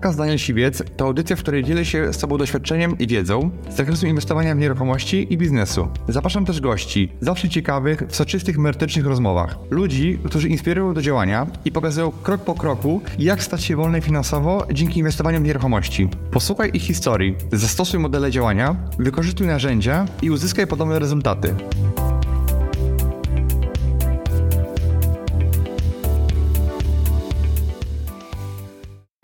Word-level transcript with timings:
Podcast 0.00 0.18
Daniel 0.18 0.38
Siwiec 0.38 0.82
to 0.96 1.04
audycja, 1.04 1.36
w 1.36 1.38
której 1.38 1.64
dzielę 1.64 1.84
się 1.84 2.12
z 2.12 2.18
Tobą 2.18 2.38
doświadczeniem 2.38 2.98
i 2.98 3.06
wiedzą 3.06 3.50
z 3.70 3.76
zakresu 3.76 4.06
inwestowania 4.06 4.54
w 4.54 4.58
nieruchomości 4.58 5.26
i 5.30 5.38
biznesu. 5.38 5.88
Zapraszam 6.08 6.44
też 6.44 6.60
gości, 6.60 7.12
zawsze 7.20 7.48
ciekawych, 7.48 8.02
w 8.08 8.16
soczystych, 8.16 8.58
merytorycznych 8.58 9.06
rozmowach. 9.06 9.58
Ludzi, 9.70 10.18
którzy 10.24 10.48
inspirują 10.48 10.94
do 10.94 11.02
działania 11.02 11.46
i 11.64 11.72
pokazują 11.72 12.12
krok 12.22 12.40
po 12.40 12.54
kroku, 12.54 13.00
jak 13.18 13.42
stać 13.42 13.64
się 13.64 13.76
wolny 13.76 14.00
finansowo 14.00 14.66
dzięki 14.72 14.98
inwestowaniu 14.98 15.40
w 15.40 15.44
nieruchomości. 15.44 16.08
Posłuchaj 16.30 16.70
ich 16.74 16.82
historii, 16.82 17.36
zastosuj 17.52 18.00
modele 18.00 18.30
działania, 18.30 18.76
wykorzystuj 18.98 19.46
narzędzia 19.46 20.06
i 20.22 20.30
uzyskaj 20.30 20.66
podobne 20.66 20.98
rezultaty. 20.98 21.54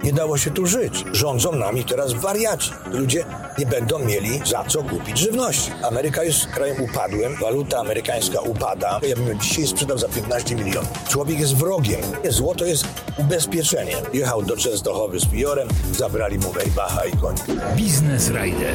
Nie 0.06 0.12
dało 0.12 0.38
się 0.38 0.50
tu 0.50 0.66
żyć. 0.66 1.04
Rządzą 1.12 1.52
nami 1.52 1.84
teraz 1.84 2.12
wariaci. 2.12 2.70
Ludzie 2.90 3.24
nie 3.58 3.66
będą 3.66 3.98
mieli 3.98 4.40
za 4.44 4.64
co 4.64 4.82
kupić 4.82 5.18
żywności. 5.18 5.72
Ameryka 5.82 6.24
jest 6.24 6.46
krajem 6.46 6.82
upadłym, 6.82 7.36
waluta 7.40 7.78
amerykańska 7.78 8.40
upada. 8.40 9.00
Ja 9.08 9.16
bym 9.16 9.40
dzisiaj 9.40 9.66
sprzedał 9.66 9.98
za 9.98 10.08
15 10.08 10.54
milionów. 10.54 11.08
Człowiek 11.08 11.40
jest 11.40 11.56
wrogiem. 11.56 12.00
Złoto 12.28 12.64
jest 12.64 12.86
ubezpieczeniem. 13.18 13.98
Jechał 14.12 14.42
do 14.42 14.56
Częstochowy 14.56 15.20
z 15.20 15.26
Piorem, 15.26 15.68
zabrali 15.92 16.38
mu 16.38 16.52
Wejbacha 16.52 17.04
i 17.04 17.16
koń. 17.16 17.34
Biznes 17.76 18.28
Rider. 18.30 18.74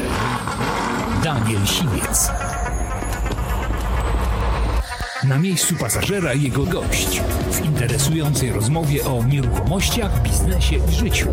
Daniel 1.24 1.66
Siwiec. 1.66 2.32
Na 5.32 5.38
miejscu 5.38 5.76
pasażera 5.76 6.34
jego 6.34 6.66
gość 6.66 7.22
w 7.52 7.66
interesującej 7.66 8.52
rozmowie 8.52 9.06
o 9.06 9.24
nieruchomościach, 9.24 10.22
biznesie 10.22 10.76
i 10.92 10.96
życiu. 10.96 11.28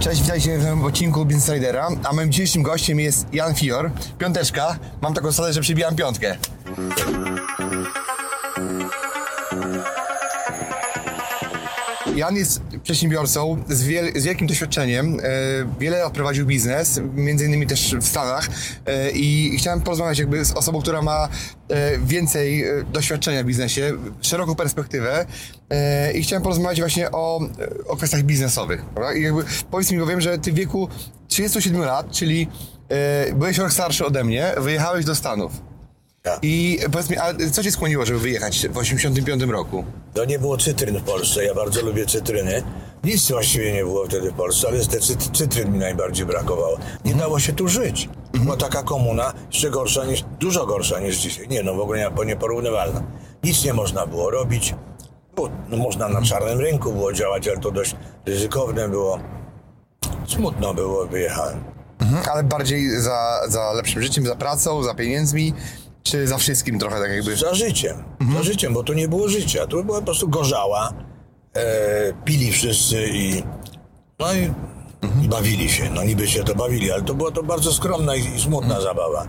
Cześć, 0.00 0.22
witajcie 0.22 0.58
w 0.58 0.62
nowym 0.62 0.84
odcinku 0.84 1.24
Business 1.24 1.48
Ridera, 1.48 1.88
a 2.04 2.12
moim 2.12 2.32
dzisiejszym 2.32 2.62
gościem 2.62 3.00
jest 3.00 3.34
Jan 3.34 3.54
Fior, 3.54 3.90
piąteczka. 4.18 4.78
Mam 5.00 5.14
taką 5.14 5.30
zasadę, 5.30 5.52
że 5.52 5.60
przybijam 5.60 5.96
piątkę. 5.96 6.36
Jan 12.16 12.36
jest 12.36 12.60
przedsiębiorcą 12.82 13.62
z, 13.68 13.82
wiel 13.82 14.12
z 14.20 14.24
wielkim 14.24 14.46
doświadczeniem. 14.46 15.20
E, 15.20 15.22
wiele 15.80 15.98
lat 15.98 16.12
prowadził 16.12 16.46
biznes, 16.46 17.00
między 17.14 17.44
innymi 17.44 17.66
też 17.66 17.96
w 18.00 18.06
Stanach. 18.06 18.48
E, 18.86 19.10
I 19.10 19.58
chciałem 19.58 19.80
porozmawiać 19.80 20.18
jakby 20.18 20.44
z 20.44 20.52
osobą, 20.52 20.80
która 20.80 21.02
ma 21.02 21.28
e, 21.68 21.98
więcej 21.98 22.64
doświadczenia 22.92 23.42
w 23.42 23.46
biznesie, 23.46 23.92
szeroką 24.20 24.54
perspektywę. 24.54 25.26
I 26.14 26.22
chciałem 26.22 26.42
porozmawiać 26.42 26.80
właśnie 26.80 27.10
o, 27.10 27.40
o 27.88 27.96
kwestiach 27.96 28.22
biznesowych. 28.22 28.84
Prawda? 28.84 29.14
I 29.14 29.22
jakby 29.22 29.44
powiedz 29.70 29.90
mi, 29.90 29.98
bo 29.98 30.06
wiem, 30.06 30.20
że 30.20 30.38
ty 30.38 30.52
w 30.52 30.54
wieku 30.54 30.88
37 31.28 31.80
lat, 31.80 32.10
czyli 32.10 32.48
byłeś 33.34 33.58
rok 33.58 33.72
starszy 33.72 34.06
ode 34.06 34.24
mnie, 34.24 34.54
wyjechałeś 34.56 35.04
do 35.04 35.14
Stanów. 35.14 35.52
Tak. 36.26 36.38
I 36.42 36.78
powiedz 36.92 37.10
mi, 37.10 37.18
a 37.18 37.34
co 37.52 37.62
cię 37.62 37.72
skłoniło, 37.72 38.06
żeby 38.06 38.18
wyjechać 38.18 38.68
w 38.68 38.78
85 38.78 39.42
roku? 39.42 39.84
To 40.14 40.24
nie 40.24 40.38
było 40.38 40.56
cytryn 40.58 40.98
w 40.98 41.02
Polsce. 41.02 41.44
Ja 41.44 41.54
bardzo 41.54 41.82
lubię 41.82 42.06
cytryny. 42.06 42.62
Nic 43.04 43.30
właściwie 43.30 43.72
nie 43.72 43.82
było 43.84 44.06
wtedy 44.06 44.30
w 44.30 44.34
Polsce, 44.34 44.68
ale 44.68 44.78
te 44.86 45.00
cy- 45.00 45.16
cytryn 45.32 45.72
mi 45.72 45.78
najbardziej 45.78 46.26
brakowało. 46.26 46.78
Nie 47.04 47.14
dało 47.14 47.38
się 47.40 47.52
tu 47.52 47.68
żyć. 47.68 48.08
Była 48.32 48.56
taka 48.56 48.82
komuna, 48.82 49.32
jeszcze 49.52 49.70
gorsza 49.70 50.04
niż, 50.04 50.24
dużo 50.40 50.66
gorsza 50.66 51.00
niż 51.00 51.16
dzisiaj. 51.16 51.48
Nie, 51.48 51.62
no 51.62 51.74
w 51.74 51.80
ogóle 51.80 51.98
nie, 52.18 52.24
nieporównywalna. 52.26 53.02
Nic 53.44 53.64
nie 53.64 53.72
można 53.72 54.06
było 54.06 54.30
robić. 54.30 54.74
Było, 55.34 55.48
no, 55.68 55.76
można 55.76 56.08
na 56.08 56.22
czarnym 56.22 56.60
rynku 56.60 56.92
było 56.92 57.12
działać, 57.12 57.48
ale 57.48 57.58
to 57.58 57.70
dość 57.70 57.96
ryzykowne 58.26 58.88
było. 58.88 59.18
Smutno 60.28 60.74
było, 60.74 61.06
wyjechałem. 61.06 61.64
Mhm, 62.00 62.22
ale 62.32 62.42
bardziej 62.44 63.00
za, 63.00 63.40
za 63.48 63.72
lepszym 63.72 64.02
życiem, 64.02 64.26
za 64.26 64.36
pracą, 64.36 64.82
za 64.82 64.94
pieniędzmi, 64.94 65.54
czy 66.06 66.26
za 66.26 66.38
wszystkim 66.38 66.78
trochę 66.78 67.00
tak 67.00 67.10
jakby? 67.10 67.36
Za 67.36 67.54
życiem. 67.54 68.04
Za 68.36 68.42
życiem, 68.42 68.74
bo 68.74 68.82
tu 68.82 68.92
nie 68.92 69.08
było 69.08 69.28
życia. 69.28 69.66
Tu 69.66 69.84
była 69.84 69.98
po 69.98 70.04
prostu 70.04 70.28
gorzała. 70.28 70.92
E, 71.56 72.12
pili 72.24 72.52
wszyscy 72.52 73.06
i 73.12 73.42
no 74.18 74.34
i, 74.34 74.52
i 75.24 75.28
bawili 75.28 75.68
się. 75.68 75.90
No 75.90 76.04
niby 76.04 76.28
się 76.28 76.44
to 76.44 76.54
bawili, 76.54 76.92
ale 76.92 77.02
to 77.02 77.14
była 77.14 77.30
to 77.30 77.42
bardzo 77.42 77.72
skromna 77.72 78.16
i, 78.16 78.34
i 78.36 78.40
smutna 78.40 78.80
zabawa. 78.80 79.26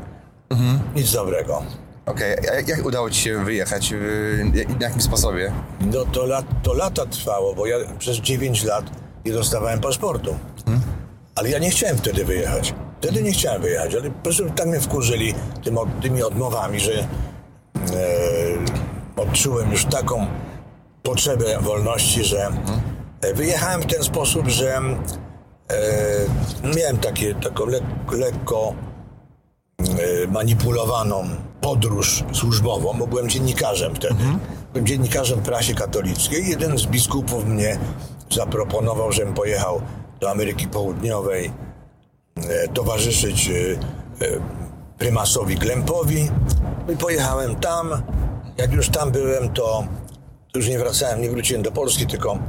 Nic 0.95 1.11
dobrego. 1.11 1.63
Okej, 2.05 2.35
a 2.51 2.53
jak, 2.53 2.85
udało 2.85 3.09
ci 3.09 3.21
się 3.21 3.45
wyjechać? 3.45 3.93
W 4.77 4.81
jakim 4.81 5.01
sposobie? 5.01 5.53
No 5.81 6.05
to, 6.05 6.25
lat, 6.25 6.45
to 6.63 6.73
lata 6.73 7.05
trwało, 7.05 7.55
bo 7.55 7.65
ja 7.65 7.77
przez 7.99 8.17
9 8.17 8.63
lat 8.63 8.85
nie 9.25 9.33
dostawałem 9.33 9.79
paszportu. 9.79 10.37
Ale 11.35 11.49
ja 11.49 11.59
nie 11.59 11.69
chciałem 11.69 11.97
wtedy 11.97 12.25
wyjechać. 12.25 12.73
Wtedy 13.01 13.23
nie 13.23 13.31
chciałem 13.31 13.61
wyjechać, 13.61 13.95
ale 13.95 14.03
po 14.03 14.23
prostu 14.23 14.49
tak 14.55 14.67
mnie 14.67 14.79
wkurzyli 14.79 15.33
tym, 15.63 15.77
tymi 16.01 16.23
odmowami, 16.23 16.79
że 16.79 16.93
e, 16.93 17.05
odczułem 19.15 19.71
już 19.71 19.85
taką 19.85 20.27
potrzebę 21.03 21.59
wolności, 21.61 22.23
że 22.23 22.49
e, 23.21 23.33
wyjechałem 23.33 23.81
w 23.81 23.85
ten 23.85 24.03
sposób, 24.03 24.47
że 24.47 24.75
e, 24.75 24.81
miałem 26.75 26.97
takie, 26.97 27.35
taką 27.35 27.65
lek, 27.65 27.83
lekko 28.11 28.73
e, 29.79 30.27
manipulowaną 30.27 31.23
podróż 31.61 32.23
służbową, 32.33 32.93
bo 32.99 33.07
byłem 33.07 33.29
dziennikarzem 33.29 33.95
wtedy. 33.95 34.23
Byłem 34.73 34.87
dziennikarzem 34.87 35.41
prasie 35.41 35.73
katolickiej. 35.73 36.49
Jeden 36.49 36.77
z 36.77 36.85
biskupów 36.85 37.45
mnie 37.45 37.79
zaproponował, 38.31 39.11
żebym 39.11 39.33
pojechał 39.33 39.81
do 40.19 40.31
Ameryki 40.31 40.67
Południowej 40.67 41.51
towarzyszyć 42.73 43.49
e, 43.49 43.53
e, 44.25 44.39
prymasowi 44.97 45.55
Glempowi. 45.55 46.29
No 46.87 46.93
I 46.93 46.97
pojechałem 46.97 47.55
tam. 47.55 48.03
Jak 48.57 48.73
już 48.73 48.89
tam 48.89 49.11
byłem, 49.11 49.49
to 49.53 49.87
już 50.55 50.67
nie 50.67 50.79
wracałem, 50.79 51.21
nie 51.21 51.29
wróciłem 51.29 51.63
do 51.63 51.71
Polski, 51.71 52.07
tylko 52.07 52.39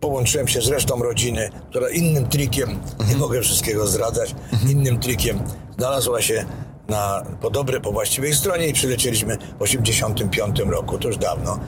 połączyłem 0.00 0.48
się 0.48 0.60
z 0.60 0.68
resztą 0.68 1.02
rodziny, 1.02 1.50
która 1.70 1.88
innym 1.88 2.28
trikiem, 2.28 2.80
nie 3.08 3.16
mogę 3.16 3.40
wszystkiego 3.40 3.86
zdradzać, 3.86 4.34
innym 4.68 5.00
trikiem 5.00 5.40
znalazła 5.78 6.22
się 6.22 6.44
na, 6.88 7.22
po 7.40 7.50
dobre, 7.50 7.80
po 7.80 7.92
właściwej 7.92 8.34
stronie 8.34 8.68
i 8.68 8.72
przylecieliśmy 8.72 9.38
w 9.58 9.62
85 9.62 10.58
roku, 10.58 10.98
to 10.98 11.08
już 11.08 11.16
dawno, 11.16 11.58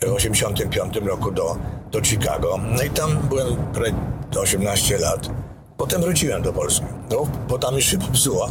w 0.00 0.12
85 0.12 0.96
roku 0.96 1.30
do, 1.30 1.56
do 1.90 2.04
Chicago. 2.04 2.60
No 2.76 2.82
i 2.82 2.90
tam 2.90 3.18
byłem 3.28 3.56
prawie 3.56 3.94
18 4.40 4.98
lat. 4.98 5.30
Potem 5.76 6.02
wróciłem 6.02 6.42
do 6.42 6.52
Polski. 6.52 6.86
No, 7.10 7.26
bo 7.48 7.58
tam 7.58 7.74
już 7.74 7.84
się 7.84 7.98
popsuło. 7.98 8.48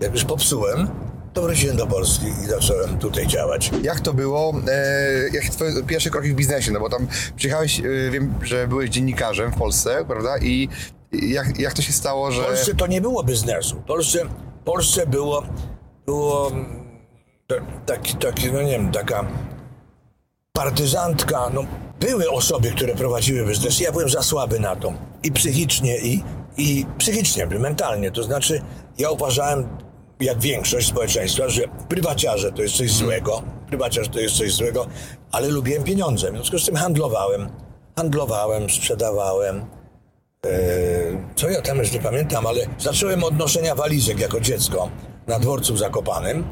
Jak 0.00 0.12
już 0.12 0.24
popsułem, 0.24 0.88
to 1.32 1.42
wróciłem 1.42 1.76
do 1.76 1.86
Polski 1.86 2.26
i 2.26 2.46
zacząłem 2.46 2.98
tutaj 2.98 3.26
działać. 3.26 3.70
Jak 3.82 4.00
to 4.00 4.14
było? 4.14 4.54
E, 4.68 5.28
jak 5.32 5.44
twoje 5.44 5.82
pierwsze 5.82 6.10
kroki 6.10 6.28
w 6.32 6.34
biznesie? 6.34 6.72
No 6.72 6.80
bo 6.80 6.88
tam 6.88 7.06
przyjechałeś, 7.36 7.80
e, 7.80 8.10
wiem, 8.10 8.34
że 8.42 8.68
byłeś 8.68 8.90
dziennikarzem 8.90 9.52
w 9.52 9.56
Polsce, 9.58 10.04
prawda? 10.08 10.38
I 10.38 10.68
jak, 11.12 11.58
jak 11.58 11.72
to 11.72 11.82
się 11.82 11.92
stało, 11.92 12.32
że... 12.32 12.42
W 12.42 12.46
Polsce 12.46 12.74
to 12.74 12.86
nie 12.86 13.00
było 13.00 13.22
biznesu. 13.22 13.76
W 13.80 13.84
Polsce, 13.84 14.24
w 14.60 14.64
Polsce 14.64 15.06
było, 15.06 15.42
było 16.06 16.50
mm, 16.50 16.66
ta- 17.46 17.54
taki, 17.86 18.14
taki, 18.14 18.52
no 18.52 18.62
nie 18.62 18.70
wiem, 18.70 18.92
taka 18.92 19.24
partyzantka, 20.52 21.50
no 21.54 21.64
były 22.00 22.30
osoby, 22.30 22.70
które 22.70 22.94
prowadziły 22.94 23.46
biznes. 23.48 23.80
Ja 23.80 23.92
byłem 23.92 24.08
za 24.08 24.22
słaby 24.22 24.60
na 24.60 24.76
to. 24.76 24.92
I 25.22 25.32
psychicznie, 25.32 25.98
i, 25.98 26.24
i 26.56 26.86
psychicznie, 26.98 27.46
mentalnie. 27.46 28.10
To 28.10 28.22
znaczy, 28.22 28.62
ja 28.98 29.10
uważałem, 29.10 29.68
jak 30.20 30.40
większość 30.40 30.88
społeczeństwa, 30.88 31.48
że 31.48 31.62
prywaciarze 31.88 32.52
to 32.52 32.62
jest 32.62 32.74
coś 32.76 32.92
złego, 32.92 33.42
prywaciarz 33.68 34.08
to 34.08 34.20
jest 34.20 34.36
coś 34.36 34.52
złego, 34.52 34.86
ale 35.32 35.48
lubiłem 35.48 35.84
pieniądze. 35.84 36.30
W 36.30 36.34
związku 36.34 36.58
z 36.58 36.66
tym 36.66 36.76
handlowałem. 36.76 37.48
Handlowałem, 37.96 38.70
sprzedawałem. 38.70 39.64
E, 40.46 40.50
co 41.34 41.50
ja 41.50 41.62
tam 41.62 41.78
już 41.78 41.92
nie 41.92 42.00
pamiętam, 42.00 42.46
ale 42.46 42.60
zacząłem 42.78 43.24
od 43.24 43.38
noszenia 43.38 43.74
walizek 43.74 44.20
jako 44.20 44.40
dziecko 44.40 44.90
na 45.26 45.38
dworcu 45.38 45.74
w 45.74 45.78
Zakopanem 45.78 46.44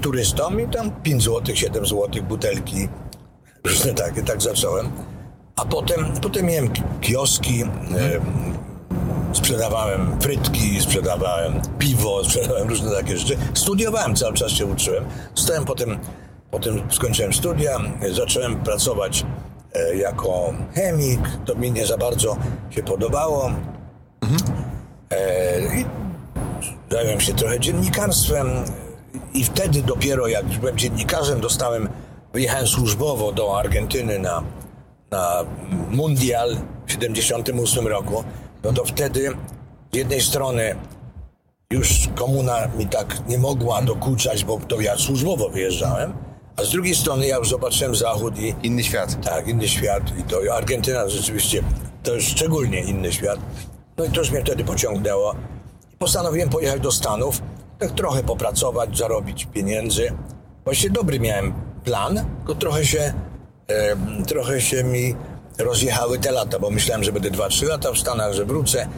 turystom 0.00 0.60
i 0.60 0.68
tam 0.68 0.90
5 1.02 1.22
zł, 1.22 1.56
7 1.56 1.86
zł, 1.86 2.22
butelki, 2.28 2.88
różne 3.64 3.94
takie, 3.94 4.22
tak 4.22 4.42
zacząłem. 4.42 4.92
A 5.56 5.64
potem, 5.64 6.06
potem 6.22 6.46
miałem 6.46 6.68
ki- 6.72 6.82
kioski, 7.00 7.62
e, 7.62 7.66
sprzedawałem 9.34 10.20
frytki, 10.20 10.80
sprzedawałem 10.80 11.60
piwo, 11.78 12.20
sprzedawałem 12.24 12.68
różne 12.68 12.90
takie 12.90 13.18
rzeczy. 13.18 13.36
Studiowałem, 13.54 14.16
cały 14.16 14.34
czas 14.34 14.52
się 14.52 14.66
uczyłem. 14.66 15.04
Zostałem 15.34 15.64
potem, 15.64 15.98
potem 16.50 16.82
skończyłem 16.90 17.32
studia, 17.32 17.78
zacząłem 18.12 18.56
pracować 18.56 19.26
e, 19.74 19.96
jako 19.96 20.54
chemik. 20.74 21.20
To 21.44 21.54
mi 21.54 21.72
nie 21.72 21.86
za 21.86 21.96
bardzo 21.96 22.36
się 22.70 22.82
podobało. 22.82 23.50
E, 25.10 25.80
I 25.80 25.84
zająłem 26.90 27.20
się 27.20 27.34
trochę 27.34 27.60
dziennikarstwem 27.60 28.48
i 29.34 29.44
wtedy 29.44 29.82
dopiero 29.82 30.26
jak 30.28 30.46
już 30.46 30.58
byłem 30.58 30.78
dziennikarzem 30.78 31.40
dostałem, 31.40 31.88
wyjechałem 32.32 32.66
służbowo 32.66 33.32
do 33.32 33.58
Argentyny 33.58 34.18
na, 34.18 34.42
na 35.10 35.44
mundial 35.90 36.56
w 36.86 36.92
78 36.92 37.86
roku. 37.86 38.24
No 38.64 38.72
to 38.72 38.84
wtedy 38.84 39.30
z 39.92 39.96
jednej 39.96 40.20
strony 40.20 40.74
już 41.70 42.08
komuna 42.14 42.68
mi 42.78 42.86
tak 42.86 43.28
nie 43.28 43.38
mogła 43.38 43.82
dokuczać, 43.82 44.44
bo 44.44 44.60
to 44.68 44.80
ja 44.80 44.96
służbowo 44.96 45.48
wyjeżdżałem, 45.48 46.14
a 46.56 46.64
z 46.64 46.70
drugiej 46.70 46.94
strony 46.94 47.26
ja 47.26 47.36
już 47.36 47.48
zobaczyłem 47.48 47.94
zachód 47.94 48.38
i 48.38 48.54
Inny 48.62 48.84
świat. 48.84 49.24
tak, 49.24 49.48
inny 49.48 49.68
świat 49.68 50.02
i 50.18 50.22
to 50.22 50.54
Argentyna 50.54 51.08
rzeczywiście 51.08 51.62
to 52.02 52.14
jest 52.14 52.28
szczególnie 52.28 52.80
inny 52.80 53.12
świat. 53.12 53.38
No 53.96 54.04
i 54.04 54.10
to 54.10 54.20
już 54.20 54.30
mnie 54.30 54.40
wtedy 54.40 54.64
pociągnęło. 54.64 55.34
Postanowiłem 55.98 56.48
pojechać 56.48 56.80
do 56.80 56.92
Stanów, 56.92 57.42
tak 57.78 57.90
trochę 57.90 58.22
popracować, 58.22 58.98
zarobić 58.98 59.46
pieniędzy. 59.46 60.12
Właściwie 60.64 60.90
dobry 60.94 61.20
miałem 61.20 61.54
plan, 61.84 62.24
tylko 62.38 62.54
trochę 62.54 62.84
się, 62.84 63.14
e, 63.68 63.96
trochę 64.26 64.60
się 64.60 64.84
mi 64.84 65.14
rozjechały 65.58 66.18
te 66.18 66.32
lata, 66.32 66.58
bo 66.58 66.70
myślałem, 66.70 67.04
że 67.04 67.12
będę 67.12 67.30
2-3 67.30 67.68
lata 67.68 67.92
w 67.92 67.98
Stanach, 67.98 68.32
że 68.32 68.44
wrócę, 68.44 68.88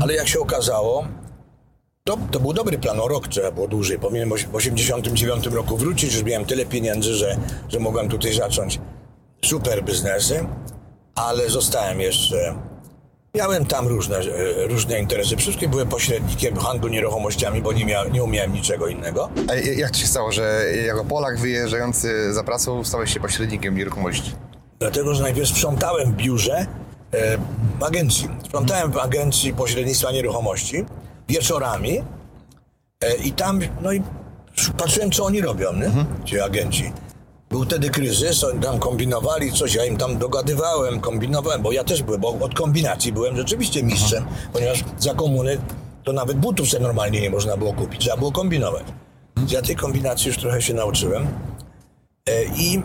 ale 0.00 0.14
jak 0.14 0.28
się 0.28 0.40
okazało, 0.40 1.06
to, 2.04 2.18
to 2.30 2.40
był 2.40 2.52
dobry 2.52 2.78
plan, 2.78 3.00
o 3.00 3.08
rok 3.08 3.28
trzeba 3.28 3.52
było 3.52 3.68
dłużej. 3.68 3.98
Powinienem 3.98 4.38
w 4.52 4.54
89 4.54 5.46
roku 5.46 5.76
wrócić, 5.76 6.14
już 6.14 6.22
miałem 6.22 6.46
tyle 6.46 6.66
pieniędzy, 6.66 7.14
że, 7.14 7.36
że 7.68 7.78
mogłem 7.78 8.08
tutaj 8.08 8.34
zacząć 8.34 8.80
super 9.44 9.84
biznesy, 9.84 10.46
ale 11.14 11.50
zostałem 11.50 12.00
jeszcze. 12.00 12.54
Miałem 13.34 13.66
tam 13.66 13.88
różne, 13.88 14.16
e, 14.16 14.66
różne 14.66 15.00
interesy. 15.00 15.36
Wszystkie 15.36 15.68
byłem 15.68 15.88
pośrednikiem 15.88 16.56
handlu 16.56 16.88
nieruchomościami, 16.88 17.62
bo 17.62 17.72
nie, 17.72 17.84
mia, 17.84 18.04
nie 18.04 18.24
umiałem 18.24 18.52
niczego 18.52 18.86
innego. 18.86 19.30
A 19.50 19.54
jak 19.54 19.90
to 19.90 19.98
się 19.98 20.06
stało, 20.06 20.32
że 20.32 20.64
jako 20.86 21.04
Polak 21.04 21.38
wyjeżdżający 21.38 22.32
za 22.34 22.44
pracą 22.44 22.84
stałeś 22.84 23.14
się 23.14 23.20
pośrednikiem 23.20 23.76
nieruchomości? 23.76 24.32
Dlatego, 24.82 25.14
że 25.14 25.22
najpierw 25.22 25.48
sprzątałem 25.48 26.12
w 26.12 26.16
biurze 26.16 26.66
e, 27.12 27.38
w 27.80 27.82
agencji. 27.82 28.28
Sprzątałem 28.44 28.92
w 28.92 28.98
agencji 28.98 29.54
pośrednictwa 29.54 30.12
nieruchomości 30.12 30.84
wieczorami 31.28 32.02
e, 33.00 33.14
i 33.14 33.32
tam, 33.32 33.60
no 33.80 33.92
i 33.92 34.02
patrzyłem, 34.78 35.10
co 35.10 35.24
oni 35.24 35.40
robią, 35.40 35.72
nie? 35.72 35.90
ci 36.24 36.40
agenci. 36.40 36.92
Był 37.50 37.64
wtedy 37.64 37.90
kryzys, 37.90 38.44
oni 38.44 38.60
tam 38.60 38.78
kombinowali 38.78 39.52
coś, 39.52 39.74
ja 39.74 39.84
im 39.84 39.96
tam 39.96 40.18
dogadywałem, 40.18 41.00
kombinowałem, 41.00 41.62
bo 41.62 41.72
ja 41.72 41.84
też 41.84 42.02
byłem, 42.02 42.20
bo 42.20 42.28
od 42.40 42.54
kombinacji 42.54 43.12
byłem 43.12 43.36
rzeczywiście 43.36 43.82
mistrzem, 43.82 44.24
ponieważ 44.52 44.84
za 44.98 45.14
komuny 45.14 45.58
to 46.04 46.12
nawet 46.12 46.36
butów 46.36 46.68
sobie 46.68 46.82
normalnie 46.82 47.20
nie 47.20 47.30
można 47.30 47.56
było 47.56 47.72
kupić, 47.72 48.00
trzeba 48.00 48.16
było 48.16 48.32
kombinować. 48.32 48.84
Ja 49.48 49.62
tej 49.62 49.76
kombinacji 49.76 50.28
już 50.28 50.38
trochę 50.38 50.62
się 50.62 50.74
nauczyłem. 50.74 51.26
E, 52.28 52.44
I, 52.44 52.82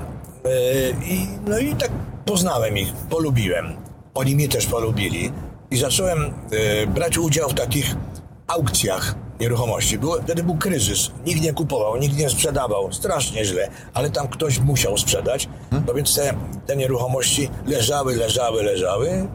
i, 1.06 1.28
no 1.48 1.60
i 1.60 1.76
tak 1.76 1.92
poznałem 2.26 2.78
ich, 2.78 2.94
polubiłem. 2.94 3.76
Oni 4.14 4.36
mnie 4.36 4.48
też 4.48 4.66
polubili. 4.66 5.32
I 5.72 5.78
zacząłem 5.78 6.34
e, 6.52 6.88
brać 6.88 7.18
udział 7.18 7.50
w 7.50 7.54
takich 7.54 7.96
aukcjach 8.48 9.16
nieruchomości. 9.40 9.98
Było, 9.98 10.22
wtedy 10.22 10.44
był 10.44 10.58
kryzys. 10.58 11.12
Nikt 11.26 11.42
nie 11.42 11.54
kupował, 11.54 11.98
nikt 11.98 12.18
nie 12.18 12.30
sprzedawał. 12.30 12.94
Strasznie 12.94 13.46
źle. 13.46 13.70
Ale 13.94 14.10
tam 14.10 14.28
ktoś 14.28 14.60
musiał 14.60 14.98
sprzedać. 14.98 15.50
No 15.88 15.94
więc 15.94 16.16
te, 16.16 16.34
te 16.66 16.76
nieruchomości 16.76 17.50
leżały, 17.66 18.16
leżały, 18.16 18.64
leżały. 18.64 19.28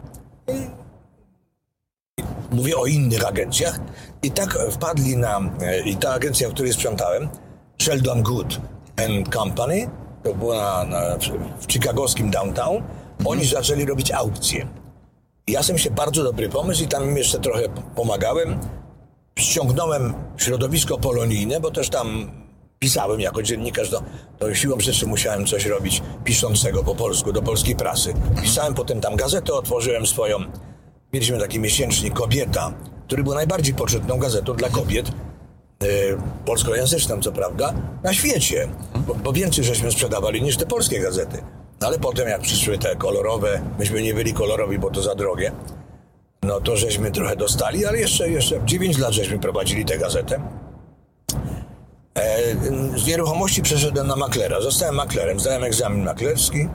Mówię 2.51 2.77
o 2.77 2.85
innych 2.85 3.27
agencjach. 3.27 3.79
I 4.23 4.31
tak 4.31 4.57
wpadli 4.71 5.17
na... 5.17 5.39
e, 5.61 5.79
I 5.79 5.95
ta 5.95 6.13
agencja, 6.13 6.49
w 6.49 6.53
której 6.53 6.73
sprzątałem, 6.73 7.29
Sheldon 7.81 8.23
Good 8.23 8.59
and 8.97 9.33
Company, 9.35 9.89
to 10.23 10.33
było 10.33 10.55
na, 10.55 10.83
na, 10.83 11.17
w 11.59 11.71
chicagowskim 11.71 12.31
downtown, 12.31 12.83
oni 13.25 13.45
zaczęli 13.45 13.85
robić 13.85 14.11
aukcje. 14.11 14.67
Ja 15.47 15.63
sam 15.63 15.77
się 15.77 15.91
bardzo 15.91 16.23
dobry 16.23 16.49
pomysł 16.49 16.83
i 16.83 16.87
tam 16.87 17.03
im 17.03 17.17
jeszcze 17.17 17.39
trochę 17.39 17.61
pomagałem. 17.95 18.59
Ściągnąłem 19.39 20.13
środowisko 20.37 20.97
polonijne, 20.97 21.59
bo 21.59 21.71
też 21.71 21.89
tam 21.89 22.31
pisałem 22.79 23.19
jako 23.21 23.43
dziennikarz, 23.43 23.89
to, 23.89 24.03
to 24.39 24.55
siłą 24.55 24.79
rzeczy 24.79 25.07
musiałem 25.07 25.45
coś 25.45 25.65
robić 25.65 26.01
piszącego 26.23 26.83
po 26.83 26.95
polsku, 26.95 27.33
do 27.33 27.41
polskiej 27.41 27.75
prasy. 27.75 28.13
Pisałem 28.41 28.73
potem 28.73 29.01
tam 29.01 29.15
gazetę, 29.15 29.53
otworzyłem 29.53 30.07
swoją. 30.07 30.37
Mieliśmy 31.13 31.39
taki 31.39 31.59
miesięcznik 31.59 32.13
Kobieta, 32.13 32.73
który 33.07 33.23
był 33.23 33.33
najbardziej 33.33 33.73
poczytną 33.73 34.17
gazetą 34.17 34.53
dla 34.53 34.69
kobiet, 34.69 35.11
polskojęzyczną 36.45 37.21
co 37.21 37.31
prawda, 37.31 37.73
na 38.03 38.13
świecie, 38.13 38.67
bo, 39.07 39.15
bo 39.15 39.33
więcej 39.33 39.63
żeśmy 39.63 39.91
sprzedawali 39.91 40.41
niż 40.41 40.57
te 40.57 40.65
polskie 40.65 40.99
gazety. 40.99 41.43
No 41.81 41.87
ale 41.87 41.99
potem 41.99 42.27
jak 42.27 42.41
przyszły 42.41 42.77
te 42.77 42.95
kolorowe, 42.95 43.61
myśmy 43.79 44.01
nie 44.01 44.13
byli 44.13 44.33
kolorowi, 44.33 44.79
bo 44.79 44.91
to 44.91 45.01
za 45.01 45.15
drogie, 45.15 45.51
no 46.43 46.61
to 46.61 46.77
żeśmy 46.77 47.11
trochę 47.11 47.35
dostali, 47.35 47.85
ale 47.85 47.99
jeszcze, 47.99 48.29
jeszcze 48.29 48.61
9 48.65 48.97
lat 48.97 49.13
żeśmy 49.13 49.39
prowadzili 49.39 49.85
tę 49.85 49.97
gazetę. 49.97 50.41
E, 52.15 52.55
z 52.95 53.07
nieruchomości 53.07 53.61
przeszedłem 53.61 54.07
na 54.07 54.15
maklera. 54.15 54.61
Zostałem 54.61 54.95
maklerem, 54.95 55.39
zdałem 55.39 55.63
egzamin 55.63 56.03
maklerski. 56.03 56.67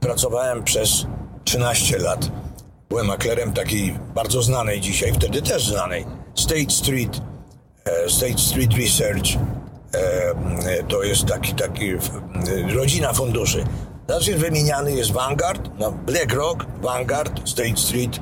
Pracowałem 0.00 0.64
przez 0.64 1.06
13 1.44 1.98
lat. 1.98 2.30
Byłem 2.88 3.06
maklerem 3.06 3.52
takiej 3.52 3.98
bardzo 4.14 4.42
znanej 4.42 4.80
dzisiaj, 4.80 5.12
wtedy 5.12 5.42
też 5.42 5.68
znanej, 5.68 6.06
State 6.34 6.70
Street, 6.70 7.20
State 8.08 8.38
Street 8.38 8.72
Research. 8.74 9.36
E, 9.94 10.30
e, 10.78 10.82
to 10.88 11.02
jest 11.02 11.26
taki, 11.26 11.54
taki 11.54 11.90
e, 11.90 11.98
rodzina 12.74 13.12
funduszy. 13.12 13.64
Znaczy 14.06 14.36
wymieniany 14.36 14.92
jest 14.92 15.12
Vanguard, 15.12 15.70
no 15.78 15.92
BlackRock, 15.92 16.66
Vanguard, 16.82 17.48
State 17.48 17.76
Street. 17.76 18.20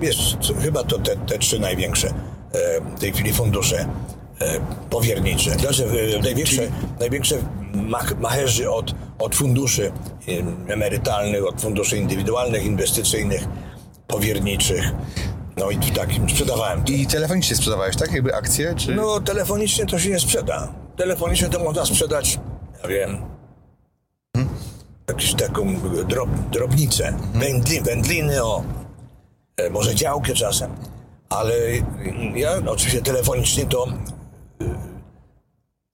Wiesz, 0.00 0.36
co, 0.40 0.54
chyba 0.54 0.84
to 0.84 0.98
te, 0.98 1.16
te 1.16 1.38
trzy 1.38 1.58
największe 1.58 2.08
e, 2.08 2.80
w 2.96 3.00
tej 3.00 3.12
chwili 3.12 3.32
fundusze 3.32 3.88
e, 4.40 4.60
powiernicze. 4.90 5.50
Znaczy 5.50 5.84
e, 6.16 6.22
największe, 6.22 6.62
największe 7.00 7.36
mach, 7.74 8.18
macherzy 8.20 8.70
od, 8.70 8.94
od 9.18 9.34
funduszy 9.34 9.92
e, 10.68 10.72
emerytalnych, 10.72 11.46
od 11.46 11.60
funduszy 11.60 11.96
indywidualnych, 11.96 12.64
inwestycyjnych, 12.64 13.48
powierniczych. 14.06 14.92
No 15.56 15.70
i 15.70 15.78
takim 15.78 16.30
sprzedawałem. 16.30 16.84
I 16.86 17.06
telefonicznie 17.06 17.56
sprzedawałeś, 17.56 17.96
tak? 17.96 18.12
Jakby 18.12 18.34
akcje, 18.34 18.74
czy... 18.74 18.94
No 18.94 19.20
telefonicznie 19.20 19.86
to 19.86 19.98
się 19.98 20.10
nie 20.10 20.20
sprzeda. 20.20 20.68
Telefonicznie 20.96 21.48
to 21.48 21.64
można 21.64 21.86
sprzedać, 21.86 22.40
ja 22.82 22.88
wiem, 22.88 23.34
jakąś 25.08 25.34
taką 25.34 25.74
drob, 26.08 26.28
drobnicę, 26.52 27.12
wędli, 27.34 27.80
wędliny, 27.80 28.44
o, 28.44 28.64
e, 29.56 29.70
może 29.70 29.94
działkę 29.94 30.34
czasem. 30.34 30.70
Ale 31.28 31.54
ja 32.34 32.50
oczywiście 32.66 33.02
telefonicznie 33.02 33.66
to 33.66 33.86
y, 33.88 34.64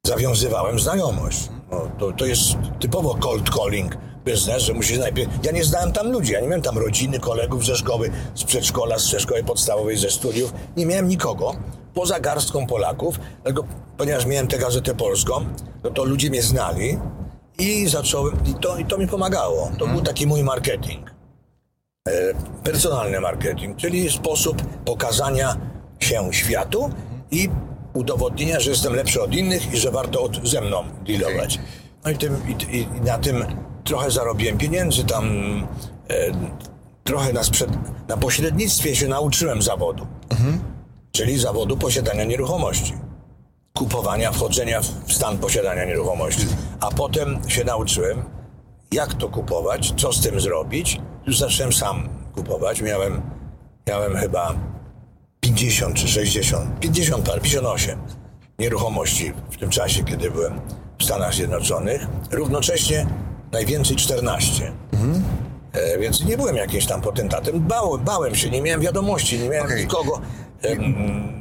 zawiązywałem 0.07 0.79
znajomość. 0.79 1.49
No, 1.71 1.91
to, 1.99 2.13
to 2.13 2.27
jest 2.27 2.43
typowo 2.81 3.15
cold 3.15 3.51
calling 3.51 3.97
biznes, 4.25 4.63
że 4.63 4.75
musisz 4.75 4.99
najpierw... 4.99 5.31
Ja 5.45 5.53
nie 5.53 5.65
znałem 5.65 5.93
tam 5.93 6.13
ludzi, 6.13 6.33
ja 6.33 6.41
nie 6.41 6.47
miałem 6.47 6.63
tam 6.63 6.79
rodziny, 6.79 7.21
kolegów 7.21 7.67
ze 7.67 7.77
szkoły, 7.77 8.11
z 8.35 8.45
przedszkola, 8.45 8.99
z 8.99 9.19
szkoły 9.19 9.45
podstawowej, 9.45 9.97
ze 9.97 10.11
studiów. 10.11 10.53
Nie 10.77 10.87
miałem 10.87 11.09
nikogo, 11.09 11.55
poza 11.95 12.21
garstką 12.21 12.67
Polaków, 12.67 13.21
tylko 13.45 13.65
ponieważ 13.97 14.27
miałem 14.27 14.47
tę 14.47 14.59
gazetę 14.59 14.95
polską, 14.95 15.45
no 15.85 15.91
to 15.91 16.05
ludzie 16.05 16.31
mnie 16.31 16.43
znali 16.43 16.99
i 17.59 17.89
zacząłem... 17.89 18.37
I 18.47 18.55
to, 18.55 18.79
i 18.79 18.85
to 18.85 18.99
mi 18.99 19.07
pomagało. 19.07 19.71
To 19.79 19.87
był 19.87 20.01
taki 20.01 20.27
mój 20.27 20.43
marketing. 20.43 21.11
E, 22.09 22.13
personalny 22.65 23.21
marketing, 23.21 23.77
czyli 23.77 24.11
sposób 24.11 24.63
pokazania 24.85 25.57
się 26.01 26.29
światu 26.33 26.91
i 27.31 27.49
udowodnienia, 27.95 28.61
że 28.61 28.71
jestem 28.71 28.95
lepszy 28.95 29.23
od 29.23 29.35
innych 29.35 29.73
i 29.73 29.77
że 29.77 29.91
warto 29.91 30.23
od, 30.23 30.49
ze 30.49 30.61
mną 30.61 30.85
dealować. 31.07 31.59
No 32.05 32.11
i, 32.11 32.19
tym, 32.19 32.37
i, 32.71 32.77
i 32.77 33.01
na 33.01 33.19
tym 33.19 33.45
trochę 33.85 34.11
zarobiłem 34.11 34.59
pieniędzy, 34.59 35.05
tam 35.05 35.25
e, 36.11 36.15
trochę 37.05 37.33
na, 37.33 37.43
sprzed, 37.43 37.71
na 38.09 38.17
pośrednictwie 38.17 38.97
się 38.97 39.09
nauczyłem 39.09 39.63
zawodu, 39.63 40.07
czyli 41.13 41.39
zawodu 41.39 41.77
posiadania 41.77 42.25
nieruchomości. 42.25 42.95
Kupowania, 43.75 44.33
wchodzenia 44.33 44.81
w 45.07 45.13
stan 45.13 45.39
posiadania 45.39 45.85
nieruchomości. 45.85 46.47
A 46.81 46.91
potem 46.91 47.41
się 47.49 47.65
nauczyłem, 47.65 48.23
jak 48.93 49.15
to 49.15 49.29
kupować, 49.29 49.93
co 49.97 50.13
z 50.13 50.21
tym 50.21 50.41
zrobić. 50.41 51.01
Już 51.27 51.39
zacząłem 51.39 51.73
sam 51.73 52.09
kupować. 52.35 52.83
Miałem, 52.83 53.23
miałem 53.89 54.17
chyba 54.17 54.55
50 55.41 55.95
czy 55.95 56.09
60, 56.09 56.81
50 56.81 57.29
par, 57.29 57.41
58 57.41 57.99
nieruchomości 58.59 59.33
w 59.51 59.57
tym 59.57 59.71
czasie, 59.71 60.05
kiedy 60.05 60.31
byłem 60.31 60.61
w 60.99 61.05
Stanach 61.05 61.35
Zjednoczonych. 61.35 62.07
Równocześnie 62.31 63.07
najwięcej 63.53 63.97
14. 63.97 64.73
E, 65.73 65.99
więc 65.99 66.25
nie 66.25 66.37
byłem 66.37 66.57
jakimś 66.57 66.87
tam 66.87 67.01
potentatem. 67.01 67.61
Bałem, 67.61 68.05
bałem 68.05 68.35
się, 68.35 68.51
nie 68.51 68.63
miałem 68.63 68.81
wiadomości, 68.81 69.39
nie 69.39 69.49
miałem 69.49 69.67
Okej. 69.67 69.83
nikogo. 69.83 70.21
E, 70.63 70.77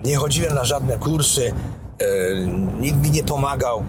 nie 0.04 0.16
chodziłem 0.16 0.56
na 0.56 0.66
żadne 0.66 0.98
kursy. 0.98 1.54
E, 2.00 2.06
nikt 2.80 2.98
mi 2.98 3.12
nie 3.12 3.24
pomagał 3.24 3.84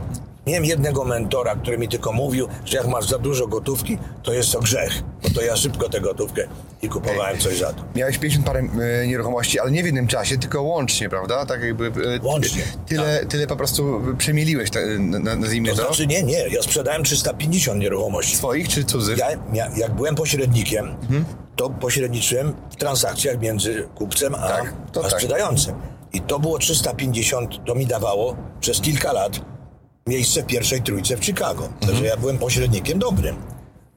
Miałem 0.46 0.64
jednego 0.64 1.04
mentora, 1.04 1.54
który 1.56 1.78
mi 1.78 1.88
tylko 1.88 2.12
mówił, 2.12 2.48
że 2.64 2.76
jak 2.76 2.86
masz 2.86 3.08
za 3.08 3.18
dużo 3.18 3.46
gotówki, 3.46 3.98
to 4.22 4.32
jest 4.32 4.52
to 4.52 4.60
grzech. 4.60 4.92
No 5.24 5.30
to 5.34 5.42
ja 5.42 5.56
szybko 5.56 5.88
tę 5.88 6.00
gotówkę 6.00 6.48
i 6.82 6.88
kupowałem 6.88 7.38
coś 7.38 7.58
za 7.58 7.72
to. 7.72 7.82
Miałeś 7.94 8.18
50 8.18 8.46
parę 8.46 8.60
e, 9.02 9.06
nieruchomości, 9.06 9.60
ale 9.60 9.70
nie 9.70 9.82
w 9.82 9.86
jednym 9.86 10.06
czasie, 10.06 10.38
tylko 10.38 10.62
łącznie, 10.62 11.08
prawda? 11.08 11.46
Tak 11.46 11.62
jakby... 11.62 11.86
e, 11.86 11.90
Łącznie, 12.22 12.62
Tyle, 12.86 13.26
tyle 13.28 13.46
po 13.46 13.56
prostu 13.56 14.00
przemieliłeś, 14.18 14.70
te, 14.70 14.86
na- 14.98 15.36
nazwijmy 15.36 15.68
To 15.70 15.76
to. 15.76 15.82
znaczy 15.82 16.06
nie, 16.06 16.22
nie, 16.22 16.48
ja 16.48 16.62
sprzedałem 16.62 17.04
350 17.04 17.80
nieruchomości. 17.80 18.36
Swoich 18.36 18.68
czy 18.68 18.84
cudzych? 18.84 19.18
Ja, 19.18 19.26
ja, 19.52 19.70
jak 19.76 19.94
byłem 19.94 20.14
pośrednikiem, 20.14 20.94
to 21.56 21.70
pośredniczyłem 21.70 22.52
w 22.70 22.76
transakcjach 22.76 23.40
między 23.40 23.88
kupcem 23.94 24.34
a, 24.34 24.48
Tak, 24.48 24.72
a 24.90 25.00
tak. 25.00 25.10
sprzedającym. 25.10 25.74
I 26.12 26.20
to 26.20 26.38
było 26.38 26.58
350, 26.58 27.64
to 27.66 27.74
mi 27.74 27.86
dawało 27.86 28.36
przez 28.60 28.80
kilka 28.80 29.12
lat 29.12 29.40
miejsce 30.10 30.42
w 30.42 30.46
pierwszej 30.46 30.82
trójce 30.82 31.16
w 31.16 31.24
Chicago. 31.24 31.68
Także 31.80 32.04
ja 32.04 32.16
byłem 32.16 32.38
pośrednikiem 32.38 32.98
dobrym. 32.98 33.36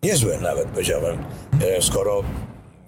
Niezłym 0.04 0.42
nawet 0.42 0.68
powiedziałem, 0.68 1.18
e, 1.62 1.82
skoro 1.82 2.24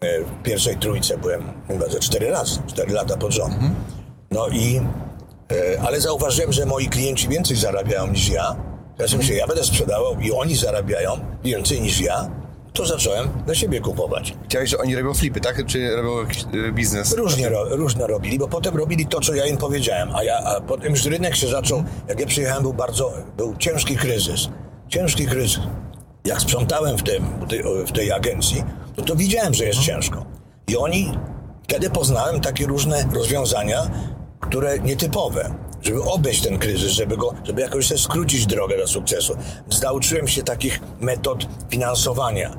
e, 0.01 0.23
w 0.23 0.43
pierwszej 0.43 0.77
trójce 0.77 1.17
byłem 1.17 1.43
chyba 1.67 1.89
ze 1.89 1.99
cztery 1.99 2.29
razy, 2.29 2.59
cztery 2.67 2.93
lata 2.93 3.17
pod 3.17 3.31
rząd. 3.31 3.53
No 4.31 4.47
i, 4.47 4.81
e, 5.51 5.81
ale 5.81 6.01
zauważyłem, 6.01 6.53
że 6.53 6.65
moi 6.65 6.87
klienci 6.87 7.29
więcej 7.29 7.57
zarabiają 7.57 8.07
niż 8.07 8.29
ja. 8.29 8.55
Ja 8.99 9.07
sobie 9.07 9.17
myślę, 9.17 9.35
ja 9.35 9.47
będę 9.47 9.63
sprzedawał 9.63 10.19
i 10.19 10.31
oni 10.31 10.55
zarabiają 10.55 11.19
więcej 11.43 11.81
niż 11.81 12.01
ja, 12.01 12.29
to 12.75 12.85
zacząłem 12.85 13.29
dla 13.45 13.55
siebie 13.55 13.81
kupować. 13.81 14.33
Chciałeś, 14.45 14.69
że 14.69 14.77
oni 14.77 14.95
robią 14.95 15.13
flipy, 15.13 15.41
tak? 15.41 15.65
Czy 15.65 15.95
robią 15.95 16.19
jakiś 16.19 16.43
e, 16.43 16.71
biznes? 16.71 17.13
Różnie, 17.13 17.49
ro, 17.49 17.75
różne 17.75 18.07
robili, 18.07 18.39
bo 18.39 18.47
potem 18.47 18.75
robili 18.75 19.05
to, 19.05 19.19
co 19.19 19.33
ja 19.33 19.45
im 19.45 19.57
powiedziałem, 19.57 20.15
a, 20.15 20.23
ja, 20.23 20.37
a 20.37 20.61
potem 20.61 20.91
już 20.91 21.05
rynek 21.05 21.35
się 21.35 21.47
zaczął, 21.47 21.83
jak 22.07 22.19
ja 22.19 22.25
przyjechałem, 22.25 22.63
był 22.63 22.73
bardzo, 22.73 23.13
był 23.37 23.55
ciężki 23.55 23.95
kryzys, 23.95 24.49
ciężki 24.87 25.25
kryzys. 25.25 25.59
Jak 26.25 26.41
sprzątałem 26.41 26.97
w, 26.97 27.03
tym, 27.03 27.23
w, 27.45 27.49
tej, 27.49 27.63
w 27.87 27.91
tej 27.91 28.11
agencji, 28.11 28.63
no 28.97 29.03
to 29.03 29.15
widziałem, 29.15 29.53
że 29.53 29.65
jest 29.65 29.79
ciężko. 29.79 30.25
I 30.67 30.77
oni, 30.77 31.11
wtedy 31.63 31.89
poznałem 31.89 32.41
takie 32.41 32.65
różne 32.65 33.05
rozwiązania, 33.13 33.89
które 34.39 34.79
nietypowe, 34.79 35.55
żeby 35.85 36.03
obejść 36.03 36.41
ten 36.41 36.59
kryzys, 36.59 36.91
żeby 36.91 37.17
go, 37.17 37.33
żeby 37.43 37.61
jakoś 37.61 37.87
sobie 37.87 37.99
skrócić 37.99 38.45
drogę 38.45 38.77
do 38.77 38.87
sukcesu. 38.87 39.37
Nauczyłem 39.83 40.27
się 40.27 40.43
takich 40.43 40.79
metod 40.99 41.47
finansowania. 41.69 42.57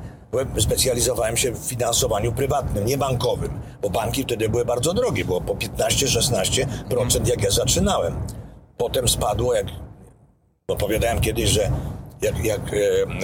Specjalizowałem 0.59 1.37
się 1.37 1.53
w 1.53 1.59
finansowaniu 1.59 2.33
prywatnym, 2.33 2.87
nie 2.87 2.99
bankowym, 2.99 3.61
bo 3.83 3.91
banki 3.91 4.23
wtedy 4.23 4.49
były 4.49 4.65
bardzo 4.65 4.95
drogie, 4.95 5.25
było 5.25 5.41
po 5.41 5.55
15-16% 5.55 7.29
jak 7.29 7.43
ja 7.43 7.51
zaczynałem. 7.51 8.17
Potem 8.77 9.09
spadło, 9.09 9.55
jak 9.55 9.67
opowiadałem 10.69 11.21
kiedyś, 11.21 11.51
że 11.51 11.71
jak, 12.23 12.45
jak 12.45 12.61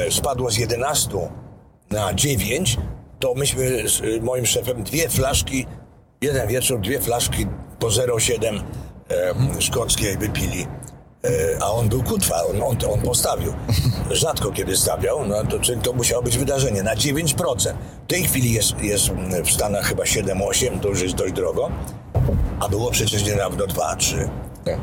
e, 0.06 0.10
spadło 0.10 0.50
z 0.50 0.56
11 0.56 1.10
na 1.90 2.14
9, 2.14 2.78
to 3.18 3.34
myśmy 3.34 3.88
z 3.88 4.00
e, 4.00 4.20
moim 4.22 4.46
szefem 4.46 4.82
dwie 4.82 5.08
flaszki, 5.08 5.66
jeden 6.20 6.48
wieczór, 6.48 6.80
dwie 6.80 7.00
flaszki 7.00 7.46
po 7.78 7.86
0,7 7.86 8.60
e, 9.10 9.34
szkockiej 9.60 10.18
wypili. 10.18 10.66
E, 11.24 11.28
a 11.62 11.66
on 11.66 11.88
był 11.88 12.02
kutwa, 12.02 12.34
on, 12.50 12.62
on, 12.62 12.76
on 12.92 13.00
postawił. 13.00 13.52
Rzadko 14.10 14.52
kiedy 14.52 14.76
stawiał, 14.76 15.26
no 15.26 15.44
to, 15.44 15.58
to 15.82 15.92
musiało 15.92 16.22
być 16.22 16.38
wydarzenie 16.38 16.82
na 16.82 16.94
9%. 16.94 17.74
W 18.04 18.06
tej 18.06 18.22
chwili 18.22 18.52
jest, 18.52 18.78
jest 18.80 19.08
w 19.44 19.50
Stanach 19.50 19.86
chyba 19.86 20.02
7-8, 20.02 20.80
to 20.80 20.88
już 20.88 21.02
jest 21.02 21.14
dość 21.14 21.32
drogo, 21.32 21.70
a 22.60 22.68
było 22.68 22.90
przecież 22.90 23.24
niedawno 23.24 23.64
2-3. 23.64 24.28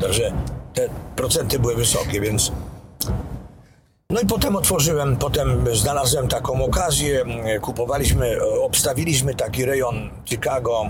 Także 0.02 0.32
te 0.74 0.90
procenty 1.16 1.60
były 1.60 1.76
wysokie, 1.76 2.22
więc 2.22 2.52
no 4.10 4.22
i 4.22 4.26
potem 4.26 4.56
otworzyłem, 4.56 5.18
potem 5.18 5.66
znalazłem 5.74 6.28
taką 6.28 6.66
okazję, 6.66 7.26
kupowaliśmy, 7.62 8.38
obstawiliśmy 8.62 9.36
taki 9.36 9.66
rejon 9.66 10.10
Chicago, 10.26 10.90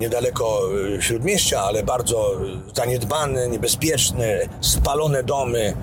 niedaleko 0.00 0.60
e, 0.96 1.02
Śródmieścia, 1.02 1.62
ale 1.62 1.82
bardzo 1.82 2.34
e, 2.34 2.74
zaniedbany, 2.76 3.48
niebezpieczny, 3.48 4.48
spalone 4.60 5.22
domy, 5.22 5.76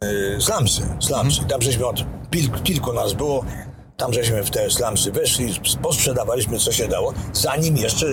e, 0.00 0.40
slumsy, 0.40 0.82
slumsy. 1.00 1.44
Tam 1.44 1.62
żeśmy 1.62 1.86
od 1.86 2.04
kilku 2.64 2.92
nas 2.92 3.12
było, 3.12 3.44
tam 3.96 4.12
żeśmy 4.12 4.42
w 4.44 4.50
te 4.50 4.70
slumsy 4.70 5.12
weszli, 5.12 5.54
posprzedawaliśmy 5.82 6.58
co 6.58 6.72
się 6.72 6.88
dało, 6.88 7.12
zanim 7.32 7.76
jeszcze 7.76 8.06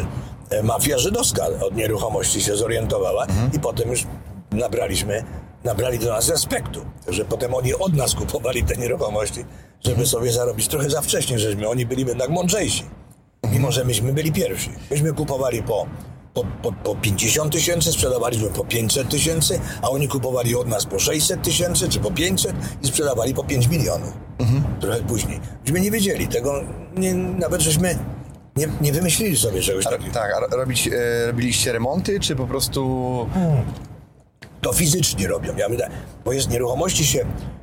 e, 0.49 0.63
mafia 0.63 0.97
żydowska 0.97 1.47
od 1.61 1.75
nieruchomości 1.75 2.41
się 2.41 2.55
zorientowała 2.55 3.25
i 3.53 3.59
potem 3.59 3.89
już 3.89 4.03
nabraliśmy, 4.51 5.23
nabrali 5.63 5.99
do 5.99 6.09
nas 6.09 6.29
respektu. 6.29 6.85
Także 7.05 7.25
potem 7.25 7.53
oni 7.53 7.73
od 7.73 7.93
nas 7.93 8.15
kupowali 8.15 8.63
te 8.63 8.75
nieruchomości, 8.75 9.45
żeby 9.85 10.05
sobie 10.07 10.31
zarobić 10.31 10.67
trochę 10.67 10.89
za 10.89 11.01
wcześnie, 11.01 11.39
żeśmy 11.39 11.67
oni 11.67 11.85
byli 11.85 12.05
jednak 12.07 12.29
mądrzejsi. 12.29 12.83
Mimo, 13.51 13.71
że 13.71 13.85
myśmy 13.85 14.13
byli 14.13 14.31
pierwsi. 14.31 14.69
Myśmy 14.91 15.13
kupowali 15.13 15.63
po, 15.63 15.85
po, 16.33 16.43
po, 16.61 16.71
po 16.71 16.95
50 16.95 17.53
tysięcy, 17.53 17.91
sprzedawaliśmy 17.91 18.49
po 18.49 18.65
500 18.65 19.09
tysięcy, 19.09 19.59
a 19.81 19.89
oni 19.89 20.07
kupowali 20.07 20.55
od 20.55 20.67
nas 20.67 20.85
po 20.85 20.99
600 20.99 21.41
tysięcy 21.41 21.89
czy 21.89 21.99
po 21.99 22.11
500 22.11 22.53
i 22.83 22.87
sprzedawali 22.87 23.33
po 23.33 23.43
5 23.43 23.67
milionów. 23.67 24.13
Trochę 24.79 24.99
później. 24.99 25.39
Myśmy 25.63 25.79
nie 25.79 25.91
wiedzieli 25.91 26.27
tego, 26.27 26.63
nie, 26.97 27.13
nawet 27.13 27.61
żeśmy 27.61 27.99
nie, 28.55 28.67
nie 28.81 28.91
wymyślili 28.91 29.37
sobie 29.37 29.61
czegoś 29.61 29.85
takiego. 29.85 30.13
Tak, 30.13 30.31
a 30.51 30.55
robić, 30.55 30.87
e, 30.87 31.27
robiliście 31.27 31.71
remonty, 31.71 32.19
czy 32.19 32.35
po 32.35 32.47
prostu... 32.47 33.29
to 34.61 34.73
fizycznie 34.73 35.27
robią. 35.27 35.55
Ja 35.57 35.69
myślę, 35.69 35.89
bo 36.25 36.33
jest 36.33 36.49
nieruchomości 36.49 37.05
się 37.05 37.19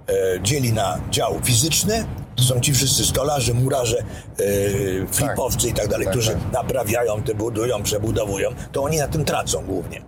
e, 0.09 0.41
dzieli 0.43 0.73
na 0.73 1.01
dział 1.11 1.41
fizyczny, 1.45 2.05
to 2.37 2.43
są 2.43 2.61
ci 2.61 2.73
wszyscy 2.73 3.05
stolarze, 3.07 3.55
murarze, 3.55 3.99
e, 3.99 5.07
flipowcy 5.07 5.69
i 5.69 5.73
tak 5.73 5.89
dalej, 5.89 6.07
Tak, 6.07 6.13
którzy 6.15 6.31
tak. 6.33 6.53
naprawiają, 6.53 7.23
te 7.23 7.35
budują, 7.35 7.83
przebudowują, 7.83 8.49
to 8.73 8.83
oni 8.83 8.97
na 8.99 9.09
tym 9.09 9.25
tracą 9.25 9.65
głównie. 9.67 10.03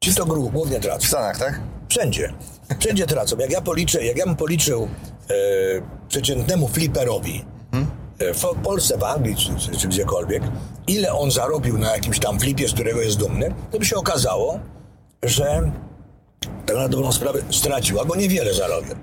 Ci 0.00 0.14
to 0.14 0.24
gru- 0.24 0.50
głównie 0.52 0.78
W 0.78 0.82
tracą. 0.82 1.06
Stanach, 1.08 1.38
tak? 1.38 1.60
Wszędzie. 1.88 2.32
Wszędzie 2.80 3.06
tracą. 3.16 3.36
Jak 3.38 3.50
ja 3.50 3.60
policzę, 3.60 4.04
jak 4.04 4.16
ja 4.16 4.26
bym 4.26 4.36
policzył 4.36 4.88
e, 5.30 5.34
przeciętnemu 6.08 6.68
fliperowi 6.68 7.44
e, 8.18 8.34
w 8.34 8.44
Polsce, 8.62 8.98
w 8.98 9.04
Anglii 9.04 9.36
czy, 9.36 9.54
czy, 9.54 9.76
czy 9.78 9.88
gdziekolwiek, 9.88 10.42
ile 10.86 11.12
on 11.12 11.30
zarobił 11.30 11.78
na 11.78 11.92
jakimś 11.92 12.18
tam 12.18 12.40
flipie, 12.40 12.68
z 12.68 12.72
którego 12.72 13.00
jest 13.00 13.16
dumny, 13.18 13.54
to 13.70 13.78
by 13.78 13.84
się 13.84 13.96
okazało, 13.96 14.60
że 15.22 15.70
tak 16.66 16.76
na 16.76 16.88
dobrą 16.88 17.12
sprawę 17.12 17.38
stracił, 17.50 18.00
albo 18.00 18.16
niewiele 18.16 18.54
zarobił. 18.54 18.94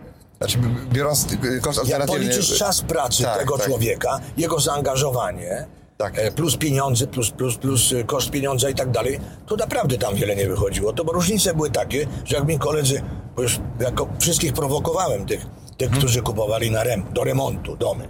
Znaczy, 0.44 0.58
biorąc 0.94 1.26
koszt 1.62 1.78
Jak 1.78 2.02
alternatywny... 2.02 2.06
policzysz 2.30 2.58
czas 2.58 2.82
pracy 2.82 3.24
Tak, 3.24 3.40
tego 3.40 3.58
tak. 3.58 3.66
człowieka, 3.68 4.20
jego 4.38 4.60
zaangażowanie, 4.60 5.66
Tak. 5.98 6.20
e, 6.20 6.32
plus 6.32 6.58
pieniądze, 6.58 7.08
plus, 7.08 7.30
plus, 7.32 7.58
plus 7.58 7.94
e, 7.94 8.04
koszt 8.04 8.32
pieniądza 8.32 8.70
i 8.70 8.76
tak 8.76 8.92
dalej, 8.92 9.20
to 9.48 9.56
naprawdę 9.56 9.98
tam 9.98 10.16
wiele 10.16 10.36
nie 10.36 10.48
wychodziło. 10.48 10.94
To 10.94 11.06
bo 11.06 11.12
różnice 11.12 11.54
były 11.54 11.72
takie, 11.72 12.08
że 12.26 12.36
jak 12.36 12.48
mi 12.48 12.60
koledzy, 12.60 13.02
bo 13.36 13.42
już 13.42 13.60
jako 13.80 14.08
wszystkich 14.20 14.54
prowokowałem 14.54 15.26
tych, 15.26 15.42
tych 15.78 15.88
Mhm. 15.88 15.98
którzy 16.02 16.22
kupowali 16.22 16.72
na 16.72 16.84
rem, 16.84 17.04
do 17.14 17.24
remontu 17.24 17.76
domy, 17.78 18.08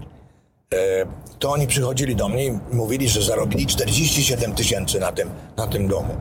e, 0.74 0.78
to 1.40 1.52
oni 1.52 1.68
przychodzili 1.68 2.16
do 2.16 2.30
mnie 2.30 2.46
i 2.46 2.52
mówili, 2.72 3.10
że 3.10 3.22
zarobili 3.22 3.66
47 3.68 4.54
tysięcy 4.56 5.00
na 5.00 5.12
tym, 5.12 5.30
na 5.58 5.68
tym 5.68 5.88
domu. 5.88 6.18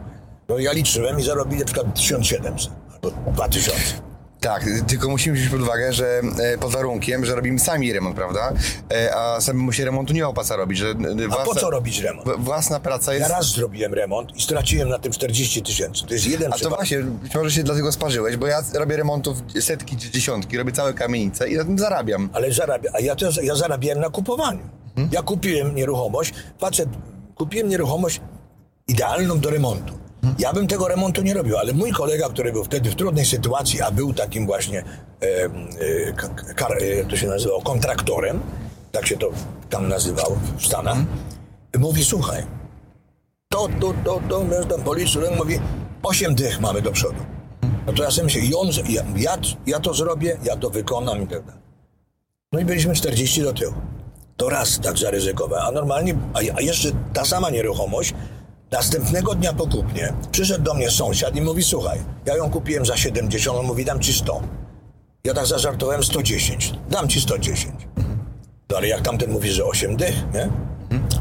No 0.48 0.58
ja 0.58 0.72
liczyłem 0.72 1.20
i 1.20 1.22
zarobili 1.22 1.58
na 1.58 1.64
przykład 1.66 1.94
1700 1.94 2.72
albo 2.94 3.10
2000. 3.32 3.80
Tak, 4.42 4.64
tylko 4.88 5.08
musimy 5.08 5.36
wziąć 5.36 5.50
pod 5.50 5.60
uwagę, 5.62 5.92
że 5.92 6.20
e, 6.42 6.58
pod 6.58 6.72
warunkiem, 6.72 7.24
że 7.24 7.34
robimy 7.34 7.58
sami 7.58 7.92
remont, 7.92 8.16
prawda? 8.16 8.52
E, 8.92 9.14
a 9.16 9.40
samemu 9.40 9.72
się 9.72 9.84
remontu 9.84 10.12
nie 10.12 10.28
opłaca 10.28 10.56
robić, 10.56 10.78
że 10.78 10.86
e, 10.88 10.92
A 11.24 11.28
własna, 11.28 11.44
po 11.44 11.54
co 11.54 11.70
robić 11.70 11.98
remont? 12.00 12.28
w- 12.28 12.44
własna 12.44 12.80
praca 12.80 13.12
Ja 13.12 13.18
jest... 13.18 13.30
raz 13.30 13.46
zrobiłem 13.46 13.94
remont 13.94 14.36
i 14.36 14.42
straciłem 14.42 14.88
na 14.88 14.98
tym 14.98 15.12
40 15.12 15.62
tysięcy. 15.62 16.06
To 16.06 16.14
jest 16.14 16.26
jeden 16.26 16.46
A 16.48 16.50
to 16.50 16.54
przypadek. 16.56 16.78
właśnie, 16.78 16.98
być 17.02 17.34
może 17.34 17.50
się 17.50 17.62
dlatego 17.62 17.92
sparzyłeś, 17.92 18.36
bo 18.36 18.46
ja 18.46 18.62
robię 18.74 18.96
remontów 18.96 19.38
setki 19.60 19.96
czy 19.96 20.10
dziesiątki, 20.10 20.58
robię 20.58 20.72
całe 20.72 20.94
kamienice 20.94 21.48
i 21.50 21.56
na 21.56 21.64
tym 21.64 21.78
zarabiam. 21.78 22.30
Ale 22.32 22.52
zarabia, 22.52 22.90
a 22.94 23.00
ja, 23.00 23.16
też, 23.16 23.40
ja 23.42 23.54
zarabiałem 23.54 24.00
na 24.00 24.10
kupowaniu. 24.10 24.62
Ja 25.12 25.22
kupiłem 25.22 25.74
nieruchomość, 25.74 26.34
facet, 26.58 26.88
kupiłem 27.34 27.68
nieruchomość 27.68 28.20
idealną 28.88 29.40
do 29.40 29.50
remontu. 29.50 30.01
Ja 30.38 30.52
bym 30.52 30.66
tego 30.66 30.88
remontu 30.88 31.22
nie 31.22 31.34
robił, 31.34 31.56
ale 31.58 31.72
mój 31.72 31.92
kolega, 31.92 32.28
który 32.28 32.52
był 32.52 32.64
wtedy 32.64 32.90
w 32.90 32.94
trudnej 32.94 33.26
sytuacji, 33.26 33.82
a 33.82 33.90
był 33.90 34.14
takim 34.14 34.46
właśnie, 34.46 34.84
e, 35.22 35.44
e, 35.44 36.54
kar, 36.54 36.78
to 37.10 37.16
się 37.16 37.26
nazywało, 37.26 37.62
kontraktorem, 37.62 38.40
tak 38.92 39.06
się 39.06 39.16
to 39.16 39.30
tam 39.70 39.88
nazywało 39.88 40.38
w 40.58 40.66
Stanach, 40.66 40.98
mówi, 41.78 42.04
słuchaj, 42.04 42.46
to, 43.48 43.68
to, 43.80 43.94
to, 44.04 44.20
to, 44.28 44.44
ja 44.52 44.64
tam 44.64 44.82
policzyłem, 44.82 45.36
mówi, 45.36 45.60
8 46.02 46.34
dych 46.34 46.60
mamy 46.60 46.82
do 46.82 46.92
przodu. 46.92 47.18
No 47.86 47.92
to 47.92 48.02
ja 48.02 48.10
sobie 48.10 48.24
myślę, 48.24 48.40
i 48.40 48.54
on, 48.54 48.68
ja, 48.88 49.02
ja, 49.16 49.38
ja 49.66 49.80
to 49.80 49.94
zrobię, 49.94 50.38
ja 50.44 50.56
to 50.56 50.70
wykonam 50.70 51.22
i 51.22 51.26
tak 51.26 51.44
dalej. 51.44 51.62
No 52.52 52.60
i 52.60 52.64
byliśmy 52.64 52.94
40 52.94 53.42
do 53.42 53.52
tyłu. 53.52 53.74
To 54.36 54.48
raz 54.48 54.80
tak 54.80 54.98
zaryzykowałem. 54.98 55.66
A 55.66 55.70
normalnie, 55.70 56.14
a, 56.34 56.38
a 56.56 56.60
jeszcze 56.60 56.88
ta 57.12 57.24
sama 57.24 57.50
nieruchomość, 57.50 58.14
następnego 58.72 59.34
dnia 59.34 59.52
po 59.52 59.66
kupnie 59.66 60.12
przyszedł 60.30 60.64
do 60.64 60.74
mnie 60.74 60.90
sąsiad 60.90 61.36
i 61.36 61.40
mówi, 61.40 61.62
słuchaj, 61.62 61.98
ja 62.26 62.36
ją 62.36 62.50
kupiłem 62.50 62.86
za 62.86 62.96
70, 62.96 63.58
on 63.58 63.66
mówi, 63.66 63.84
dam 63.84 64.00
ci 64.00 64.12
100. 64.12 64.42
Ja 65.24 65.34
tak 65.34 65.46
zażartowałem 65.46 66.04
110. 66.04 66.74
Dam 66.90 67.08
ci 67.08 67.20
110. 67.20 67.74
No 68.70 68.76
ale 68.76 68.88
jak 68.88 69.00
tamten 69.00 69.30
mówi, 69.30 69.50
że 69.50 69.64
8 69.64 69.96
dych, 69.96 70.14
nie? 70.34 70.48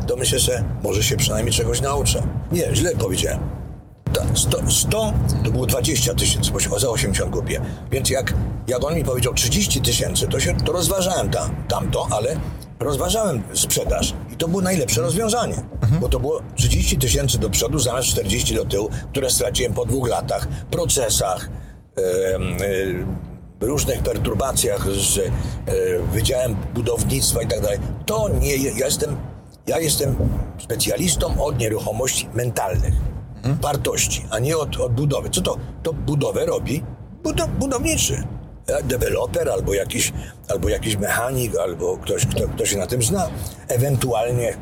To 0.08 0.16
myślę, 0.16 0.40
że 0.40 0.64
może 0.84 1.04
się 1.04 1.18
przynajmniej 1.18 1.54
czegoś 1.54 1.82
nauczę. 1.82 2.24
Nie, 2.52 2.76
źle 2.76 2.96
powiedziałem. 2.96 3.61
Ta- 4.14 4.36
100, 4.36 4.72
100 4.72 5.14
to 5.44 5.52
było 5.52 5.66
20 5.66 6.14
tysięcy, 6.14 6.52
bo 6.70 6.80
za 6.80 6.90
80 6.90 7.32
kupię. 7.34 7.62
Więc 7.92 8.10
jak, 8.10 8.34
jak 8.68 8.84
on 8.84 8.96
mi 8.96 9.04
powiedział 9.04 9.34
30 9.34 9.82
tysięcy, 9.82 10.28
to, 10.28 10.40
się, 10.40 10.58
to 10.66 10.72
rozważałem 10.72 11.30
tam, 11.30 11.56
tamto, 11.68 12.08
ale 12.12 12.36
rozważałem 12.80 13.44
sprzedaż. 13.54 14.14
I 14.34 14.38
to 14.38 14.48
było 14.48 14.62
najlepsze 14.62 15.02
rozwiązanie. 15.02 15.56
Bo 16.02 16.10
to 16.10 16.20
było 16.20 16.42
30 16.56 16.98
tysięcy 16.98 17.38
do 17.40 17.50
przodu 17.50 17.80
zamiast 17.80 18.08
40 18.08 18.56
do 18.56 18.66
tyłu, 18.66 18.90
które 19.12 19.30
straciłem 19.30 19.74
po 19.74 19.86
dwóch 19.86 20.10
latach, 20.10 20.48
procesach, 20.72 21.50
em, 22.36 22.58
e, 23.62 23.66
różnych 23.66 24.04
perturbacjach 24.04 24.88
z 24.92 25.18
e, 25.18 25.32
Wydziałem 26.14 26.56
Budownictwa 26.74 27.42
i 27.42 27.48
tak 27.48 27.62
dalej. 27.62 27.80
To 28.06 28.30
nie, 28.30 28.56
ja 28.58 28.86
jestem, 28.86 29.18
ja 29.68 29.80
jestem 29.80 30.16
specjalistą 30.60 31.44
od 31.44 31.60
nieruchomości 31.60 32.30
mentalnych, 32.34 32.94
wartości, 33.62 34.26
a 34.30 34.40
nie 34.40 34.58
od, 34.58 34.78
od 34.78 34.94
budowy. 34.94 35.30
Co 35.30 35.42
to? 35.42 35.58
To 35.84 35.94
budowę 35.94 36.46
robi 36.46 36.84
budo, 37.24 37.48
budowniczy. 37.48 38.24
E, 38.68 38.84
Deweloper 38.84 39.50
albo 39.50 39.74
jakiś, 39.74 40.14
albo 40.50 40.70
jakiś 40.70 40.98
mechanik, 40.98 41.56
albo 41.58 41.98
ktoś, 41.98 42.26
kto, 42.26 42.48
kto 42.48 42.66
się 42.66 42.78
na 42.78 42.88
tym 42.88 43.04
zna. 43.04 43.30
Ewentualnie 43.68 44.58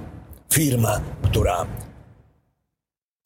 firma, 0.53 0.99
która 1.21 1.65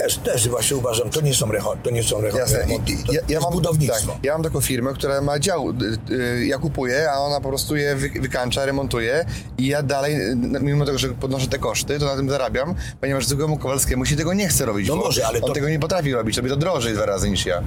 też, 0.03 0.17
też 0.17 0.50
właśnie 0.50 0.77
uważam, 0.77 1.10
to 1.10 1.22
nie 1.22 1.33
są 1.33 1.51
recho, 1.51 1.75
to 1.83 1.89
nie 1.89 2.03
są 2.03 2.22
Jasne. 2.22 2.57
remonty, 2.60 2.91
I, 2.91 3.03
to 3.03 3.13
ja, 3.13 3.22
ja 3.29 3.39
mam, 3.39 3.53
budownictwo. 3.53 4.12
Tak, 4.12 4.24
ja 4.24 4.33
mam 4.33 4.43
taką 4.43 4.62
firmę, 4.62 4.93
która 4.93 5.22
ma 5.22 5.39
dział. 5.39 5.69
y, 5.69 6.13
y, 6.13 6.45
Ja 6.45 6.57
kupuję, 6.57 7.12
a 7.12 7.17
ona 7.19 7.41
po 7.41 7.50
prostu 7.50 7.75
je 7.75 7.95
wy, 7.95 8.10
wykańcza, 8.10 8.65
remontuje 8.65 9.25
i 9.57 9.67
ja 9.67 9.83
dalej, 9.83 10.15
y, 10.31 10.36
mimo 10.62 10.86
tego, 10.86 10.98
że 10.98 11.10
podnoszę 11.10 11.48
te 11.48 11.60
koszty, 11.60 12.00
to 12.00 12.05
na 12.05 12.15
tym 12.15 12.29
zarabiam, 12.29 12.75
ponieważ 13.01 13.25
zwykłemu 13.25 13.57
Kowalskiemu 13.57 14.05
się 14.05 14.15
tego 14.15 14.33
nie 14.33 14.48
chce 14.48 14.65
robić. 14.65 14.88
No 14.89 14.95
może, 14.95 15.27
ale 15.27 15.41
on 15.41 15.48
to- 15.48 15.53
tego 15.53 15.69
nie 15.69 15.79
potrafi 15.79 16.13
robić, 16.13 16.38
robi 16.38 16.50
to 16.50 16.55
drożej 16.57 16.93
dwa 16.93 17.05
razy 17.05 17.29
niż 17.29 17.45
ja. 17.45 17.63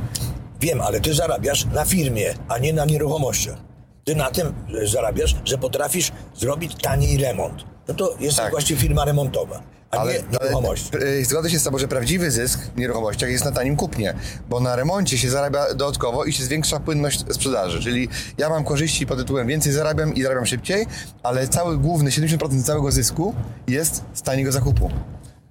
Wiem, 0.60 0.80
ale 0.80 1.00
ty 1.00 1.14
zarabiasz 1.14 1.64
na 1.64 1.84
firmie, 1.84 2.34
a 2.48 2.58
nie 2.58 2.72
na 2.72 2.84
nieruchomościach. 2.84 3.56
Ty 4.04 4.14
na 4.16 4.30
tym 4.30 4.54
zarabiasz, 4.92 5.36
że 5.44 5.58
potrafisz 5.58 6.12
zrobić 6.36 6.82
taniej 6.82 7.18
remont. 7.18 7.64
No 7.88 7.94
to 7.94 8.16
jest 8.20 8.36
Tak. 8.36 8.50
właściwie 8.50 8.80
firma 8.80 9.04
remontowa, 9.04 9.62
Ale, 10.00 10.12
nie 10.12 10.22
nieruchomości. 10.32 10.90
ale 10.94 11.24
zgodzę 11.24 11.50
się 11.50 11.58
z 11.58 11.64
tobą, 11.64 11.78
że 11.78 11.88
prawdziwy 11.88 12.30
zysk 12.30 12.60
w 12.76 12.78
nieruchomościach 12.78 13.30
jest 13.30 13.44
na 13.44 13.52
tanim 13.52 13.76
kupnie, 13.76 14.14
bo 14.48 14.60
na 14.60 14.76
remoncie 14.76 15.18
się 15.18 15.30
zarabia 15.30 15.74
dodatkowo 15.74 16.24
i 16.24 16.32
się 16.32 16.44
zwiększa 16.44 16.80
płynność 16.80 17.24
sprzedaży, 17.30 17.80
czyli 17.80 18.08
ja 18.38 18.48
mam 18.48 18.64
korzyści 18.64 19.06
pod 19.06 19.18
tytułem 19.18 19.46
więcej 19.46 19.72
zarabiam 19.72 20.14
i 20.14 20.22
zarabiam 20.22 20.46
szybciej, 20.46 20.86
ale 21.22 21.48
cały 21.48 21.78
główny 21.78 22.10
70% 22.10 22.62
całego 22.62 22.92
zysku 22.92 23.34
jest 23.68 24.02
z 24.14 24.22
taniego 24.22 24.52
zakupu. 24.52 24.90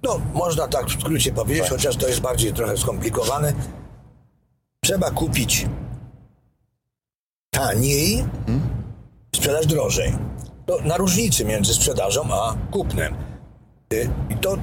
No, 0.02 0.20
można 0.34 0.68
tak 0.68 0.86
w 0.86 1.00
skrócie 1.00 1.32
powiedzieć, 1.32 1.62
Tak. 1.62 1.72
chociaż 1.72 1.96
to 1.96 2.08
jest 2.08 2.20
bardziej 2.20 2.52
trochę 2.52 2.76
skomplikowane. 2.76 3.52
Trzeba 4.84 5.10
kupić 5.10 5.66
taniej, 7.50 8.24
sprzedać 9.36 9.66
drożej. 9.66 10.16
To 10.66 10.78
na 10.84 10.96
różnicy 10.96 11.44
między 11.44 11.74
sprzedażą 11.74 12.34
a 12.34 12.56
kupnem. 12.70 13.14
Y, 13.92 14.08
I 14.30 14.36
to 14.36 14.56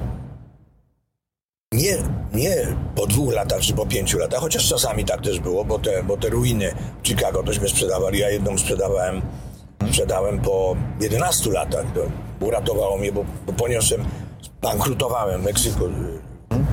nie, 1.72 1.96
nie 2.34 2.76
po 2.94 3.06
dwóch 3.06 3.34
latach 3.34 3.60
czy 3.60 3.72
po 3.72 3.86
pięciu 3.86 4.18
latach, 4.18 4.40
chociaż 4.40 4.68
czasami 4.68 5.04
tak 5.04 5.20
też 5.20 5.40
było, 5.40 5.64
bo 5.64 5.78
te, 5.78 6.02
bo 6.02 6.16
te 6.16 6.28
ruiny 6.28 6.74
Chicago 7.02 7.42
tośmy 7.42 7.68
sprzedawali. 7.68 8.18
Ja 8.18 8.30
jedną 8.30 8.58
sprzedawałem, 8.58 9.22
sprzedałem 9.88 10.40
po 10.40 10.76
11 11.00 11.50
latach. 11.50 11.86
To 11.94 12.00
uratowało 12.46 12.98
mnie, 12.98 13.12
bo, 13.12 13.24
bo 13.46 13.52
poniosłem, 13.52 14.04
bankrutowałem 14.62 15.40
w 15.40 15.44
Meksyku. 15.44 15.84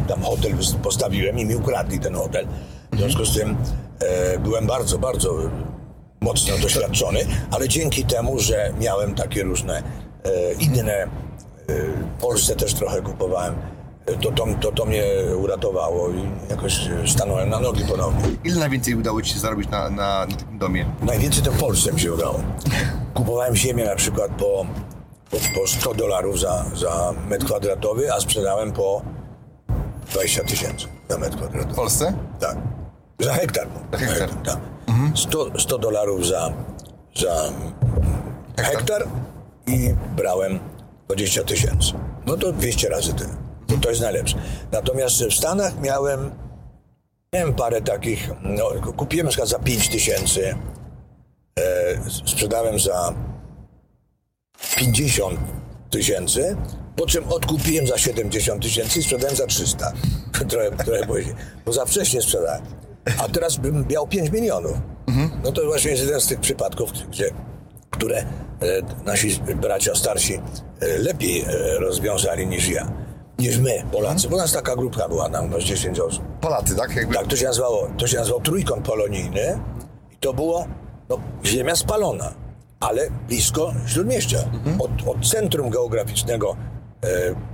Tam 0.07 0.21
hotel 0.21 0.51
postawiłem 0.83 1.39
i 1.39 1.45
mi 1.45 1.55
ukradli 1.55 1.99
ten 1.99 2.15
hotel. 2.15 2.47
W 2.91 2.97
związku 2.97 3.25
z 3.25 3.37
tym 3.37 3.57
e, 3.99 4.39
byłem 4.39 4.67
bardzo, 4.67 4.97
bardzo 4.97 5.35
mocno 6.21 6.57
doświadczony, 6.57 7.19
ale 7.51 7.69
dzięki 7.69 8.05
temu, 8.05 8.39
że 8.39 8.73
miałem 8.79 9.15
takie 9.15 9.43
różne 9.43 9.83
e, 10.23 10.53
inne, 10.53 11.07
w 12.17 12.21
Polsce 12.21 12.55
też 12.55 12.73
trochę 12.73 13.01
kupowałem, 13.01 13.55
to, 14.21 14.31
to, 14.31 14.45
to, 14.61 14.71
to 14.71 14.85
mnie 14.85 15.03
uratowało 15.43 16.09
i 16.09 16.29
jakoś 16.49 16.89
stanąłem 17.07 17.49
na 17.49 17.59
nogi 17.59 17.85
ponownie. 17.85 18.23
Ile 18.43 18.59
najwięcej 18.59 18.95
udało 18.95 19.21
Ci 19.21 19.33
się 19.33 19.39
zarobić 19.39 19.69
na, 19.69 19.89
na, 19.89 20.25
na 20.25 20.35
takim 20.37 20.57
domie? 20.57 20.85
Najwięcej 21.01 21.43
to 21.43 21.51
w 21.51 21.59
Polsce 21.59 21.93
mi 21.93 21.99
się 21.99 22.13
udało. 22.13 22.39
Kupowałem 23.13 23.55
ziemię 23.55 23.85
na 23.85 23.95
przykład 23.95 24.31
po, 24.31 24.65
po, 25.31 25.37
po 25.59 25.67
100 25.67 25.93
dolarów 25.93 26.39
za, 26.39 26.65
za 26.75 27.13
metr 27.29 27.45
kwadratowy, 27.45 28.13
a 28.13 28.19
sprzedałem 28.19 28.71
po 28.71 29.01
20 30.11 30.43
tysięcy 30.43 30.87
za 31.09 31.17
metr 31.17 31.35
W 31.35 31.37
kwadratowy. 31.39 31.75
Polsce? 31.75 32.13
Tak. 32.39 32.57
Za 33.19 33.33
hektar. 33.33 33.67
Za 33.91 33.97
hektar. 33.97 34.29
tak. 34.29 34.57
100, 35.15 35.59
100 35.59 35.77
dolarów 35.77 36.27
za, 36.27 36.53
za 37.15 37.35
hektar 38.57 39.07
i 39.67 39.93
brałem 40.15 40.59
20 41.15 41.43
tysięcy. 41.43 41.93
No 42.25 42.37
to 42.37 42.51
200 42.51 42.89
razy 42.89 43.13
tyle. 43.13 43.29
To, 43.67 43.77
to 43.77 43.89
jest 43.89 44.01
najlepsze. 44.01 44.37
Natomiast 44.71 45.23
w 45.23 45.33
Stanach 45.33 45.81
miałem, 45.81 46.31
miałem 47.33 47.53
parę 47.53 47.81
takich, 47.81 48.29
no, 48.43 48.69
kupiłem 48.97 49.25
na 49.25 49.29
przykład 49.29 49.49
za 49.49 49.59
5 49.59 49.89
tysięcy, 49.89 50.55
e, 51.59 51.63
sprzedałem 52.25 52.79
za 52.79 53.13
50 54.77 55.39
tysięcy, 55.89 56.57
po 56.95 57.07
czym 57.07 57.27
odkupiłem 57.27 57.87
za 57.87 57.97
70 57.97 58.63
tysięcy 58.63 58.99
i 58.99 59.03
sprzedałem 59.03 59.35
za 59.35 59.47
300. 59.47 59.93
trochę, 60.49 60.71
trochę 60.71 61.07
później, 61.07 61.35
bo 61.65 61.73
za 61.73 61.85
wcześnie 61.85 62.21
sprzedałem. 62.21 62.61
A 63.17 63.27
teraz 63.29 63.57
bym 63.57 63.85
miał 63.89 64.07
5 64.07 64.31
milionów. 64.31 64.77
No 65.43 65.51
to 65.51 65.65
właśnie 65.65 65.91
jest 65.91 66.03
jeden 66.03 66.21
z 66.21 66.27
tych 66.27 66.39
przypadków, 66.39 66.91
gdzie, 67.09 67.29
które 67.89 68.17
e, 68.17 68.25
nasi 69.05 69.39
bracia 69.55 69.95
starsi 69.95 70.39
lepiej 70.81 71.41
e, 71.41 71.79
rozwiązali 71.79 72.47
niż 72.47 72.69
ja. 72.69 72.87
Niż 73.39 73.57
my, 73.57 73.83
Polacy. 73.91 74.29
Bo 74.29 74.37
nas 74.37 74.53
taka 74.53 74.75
grupka 74.75 75.07
była 75.07 75.29
tam, 75.29 75.49
no 75.49 75.61
z 75.61 75.63
10 75.63 75.99
osób. 75.99 76.23
Polacy, 76.41 76.75
tak? 76.75 76.95
Jakby... 76.95 77.15
Tak, 77.15 77.27
to 77.27 77.35
się 77.35 77.45
nazywało, 77.45 77.87
to 77.97 78.07
się 78.07 78.17
nazywało 78.17 78.41
trójkąt 78.41 78.85
polonijny 78.85 79.59
i 80.11 80.17
to 80.17 80.33
było 80.33 80.67
no, 81.09 81.17
ziemia 81.45 81.75
spalona, 81.75 82.33
ale 82.79 83.09
blisko 83.27 83.73
Śródmieścia. 83.87 84.37
Od, 84.79 85.07
od 85.07 85.29
centrum 85.29 85.69
geograficznego 85.69 86.55
e, 87.03 87.07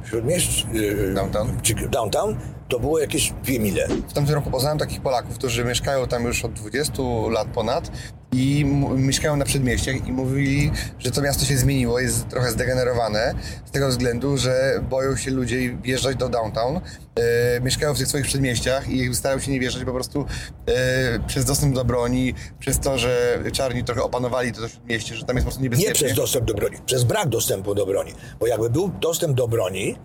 Śródmieść, 0.10 0.68
e, 1.10 1.14
Downtown. 1.14 1.58
Downtown 1.90 2.36
to 2.70 2.80
było 2.80 3.00
jakieś 3.00 3.34
dwie 3.44 3.60
mile. 3.60 3.88
W 4.08 4.14
tamtym 4.14 4.36
roku 4.36 4.52
poznałem 4.52 4.78
takich 4.78 5.02
Polaków, 5.02 5.38
którzy 5.38 5.66
mieszkają 5.66 6.08
tam 6.08 6.24
już 6.24 6.46
od 6.46 6.54
20 6.54 7.04
lat 7.32 7.48
ponad 7.48 7.92
i 8.32 8.66
mieszkają 8.96 9.36
na 9.36 9.46
przedmieściach 9.46 10.08
i 10.08 10.12
mówili, 10.12 10.72
że 11.00 11.12
to 11.12 11.22
miasto 11.22 11.46
się 11.46 11.58
zmieniło, 11.58 12.00
jest 12.00 12.28
trochę 12.30 12.52
zdegenerowane 12.52 13.34
z 13.66 13.72
tego 13.72 13.88
względu, 13.90 14.38
że 14.38 14.84
boją 14.90 15.16
się 15.16 15.32
ludzie 15.32 15.78
wjeżdżać 15.78 16.16
do 16.16 16.30
downtown, 16.30 16.76
e, 17.16 17.62
mieszkają 17.62 17.94
w 17.94 17.98
tych 17.98 18.08
swoich 18.08 18.26
przedmieściach 18.26 18.90
i 18.90 19.16
starają 19.16 19.42
się 19.42 19.52
nie 19.52 19.60
wjeżdżać 19.60 19.84
po 19.84 19.94
prostu 19.94 20.26
e, 20.66 21.20
przez 21.28 21.46
dostęp 21.46 21.76
do 21.76 21.86
broni, 21.86 22.34
przez 22.60 22.80
to, 22.80 22.98
że 22.98 23.40
czarni 23.54 23.84
trochę 23.84 24.04
opanowali 24.04 24.52
to 24.54 24.68
śródmieście, 24.70 25.16
że 25.16 25.26
tam 25.26 25.36
jest 25.36 25.46
po 25.46 25.50
prostu 25.52 25.62
Nie 25.64 25.70
niebezpiecznie. 25.70 26.06
przez 26.06 26.18
dostęp 26.18 26.46
do 26.46 26.54
broni, 26.54 26.78
przez 26.86 27.04
brak 27.04 27.30
dostępu 27.30 27.76
do 27.76 27.86
broni. 27.86 28.14
Bo 28.40 28.48
jakby 28.48 28.70
był 28.70 28.90
dostęp 29.02 29.38
do 29.38 29.48
broni, 29.48 29.96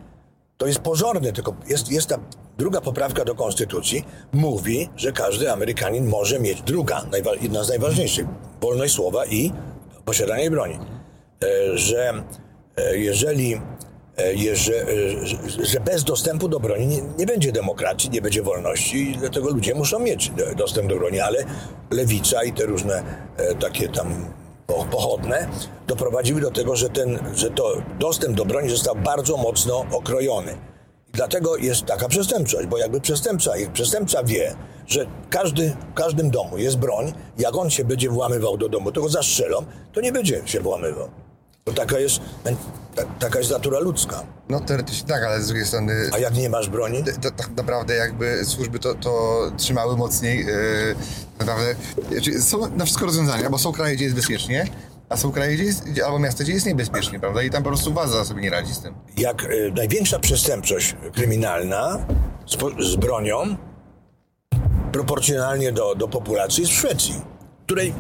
to 0.57 0.67
jest 0.67 0.79
pozorny, 0.79 1.33
tylko 1.33 1.55
jest, 1.69 1.93
jest 1.93 2.09
ta 2.09 2.19
druga 2.59 2.81
poprawka 2.81 3.25
do 3.25 3.35
konstytucji, 3.35 4.05
mówi, 4.33 4.89
że 4.97 5.13
każdy 5.13 5.53
Amerykanin 5.53 6.07
może 6.07 6.41
mieć, 6.41 6.63
druga, 6.63 7.07
jedna 7.41 7.65
z 7.65 7.69
najważniejszych, 7.69 8.27
wolność 8.61 8.95
słowa 8.95 9.27
i 9.27 9.53
posiadanie 10.05 10.51
broni. 10.51 10.79
E, 11.43 11.79
że 11.79 12.13
e, 12.77 12.97
jeżeli, 12.99 13.55
e, 14.19 14.57
że, 15.59 15.81
bez 15.81 16.05
dostępu 16.05 16.49
do 16.49 16.61
broni 16.61 16.87
nie, 16.87 17.03
nie 17.19 17.27
będzie 17.27 17.53
demokracji, 17.53 18.11
nie 18.11 18.23
będzie 18.23 18.43
wolności 18.43 19.17
dlatego 19.21 19.51
ludzie 19.51 19.75
muszą 19.75 19.99
mieć 19.99 20.33
dostęp 20.57 20.89
do 20.89 20.97
broni, 20.97 21.21
ale 21.21 21.45
lewica 21.91 22.45
i 22.45 22.53
te 22.53 22.67
różne 22.67 23.03
takie 23.61 23.89
tam 23.89 24.27
pochodne 24.67 25.49
doprowadziły 25.87 26.41
do 26.41 26.51
tego, 26.51 26.77
że, 26.77 26.91
ten, 26.91 27.19
że 27.35 27.51
to 27.51 27.73
dostęp 27.99 28.37
do 28.37 28.45
broni 28.45 28.71
został 28.71 28.97
bardzo 28.97 29.37
mocno 29.37 29.85
okrojony. 29.93 30.59
Dlatego 31.13 31.57
jest 31.57 31.85
taka 31.85 32.09
przestępczość, 32.09 32.69
bo 32.69 32.79
jakby 32.79 33.01
przestępca, 33.01 33.57
jak 33.57 33.73
przestępca 33.73 34.25
wie, 34.25 34.57
że 34.87 35.07
każdy, 35.31 35.77
w 35.91 35.95
każdym 35.95 36.31
domu 36.31 36.59
jest 36.59 36.79
broń, 36.79 37.13
jak 37.39 37.57
on 37.57 37.71
się 37.71 37.85
będzie 37.85 38.09
włamywał 38.11 38.57
do 38.57 38.69
domu, 38.69 38.93
to 38.93 39.01
go 39.01 39.09
zastrzelą, 39.09 39.65
to 39.93 40.01
nie 40.01 40.13
będzie 40.13 40.43
się 40.45 40.61
włamywał. 40.61 41.09
To 41.65 41.73
taka 41.73 41.99
jest, 41.99 42.21
ta, 42.95 43.05
taka 43.19 43.39
jest 43.39 43.51
natura 43.51 43.79
ludzka. 43.79 44.23
No 44.49 44.61
teoretycznie 44.61 45.09
tak, 45.09 45.23
ale 45.25 45.43
z 45.43 45.47
drugiej 45.47 45.67
strony 45.67 46.11
A 46.13 46.19
jak 46.19 46.35
nie 46.35 46.51
masz 46.51 46.69
broni? 46.69 47.05
to, 47.05 47.31
tak 47.31 47.51
naprawdę 47.57 47.95
jakby 47.95 48.45
służby 48.45 48.79
to, 48.79 48.95
to 48.95 49.41
trzymały 49.57 49.97
mocniej. 49.97 50.47
Yy, 50.47 50.95
naprawdę 51.39 51.75
znaczy 52.13 52.43
są 52.43 52.77
na 52.77 52.85
wszystko 52.85 53.07
rozwiązania, 53.07 53.51
bo 53.51 53.59
są 53.59 53.73
kraje, 53.73 53.97
gdzie 53.97 54.05
jest 54.05 54.17
bezpiecznie, 54.17 54.67
a 55.09 55.17
są 55.17 55.33
kraje, 55.33 55.55
gdzie 55.55 55.65
jest, 55.65 55.85
albo 56.05 56.19
miasta, 56.19 56.45
gdzie 56.45 56.53
jest 56.53 56.67
niebezpiecznie, 56.67 57.21
prawda? 57.21 57.43
I 57.43 57.51
tam 57.51 57.63
po 57.63 57.69
prostu 57.69 57.93
władza 57.93 58.25
sobie 58.25 58.43
nie 58.43 58.51
radzi 58.51 58.75
z 58.75 58.81
tym. 58.81 58.95
Jak 59.17 59.45
y, 59.45 59.73
największa 59.77 60.19
przestępczość 60.19 60.97
kryminalna 61.15 62.07
z, 62.47 62.85
z 62.87 62.97
bronią 62.97 63.57
proporcjonalnie 64.93 65.73
do, 65.73 65.95
do 65.95 66.09
populacji 66.09 66.61
jest 66.61 66.73
w 66.73 66.77
Szwecji, 66.77 67.21
której 67.67 67.95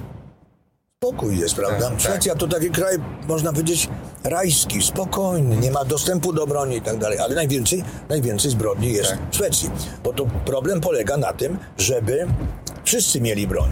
spokój 1.02 1.38
jest, 1.38 1.54
prawda? 1.54 1.80
Tak, 1.80 1.90
tak. 1.90 2.00
Szwecja 2.00 2.34
to 2.34 2.48
taki 2.48 2.70
kraj, 2.70 2.96
można 3.28 3.52
powiedzieć, 3.52 3.88
rajski, 4.24 4.82
spokojny, 4.82 5.56
nie 5.56 5.70
ma 5.70 5.84
dostępu 5.84 6.32
do 6.32 6.46
broni 6.46 6.76
i 6.76 6.80
tak 6.80 6.98
dalej, 6.98 7.18
ale 7.18 7.34
najwięcej, 7.34 7.84
najwięcej 8.08 8.50
zbrodni 8.50 8.92
jest 8.92 9.10
Tak. 9.10 9.18
w 9.30 9.34
Szwecji. 9.34 9.70
Bo 10.04 10.12
to 10.12 10.26
problem 10.44 10.80
polega 10.80 11.16
na 11.16 11.32
tym, 11.32 11.58
żeby 11.78 12.26
wszyscy 12.84 13.20
mieli 13.20 13.46
broń, 13.46 13.70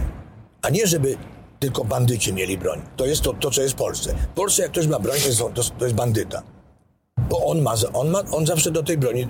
a 0.61 0.69
nie 0.69 0.87
żeby 0.87 1.17
tylko 1.59 1.83
bandyci 1.85 2.33
mieli 2.33 2.57
broń. 2.57 2.81
To 2.95 3.05
jest 3.05 3.21
to, 3.21 3.33
to 3.33 3.51
co 3.51 3.61
jest 3.61 3.73
w 3.73 3.77
Polsce. 3.77 4.13
W 4.31 4.35
Polsce 4.35 4.61
jak 4.61 4.71
ktoś 4.71 4.87
ma 4.87 4.99
broń, 4.99 5.17
to 5.21 5.27
jest, 5.27 5.39
to, 5.79 5.85
jest 5.85 5.95
bandyta. 5.95 6.41
Bo 7.29 7.45
on 7.45 7.61
ma, 7.61 7.73
on 7.93 8.09
ma, 8.09 8.23
on 8.31 8.45
zawsze 8.45 8.71
do 8.71 8.83
tej 8.83 8.97
broni, 8.97 9.27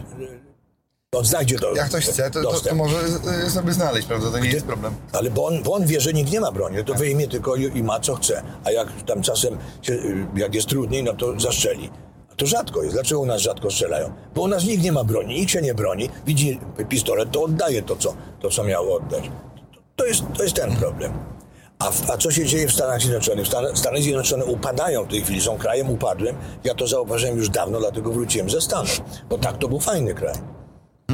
on 1.17 1.26
znajdzie 1.26 1.58
do, 1.60 1.76
Jak 1.76 1.89
ktoś 1.89 2.06
chce, 2.06 2.32
to, 2.32 2.41
to, 2.41 2.60
to 2.60 2.76
może 2.76 2.97
y, 3.47 3.50
sobie 3.50 3.74
znaleźć, 3.74 4.08
prawda? 4.08 4.32
To 4.32 4.39
nie 4.39 4.50
jest 4.50 4.65
problem. 4.65 4.95
Ale 5.13 5.32
bo 5.32 5.45
on, 5.45 5.63
bo 5.63 5.74
on 5.74 5.86
wie, 5.86 6.02
że 6.02 6.13
nikt 6.13 6.32
nie 6.32 6.39
ma 6.39 6.52
broni, 6.52 6.84
to 6.86 6.93
wyjmie 6.93 7.28
tylko 7.28 7.56
i, 7.56 7.78
i 7.78 7.84
ma 7.84 8.00
co 8.00 8.15
chce. 8.15 8.43
A 8.63 8.71
jak 8.71 8.88
tam 9.06 9.21
czasem, 9.21 9.58
się, 9.82 9.93
y, 9.93 10.28
jak 10.36 10.56
jest 10.56 10.67
trudniej, 10.67 11.04
no 11.04 11.13
to 11.13 11.39
zastrzeli. 11.39 11.89
A 12.32 12.36
to 12.36 12.45
rzadko 12.45 12.84
jest. 12.84 12.95
Dlaczego 12.95 13.21
u 13.21 13.26
nas 13.26 13.41
rzadko 13.41 13.71
strzelają? 13.71 14.13
Bo 14.36 14.41
u 14.41 14.47
nas 14.47 14.63
nikt 14.63 14.84
nie 14.84 14.91
ma 14.91 15.04
broni, 15.04 15.36
nikt 15.36 15.52
się 15.52 15.62
nie 15.62 15.74
broni. 15.74 16.10
Widzi 16.26 16.60
pistolet, 16.89 17.32
to 17.32 17.43
oddaje 17.43 17.82
to, 17.82 17.95
co, 17.95 18.13
to, 18.41 18.50
co 18.50 18.63
miało 18.63 18.95
oddać. 18.95 19.24
To, 19.74 19.80
to, 19.95 20.06
jest, 20.06 20.24
to 20.38 20.43
jest 20.43 20.56
ten 20.56 20.76
problem. 20.76 21.13
A, 21.80 21.91
w, 21.91 22.10
a 22.10 22.17
co 22.17 22.32
się 22.32 22.45
dzieje 22.45 22.67
w 22.67 22.74
Stanach 22.74 23.02
Zjednoczonych? 23.02 23.47
Stan, 23.47 23.65
Stany 23.78 24.02
Zjednoczone 24.02 24.45
upadają 24.45 25.04
w 25.04 25.08
tej 25.08 25.21
chwili, 25.21 25.41
są 25.41 25.58
krajem 25.58 25.89
upadłym. 25.89 26.36
Ja 26.63 26.76
to 26.76 26.88
zauważyłem 26.88 27.38
już 27.38 27.50
dawno, 27.50 27.80
dlatego 27.80 28.12
wróciłem 28.12 28.50
ze 28.50 28.62
Stanów. 28.62 29.02
Bo 29.30 29.38
tak 29.38 29.58
to 29.58 29.67
był 29.67 29.80
fajny 29.80 30.13
kraj. 30.13 30.61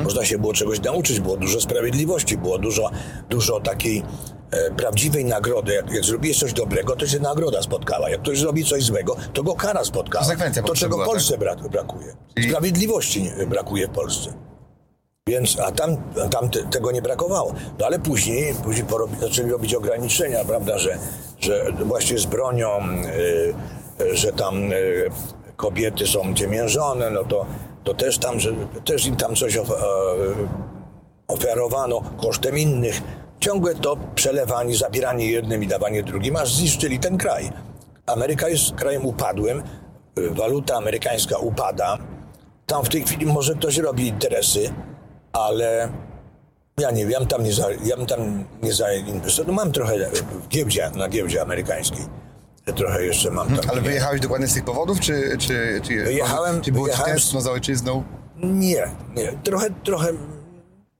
Można 0.03 0.25
się 0.25 0.37
było 0.37 0.53
czegoś 0.53 0.81
nauczyć, 0.81 1.19
było 1.19 1.37
dużo 1.37 1.61
sprawiedliwości, 1.61 2.37
było 2.37 2.57
dużo, 2.59 2.89
dużo 3.29 3.59
takiej 3.59 4.03
e, 4.51 4.71
prawdziwej 4.71 5.25
nagrody. 5.25 5.73
Jak, 5.73 5.91
jak 5.91 6.03
zrobiłeś 6.05 6.39
coś 6.39 6.53
dobrego, 6.53 6.95
to 6.95 7.07
się 7.07 7.19
nagroda 7.19 7.61
spotkała. 7.61 8.09
Jak 8.09 8.21
ktoś 8.21 8.39
zrobi 8.39 8.65
coś 8.65 8.83
złego, 8.83 9.15
to 9.33 9.43
go 9.43 9.53
kara 9.55 9.83
spotkała. 9.83 10.23
Konsekwencja 10.25 10.63
To, 10.63 10.75
czego 10.75 10.95
była, 10.95 11.05
Polsce 11.05 11.37
bra- 11.37 11.69
brakuje. 11.69 12.15
Czyli- 12.35 12.49
Sprawiedliwości 12.49 13.23
nie, 13.23 13.47
brakuje 13.47 13.87
w 13.87 13.91
Polsce. 13.91 14.33
Więc, 15.27 15.59
a 15.59 15.71
tam, 15.71 15.97
tam 16.31 16.49
te, 16.49 16.63
tego 16.63 16.91
nie 16.91 17.01
brakowało. 17.01 17.53
No 17.79 17.85
ale 17.85 17.99
później, 17.99 18.53
później 18.63 18.85
porobi, 18.85 19.19
zaczęli 19.19 19.49
robić 19.51 19.73
ograniczenia, 19.75 20.45
prawda, 20.45 20.77
że, 20.77 20.97
że 21.39 21.65
właśnie 21.85 22.17
z 22.17 22.25
bronią, 22.25 22.79
y, 23.99 24.03
y, 24.03 24.17
że 24.17 24.31
tam 24.31 24.73
y, 24.73 25.09
kobiety 25.55 26.07
są 26.07 26.33
ciemiężone, 26.33 27.09
no 27.09 27.23
to, 27.23 27.45
to 27.87 27.93
też 27.93 28.17
tam, 28.17 28.39
że 28.39 28.51
też 28.85 29.05
im 29.05 29.15
tam 29.15 29.35
coś 29.35 29.55
e, 29.55 29.61
ofiarowano 31.27 32.01
kosztem 32.21 32.57
innych. 32.57 33.01
Ciągłe 33.39 33.75
to 33.75 33.97
przelewanie, 34.15 34.75
zabieranie 34.75 35.31
jednym 35.31 35.63
i 35.63 35.67
dawanie 35.67 36.03
drugim, 36.03 36.35
aż 36.35 36.53
zniszczyli 36.53 36.99
ten 36.99 37.17
kraj. 37.17 37.51
Ameryka 38.05 38.49
jest 38.49 38.75
krajem 38.75 39.05
upadłym, 39.05 39.63
y, 40.19 40.29
waluta 40.29 40.75
amerykańska 40.75 41.37
upada. 41.37 41.97
Tam 42.65 42.83
w 42.83 42.89
tej 42.89 43.03
chwili 43.03 43.25
może 43.25 43.55
ktoś 43.55 43.77
robi 43.77 44.07
interesy, 44.07 44.73
ale 45.33 45.89
ja 46.79 46.91
nie 46.91 47.05
wiem, 47.05 47.21
ja 47.21 47.25
tam 47.25 47.43
nie, 47.43 47.53
za, 47.53 47.71
ja 47.71 48.05
tam 48.05 48.43
nie 48.63 48.73
zainwestował. 48.73 49.55
No 49.55 49.63
mam 49.63 49.71
trochę 49.71 50.09
w 50.13 50.47
giełdzie, 50.47 50.91
na 50.95 51.09
giełdzie 51.09 51.41
amerykańskiej. 51.41 52.05
Trochę 52.75 53.05
jeszcze 53.05 53.31
mam 53.31 53.47
tam. 53.47 53.69
Ale 53.71 53.81
wyjechałeś 53.81 54.21
dokładnie 54.21 54.47
z 54.47 54.53
tych 54.53 54.65
powodów, 54.65 54.99
czy... 54.99 55.37
czy, 55.39 55.81
czy 55.83 56.03
Wyjechałem- 56.03 56.61
Czy 56.61 56.71
było 56.71 56.85
ci 56.85 56.91
wyjechałem- 56.91 57.13
tęskno 57.17 57.41
za 57.41 57.51
ojczyzną? 57.51 58.03
Nie, 58.43 58.91
nie. 59.15 59.33
Trochę, 59.43 59.67
trochę. 59.83 60.07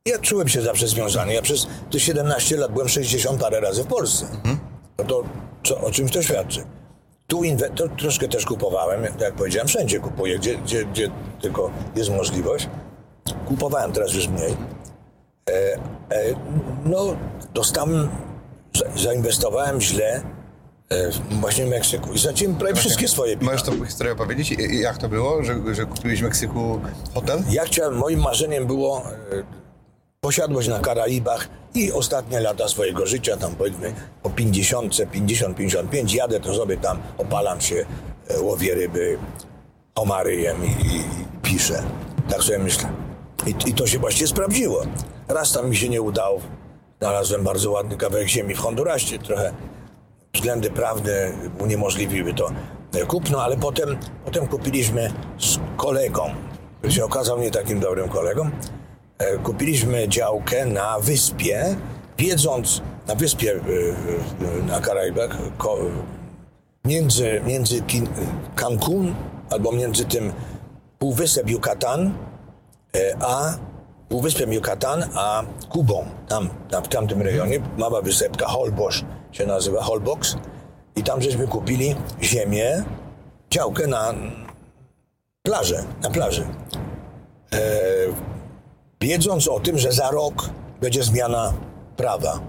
Ja 0.06 0.18
czułem 0.20 0.48
się 0.48 0.62
zawsze 0.62 0.88
związany. 0.88 1.34
Ja 1.34 1.42
przez 1.42 1.68
te 1.92 2.00
17 2.00 2.58
lat 2.58 2.72
byłem 2.72 2.90
60 2.90 3.42
parę 3.42 3.60
razy 3.60 3.84
w 3.84 3.88
Polsce. 3.88 4.26
No 4.98 5.06
to 5.06 5.24
co, 5.64 5.82
o 5.82 5.92
czymś 5.92 6.12
to 6.12 6.22
świadczy. 6.24 6.64
Tu 7.28 7.42
inwe- 7.44 7.74
to 7.76 7.88
troszkę 7.90 8.28
też 8.28 8.46
kupowałem, 8.46 9.04
jak 9.04 9.22
jak 9.22 9.34
powiedziałem, 9.34 9.68
wszędzie 9.68 10.00
kupuję, 10.00 10.40
gdzie, 10.40 10.56
gdzie, 10.58 10.86
gdzie 10.86 11.12
tylko 11.42 11.72
jest 11.96 12.10
możliwość. 12.10 12.70
Kupowałem 13.48 13.92
teraz 13.92 14.14
już 14.14 14.28
mniej. 14.28 14.58
E, 15.50 15.54
e, 15.54 15.80
no, 16.86 17.16
dostałem, 17.54 18.10
za, 18.76 19.02
zainwestowałem 19.04 19.82
źle 19.82 20.22
właśnie 21.32 21.66
w 21.66 21.70
Meksyku 21.70 22.14
i 22.14 22.20
straciłem 22.20 22.56
prawie 22.56 22.76
wszystkie 22.76 23.08
swoje 23.08 23.38
Możesz 23.38 23.62
pieniądze. 23.62 23.80
tą 23.82 23.86
historię 23.86 24.14
opowiedzieć? 24.14 24.56
Jak 24.72 24.98
to 24.98 25.10
było, 25.10 25.44
że, 25.44 25.76
że 25.76 25.86
kupiłeś 25.86 26.20
w 26.20 26.24
Meksyku 26.24 26.80
hotel? 27.14 27.44
Ja 27.50 27.66
chciałem, 27.66 27.98
moim 27.98 28.20
marzeniem 28.20 28.66
było 28.68 29.04
e, 29.06 29.44
posiadłość 30.22 30.68
na 30.68 30.80
Karaibach 30.80 31.50
i 31.74 31.92
ostatnie 31.92 32.40
lata 32.40 32.68
swojego 32.68 33.06
życia, 33.06 33.38
tam 33.38 33.56
powiedzmy 33.56 33.94
po 34.24 34.30
50, 34.30 34.98
50, 35.12 35.58
55, 35.58 36.14
jadę 36.14 36.40
to 36.40 36.56
sobie 36.56 36.78
tam, 36.78 36.98
opalam 37.18 37.62
się, 37.62 37.86
e, 38.28 38.42
łowię 38.42 38.76
ryby, 38.76 39.18
homary 39.98 40.36
jem 40.36 40.66
i, 40.66 40.68
i, 40.68 40.98
i 40.98 41.26
piszę. 41.44 41.84
Tak 42.30 42.44
sobie 42.44 42.60
myślę. 42.60 42.90
I, 43.48 43.70
I 43.70 43.74
to 43.74 43.88
się 43.88 44.00
właściwie 44.00 44.28
sprawdziło. 44.28 44.82
Raz 45.28 45.52
tam 45.52 45.70
mi 45.70 45.76
się 45.78 45.90
nie 45.90 46.02
udało. 46.02 46.42
Znalazłem 47.00 47.44
bardzo 47.44 47.72
ładny 47.72 47.98
kawałek 47.98 48.28
ziemi 48.28 48.56
w 48.56 48.60
Hondurasie, 48.60 49.20
trochę 49.20 49.54
względy 50.34 50.70
prawne 50.70 51.32
uniemożliwiły 51.60 52.34
to 52.34 52.52
e, 52.94 53.06
kupno, 53.06 53.44
ale 53.44 53.58
potem, 53.58 53.98
potem 54.26 54.48
kupiliśmy 54.48 55.12
z 55.40 55.60
kolegą, 55.78 56.30
który 56.80 56.94
się 56.94 57.06
okazał 57.06 57.40
nie 57.40 57.52
takim 57.52 57.80
dobrym 57.80 58.10
kolegą, 58.10 58.50
e, 59.18 59.38
kupiliśmy 59.38 60.10
działkę 60.10 60.66
na 60.66 61.00
wyspie, 61.00 61.76
wiedząc, 62.18 62.82
na 63.08 63.16
wyspie 63.16 63.54
e, 63.54 64.68
na 64.68 64.82
Karaibach, 64.82 65.38
między, 66.86 67.42
między 67.46 67.84
Cancun 68.56 69.16
albo 69.50 69.72
między 69.72 70.06
tym 70.06 70.34
półwysep 71.00 71.50
Yucatan 71.50 72.14
a 73.22 73.58
Półwyspem 74.10 74.54
Yucatan, 74.54 75.04
a 75.16 75.44
Kubą, 75.70 76.06
tam, 76.28 76.50
w 76.84 76.88
tamtym 76.88 77.22
rejonie, 77.22 77.60
mała 77.78 78.02
wysepka, 78.02 78.46
Holbox 78.46 79.04
się 79.32 79.46
nazywa, 79.46 79.84
Holbox. 79.84 80.36
I 80.96 81.04
tam 81.04 81.22
żeśmy 81.22 81.48
kupili 81.48 81.96
ziemię, 82.22 82.84
działkę 83.52 83.88
na 83.88 84.14
plażę, 85.44 85.84
na 86.04 86.10
plaży. 86.10 86.48
E, 87.54 87.60
wiedząc 89.02 89.48
o 89.48 89.60
tym, 89.60 89.78
że 89.78 89.92
za 89.92 90.12
rok 90.12 90.50
będzie 90.82 91.04
zmiana 91.04 91.54
prawa. 91.98 92.40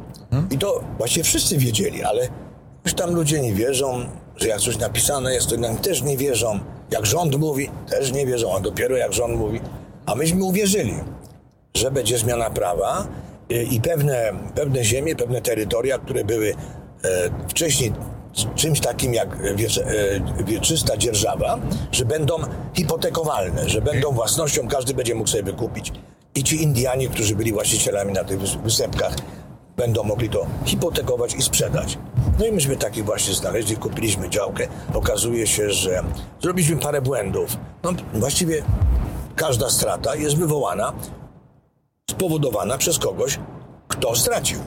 I 0.50 0.58
to 0.58 0.80
właściwie 0.98 1.24
wszyscy 1.24 1.58
wiedzieli, 1.58 2.04
ale 2.04 2.28
już 2.84 2.94
tam 2.94 3.14
ludzie 3.14 3.40
nie 3.40 3.54
wierzą, 3.54 4.04
że 4.36 4.48
jak 4.48 4.60
coś 4.60 4.78
napisane 4.78 5.34
jest, 5.34 5.48
to 5.48 5.56
nam 5.56 5.76
też 5.76 6.02
nie 6.02 6.16
wierzą. 6.16 6.58
Jak 6.90 7.06
rząd 7.06 7.36
mówi, 7.36 7.70
też 7.90 8.12
nie 8.12 8.26
wierzą, 8.26 8.56
a 8.56 8.60
dopiero 8.60 8.96
jak 8.96 9.12
rząd 9.12 9.38
mówi. 9.38 9.60
A 10.06 10.14
myśmy 10.14 10.44
uwierzyli, 10.44 10.94
że 11.74 11.90
będzie 11.90 12.18
zmiana 12.18 12.50
prawa 12.50 13.06
i 13.50 13.80
pewne, 13.80 14.32
pewne 14.54 14.84
ziemie, 14.84 15.16
pewne 15.16 15.40
terytoria, 15.42 15.98
które 15.98 16.24
były 16.24 16.54
e, 17.04 17.08
wcześniej 17.48 17.92
czymś 18.54 18.80
takim 18.80 19.14
jak 19.14 19.28
e, 19.34 20.44
wieczysta 20.44 20.96
dzierżawa, 20.96 21.58
że 21.92 22.04
będą 22.04 22.34
hipotekowalne, 22.74 23.68
że 23.68 23.80
będą 23.80 24.12
własnością, 24.12 24.68
każdy 24.68 24.94
będzie 24.94 25.14
mógł 25.14 25.28
sobie 25.30 25.42
wykupić. 25.42 25.92
I 26.34 26.44
ci 26.44 26.62
Indianie, 26.62 27.08
którzy 27.08 27.34
byli 27.36 27.52
właścicielami 27.52 28.12
na 28.12 28.24
tych 28.24 28.38
wys- 28.40 28.62
wysepkach, 28.62 29.14
będą 29.76 30.04
mogli 30.04 30.28
to 30.28 30.46
hipotekować 30.64 31.34
i 31.34 31.42
sprzedać. 31.42 31.98
No 32.38 32.46
i 32.46 32.52
myśmy 32.52 32.76
takich 32.76 33.04
właśnie 33.04 33.34
znaleźli, 33.34 33.76
kupiliśmy 33.76 34.30
działkę. 34.30 34.68
Okazuje 34.94 35.46
się, 35.46 35.70
że 35.70 36.02
zrobiliśmy 36.42 36.76
parę 36.76 37.02
błędów. 37.02 37.56
No, 37.82 37.92
właściwie 38.14 38.62
każda 39.36 39.70
strata 39.70 40.14
jest 40.14 40.36
wywołana, 40.36 40.92
spowodowana 42.10 42.78
przez 42.78 42.98
kogoś, 42.98 43.38
kto 43.88 44.16
stracił. 44.16 44.60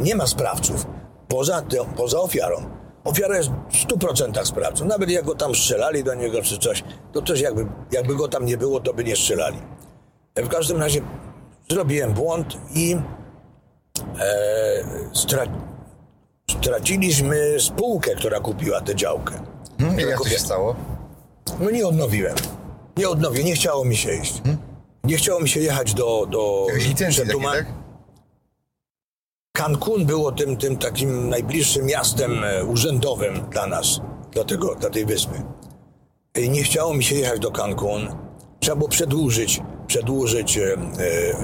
Nie 0.00 0.14
ma 0.16 0.26
sprawców 0.26 0.86
poza, 1.28 1.62
te, 1.62 1.76
poza 1.96 2.20
ofiarą. 2.20 2.56
Ofiara 3.04 3.36
jest 3.36 3.50
w 3.70 3.86
100% 3.86 4.44
sprawcą. 4.44 4.84
Nawet 4.84 5.10
jak 5.10 5.24
go 5.24 5.34
tam 5.34 5.54
strzelali 5.54 6.04
do 6.04 6.14
niego 6.14 6.42
czy 6.42 6.58
coś, 6.58 6.84
to 7.12 7.22
też 7.22 7.40
jakby, 7.40 7.66
jakby 7.92 8.16
go 8.16 8.28
tam 8.28 8.46
nie 8.46 8.56
było, 8.56 8.80
to 8.80 8.94
by 8.94 9.04
nie 9.04 9.16
strzelali. 9.16 9.58
W 10.36 10.48
każdym 10.48 10.80
razie 10.80 11.00
zrobiłem 11.70 12.12
błąd 12.12 12.56
i 12.74 12.96
e, 14.20 14.84
stra, 15.12 15.42
straciliśmy 16.60 17.56
spółkę, 17.60 18.14
która 18.14 18.40
kupiła 18.40 18.80
tę 18.80 18.96
działkę. 18.96 19.34
Hmm? 19.78 20.00
I 20.00 20.02
jak 20.02 20.18
to 20.18 20.28
się 20.28 20.38
stało? 20.38 20.76
No 21.60 21.70
nie 21.70 21.86
odnowiłem. 21.86 22.34
Nie 22.96 23.08
odnowiłem, 23.08 23.46
nie 23.46 23.54
chciało 23.54 23.84
mi 23.84 23.96
się 23.96 24.14
iść. 24.14 24.42
Nie 25.04 25.16
chciało 25.16 25.40
mi 25.40 25.48
się 25.48 25.60
jechać 25.60 25.94
do... 25.94 26.26
do 26.26 26.66
Jakieś 26.68 26.88
licencje 26.88 27.26
takie, 27.26 27.42
tak? 27.42 27.66
Cancun 29.56 30.06
było 30.06 30.32
tym, 30.32 30.56
tym 30.56 30.76
takim 30.76 31.28
najbliższym 31.28 31.86
miastem 31.86 32.44
e, 32.44 32.64
urzędowym 32.64 33.40
dla 33.50 33.66
nas, 33.66 34.00
dla, 34.32 34.44
tego, 34.44 34.74
dla 34.74 34.90
tej 34.90 35.06
wyspy. 35.06 35.42
I 36.34 36.50
nie 36.50 36.62
chciało 36.62 36.94
mi 36.94 37.04
się 37.04 37.14
jechać 37.14 37.40
do 37.40 37.50
Cancun. 37.50 38.08
Trzeba 38.60 38.76
było 38.76 38.88
przedłużyć, 38.88 39.60
przedłużyć, 39.86 40.58
e, 40.58 40.62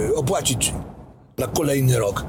e, 0.09 0.15
opłacić 0.15 0.75
na 1.39 1.47
kolejny 1.47 1.99
rok 1.99 2.25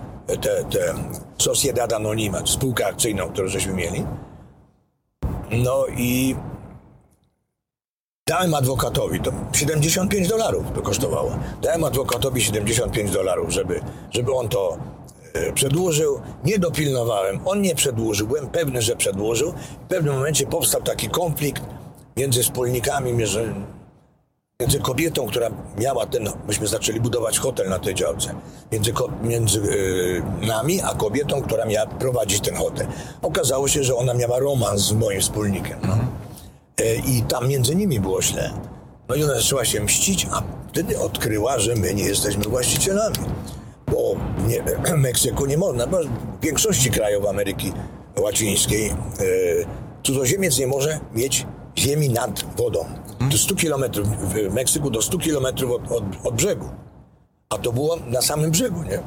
tę 0.71 0.93
Sociedad 1.37 1.93
Anonima, 1.93 2.45
spółkę 2.45 2.87
akcyjną, 2.87 3.29
którą 3.29 3.47
żeśmy 3.47 3.73
mieli. 3.73 4.05
No 5.51 5.85
i 5.97 6.35
dałem 8.31 8.53
adwokatowi, 8.53 9.19
to 9.19 9.31
75 9.53 10.27
dolarów 10.27 10.63
to 10.75 10.81
kosztowało. 10.81 11.31
Dałem 11.61 11.83
adwokatowi 11.83 12.41
75 12.41 13.11
dolarów, 13.11 13.49
żeby, 13.49 13.81
żeby 14.11 14.33
on 14.33 14.49
to 14.49 14.77
e, 15.33 15.53
przedłużył. 15.53 16.21
Nie 16.43 16.59
dopilnowałem, 16.59 17.39
on 17.45 17.61
nie 17.61 17.75
przedłużył, 17.75 18.27
byłem 18.27 18.47
pewny, 18.47 18.81
że 18.81 18.95
przedłużył. 18.95 19.53
W 19.85 19.87
pewnym 19.87 20.15
momencie 20.15 20.47
powstał 20.47 20.81
taki 20.81 21.09
konflikt 21.09 21.63
między 22.17 22.43
wspólnikami, 22.43 23.13
między, 23.13 23.53
między 24.61 24.79
kobietą, 24.79 25.27
która 25.27 25.49
miała 25.77 26.05
ten, 26.05 26.29
myśmy 26.47 26.67
zaczęli 26.67 26.99
budować 26.99 27.39
hotel 27.39 27.69
na 27.69 27.79
tej 27.79 27.95
działce, 27.95 28.35
między, 28.71 28.93
między 29.23 29.61
e, 30.43 30.47
nami, 30.47 30.81
a 30.81 30.93
kobietą, 30.93 31.41
która 31.41 31.65
miała 31.65 31.85
prowadzić 31.87 32.39
ten 32.41 32.55
hotel. 32.55 32.87
Okazało 33.21 33.67
się, 33.67 33.83
że 33.83 33.95
ona 33.95 34.13
miała 34.13 34.39
romans 34.39 34.81
z 34.81 34.91
moim 34.91 35.21
wspólnikiem. 35.21 35.79
No. 35.87 35.97
E, 36.77 36.95
I 36.95 37.21
tam 37.21 37.47
między 37.47 37.75
nimi 37.75 37.99
było 37.99 38.21
źle. 38.21 38.53
No 39.09 39.15
i 39.15 39.23
ona 39.23 39.35
zaczęła 39.35 39.65
się 39.65 39.81
mścić, 39.81 40.27
a 40.31 40.43
wtedy 40.67 40.99
odkryła, 40.99 41.59
że 41.59 41.75
my 41.75 41.93
nie 41.93 42.03
jesteśmy 42.03 42.43
właścicielami. 42.43 43.15
Bo 43.91 44.15
nie, 44.47 44.63
w 44.63 44.97
Meksyku 45.07 45.45
nie 45.45 45.57
można, 45.57 45.87
bo 45.87 45.97
w 46.41 46.43
większości 46.43 46.91
krajów 46.91 47.25
Ameryki 47.25 47.73
Łacińskiej 48.19 48.89
e, 48.89 48.95
cudzoziemiec 50.03 50.57
nie 50.59 50.67
może 50.67 50.99
mieć 51.13 51.45
ziemi 51.77 52.09
nad 52.09 52.45
wodą. 52.57 52.85
Do 53.31 53.37
100 53.37 53.55
kilometrów, 53.55 54.07
w 54.07 54.53
Meksyku 54.53 54.89
do 54.89 55.01
100 55.01 55.17
kilometrów 55.17 55.71
od, 55.71 55.91
od, 55.91 56.03
od 56.23 56.35
brzegu. 56.35 56.69
A 57.49 57.57
to 57.57 57.71
było 57.71 57.97
na 58.07 58.21
samym 58.21 58.51
brzegu, 58.51 58.83
nie? 58.83 58.97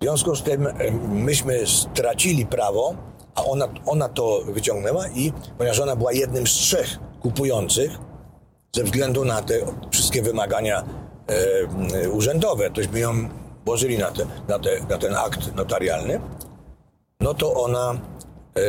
W 0.00 0.04
związku 0.04 0.36
z 0.36 0.42
tym 0.42 0.66
e, 0.66 0.72
myśmy 1.08 1.66
stracili 1.66 2.46
prawo, 2.46 2.94
a 3.34 3.44
ona, 3.44 3.68
ona 3.86 4.08
to 4.08 4.40
wyciągnęła 4.46 5.08
i 5.08 5.32
ponieważ 5.58 5.80
ona 5.80 5.96
była 5.96 6.12
jednym 6.12 6.46
z 6.46 6.50
trzech 6.50 6.98
kupujących, 7.20 7.98
ze 8.76 8.84
względu 8.84 9.24
na 9.24 9.42
te 9.42 9.54
wszystkie 9.90 10.22
wymagania 10.22 10.84
e, 11.94 12.10
urzędowe, 12.10 12.70
tośmy 12.70 13.00
ją 13.00 13.28
włożyli 13.64 13.98
na, 13.98 14.10
te, 14.10 14.26
na, 14.48 14.58
te, 14.58 14.70
na 14.90 14.98
ten 14.98 15.14
akt 15.14 15.54
notarialny, 15.54 16.20
no 17.20 17.34
to 17.34 17.54
ona 17.54 17.92
e, 17.92 18.60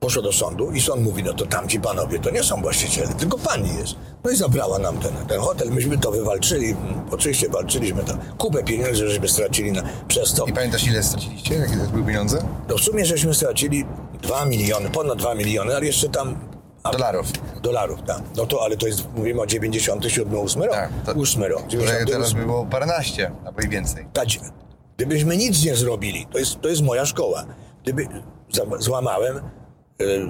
poszła 0.00 0.22
do 0.22 0.32
sądu 0.32 0.70
i 0.70 0.80
sąd 0.80 1.02
mówi, 1.02 1.22
no 1.22 1.32
to 1.32 1.46
tamci 1.46 1.80
panowie 1.80 2.18
to 2.18 2.30
nie 2.30 2.42
są 2.42 2.62
właściciele, 2.62 3.08
tylko 3.08 3.38
pani 3.38 3.68
jest. 3.76 3.94
No 4.24 4.30
i 4.30 4.36
zabrała 4.36 4.78
nam 4.78 4.98
ten, 4.98 5.12
ten 5.28 5.40
hotel, 5.40 5.70
myśmy 5.70 5.98
to 5.98 6.10
wywalczyli, 6.10 6.76
oczywiście 7.10 7.48
walczyliśmy 7.48 8.04
to, 8.04 8.14
kupę 8.38 8.64
pieniędzy, 8.64 9.08
żeśmy 9.08 9.28
stracili 9.28 9.72
na, 9.72 9.82
przez 10.08 10.32
to. 10.34 10.46
I 10.46 10.52
pamiętasz 10.52 10.86
ile 10.86 11.02
straciliście? 11.02 11.54
Jakie 11.54 11.76
to 11.76 11.90
były 11.90 12.04
pieniądze? 12.06 12.38
No 12.68 12.76
w 12.76 12.80
sumie 12.80 13.04
żeśmy 13.06 13.34
stracili 13.34 13.84
2 14.22 14.44
miliony, 14.44 14.90
ponad 14.90 15.18
2 15.18 15.34
miliony, 15.34 15.76
ale 15.76 15.86
jeszcze 15.86 16.08
tam... 16.08 16.38
a- 16.82 16.90
Dolarów. 16.90 17.26
Dolarów, 17.62 17.98
tak. 18.06 18.22
No 18.36 18.46
to, 18.46 18.62
ale 18.64 18.76
to 18.76 18.86
jest, 18.86 19.04
mówimy 19.16 19.40
o 19.40 19.46
97, 19.46 20.38
8 20.38 20.62
rok. 20.62 20.72
Tak, 20.72 20.90
to- 21.06 21.12
8 21.20 21.42
rok. 21.42 21.60
Że 21.62 21.68
98. 21.68 22.06
teraz 22.06 22.32
by 22.32 22.40
było 22.46 22.66
paręnaście, 22.66 23.30
albo 23.46 23.60
i 23.60 23.68
więcej. 23.68 24.06
Tać, 24.12 24.40
gdybyśmy 24.96 25.36
nic 25.36 25.64
nie 25.64 25.76
zrobili, 25.76 26.26
to 26.32 26.38
jest, 26.38 26.60
to 26.60 26.68
jest 26.68 26.82
moja 26.82 27.06
szkoła. 27.06 27.44
Gdyby 27.82 28.08
złamałem 28.78 29.40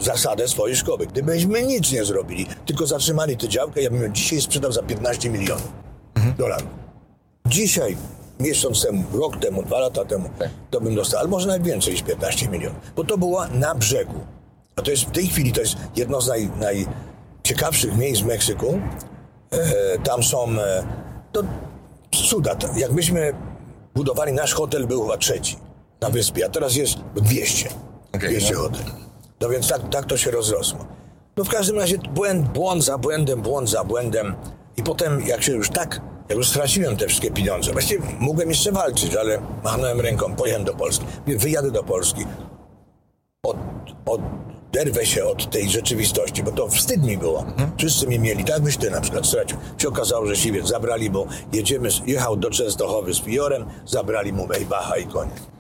zasadę 0.00 0.48
swojej 0.48 0.76
szkoły. 0.76 1.06
Gdybyśmy 1.06 1.62
nic 1.62 1.92
nie 1.92 2.04
zrobili, 2.04 2.46
tylko 2.66 2.86
zatrzymali 2.86 3.36
tę 3.36 3.48
działkę, 3.48 3.82
ja 3.82 3.90
bym 3.90 4.02
ją 4.02 4.08
dzisiaj 4.12 4.40
sprzedał 4.40 4.72
za 4.72 4.82
15 4.82 5.30
milionów 5.30 5.72
dolarów. 6.38 6.68
Dzisiaj, 7.46 7.96
miesiąc 8.40 8.82
temu, 8.82 9.04
rok 9.12 9.36
temu, 9.36 9.62
dwa 9.62 9.78
lata 9.78 10.04
temu, 10.04 10.28
Tak. 10.38 10.48
to 10.70 10.80
bym 10.80 10.94
dostał, 10.94 11.20
ale 11.20 11.28
może 11.28 11.46
nawet 11.46 11.62
więcej 11.62 11.92
niż 11.92 12.02
15 12.02 12.48
milionów. 12.48 12.78
Bo 12.96 13.04
to 13.04 13.18
było 13.18 13.46
na 13.48 13.74
brzegu. 13.74 14.20
A 14.76 14.82
to 14.82 14.90
jest 14.90 15.02
w 15.02 15.10
tej 15.10 15.26
chwili 15.26 15.52
to 15.52 15.60
jest 15.60 15.76
jedno 15.96 16.20
z 16.20 16.28
naj, 16.28 16.50
najciekawszych 16.60 17.96
miejsc 17.96 18.22
w 18.22 18.26
Meksyku. 18.26 18.80
E, 19.50 19.98
tam 19.98 20.22
są 20.22 20.48
e, 20.50 20.84
to 21.32 21.42
cuda. 22.28 22.54
To, 22.54 22.68
jak 22.76 22.92
myśmy 22.92 23.32
budowali 23.94 24.32
nasz 24.32 24.54
hotel, 24.54 24.86
był 24.86 25.02
chyba 25.02 25.16
trzeci 25.18 25.56
na 26.00 26.10
wyspie, 26.10 26.46
a 26.46 26.48
teraz 26.48 26.76
jest 26.76 26.98
200. 27.16 27.68
Okej, 28.14 28.30
200 28.30 28.54
no. 28.54 28.60
hotel. 28.60 29.07
No 29.40 29.48
więc 29.48 29.68
tak, 29.68 29.88
tak 29.90 30.04
to 30.04 30.16
się 30.16 30.30
rozrosło. 30.30 30.78
No 31.36 31.44
w 31.44 31.48
każdym 31.48 31.78
razie 31.78 31.98
błęd, 31.98 32.48
błąd 32.48 32.84
za 32.84 32.98
błędem, 32.98 33.42
błąd 33.42 33.70
za 33.70 33.84
błędem. 33.84 34.34
I 34.76 34.82
potem 34.82 35.26
jak 35.26 35.42
się 35.42 35.52
już 35.52 35.70
tak, 35.70 36.00
jak 36.28 36.38
już 36.38 36.48
straciłem 36.48 36.96
te 36.96 37.06
wszystkie 37.06 37.30
pieniądze, 37.30 37.72
właściwie 37.72 38.06
mogłem 38.20 38.48
jeszcze 38.48 38.72
walczyć, 38.72 39.16
ale 39.16 39.38
machnąłem 39.64 40.00
ręką, 40.00 40.34
pojechałem 40.36 40.66
do 40.66 40.74
Polski. 40.74 41.04
Wyjadę 41.26 41.70
do 41.70 41.84
Polski 41.84 42.24
od, 43.42 43.56
oderwę 44.06 45.06
się 45.06 45.24
od 45.24 45.50
tej 45.50 45.70
rzeczywistości, 45.70 46.42
bo 46.42 46.52
to 46.52 46.68
wstyd 46.68 47.04
mi 47.04 47.18
było. 47.18 47.44
Wszyscy 47.76 48.06
mnie 48.06 48.18
mieli, 48.18 48.44
tak 48.44 48.62
byś 48.62 48.76
ty 48.76 48.90
na 48.90 49.00
przykład 49.00 49.26
stracił. 49.26 49.58
Się 49.78 49.88
okazało, 49.88 50.26
że 50.26 50.36
siwiec 50.36 50.68
zabrali, 50.68 51.10
bo 51.10 51.26
jedziemy, 51.52 51.88
jechał 52.06 52.36
do 52.36 52.50
Częstochowy 52.50 53.14
z 53.14 53.20
Piorem, 53.20 53.64
zabrali 53.86 54.32
mu 54.32 54.46
Mejbacha 54.46 54.96
i 54.96 55.06
koniec. 55.06 55.57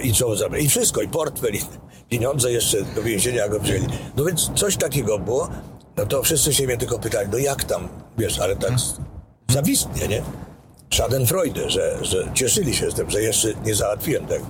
I 0.00 0.14
co 0.14 0.36
zabrali? 0.36 0.64
I 0.64 0.68
wszystko, 0.68 1.02
i 1.02 1.08
portfel, 1.08 1.54
i 1.54 1.60
pieniądze 2.08 2.52
jeszcze 2.52 2.82
do 2.82 3.02
więzienia 3.02 3.48
go 3.48 3.60
wzięli. 3.60 3.86
No 4.16 4.24
więc 4.24 4.50
coś 4.54 4.76
takiego 4.76 5.18
było, 5.18 5.48
no 5.96 6.06
to 6.06 6.22
wszyscy 6.22 6.54
się 6.54 6.66
mnie 6.66 6.76
tylko 6.76 6.98
pytali, 6.98 7.28
no 7.32 7.38
jak 7.38 7.64
tam, 7.64 7.88
wiesz, 8.18 8.38
ale 8.38 8.56
tak 8.56 8.72
zawistnie, 9.50 10.08
nie? 10.08 10.22
Schadenfreude, 10.94 11.70
że, 11.70 11.98
że 12.02 12.28
cieszyli 12.34 12.74
się 12.74 12.90
z 12.90 12.94
tym, 12.94 13.10
że 13.10 13.22
jeszcze 13.22 13.48
nie 13.64 13.74
załatwiłem 13.74 14.26
tego. 14.26 14.46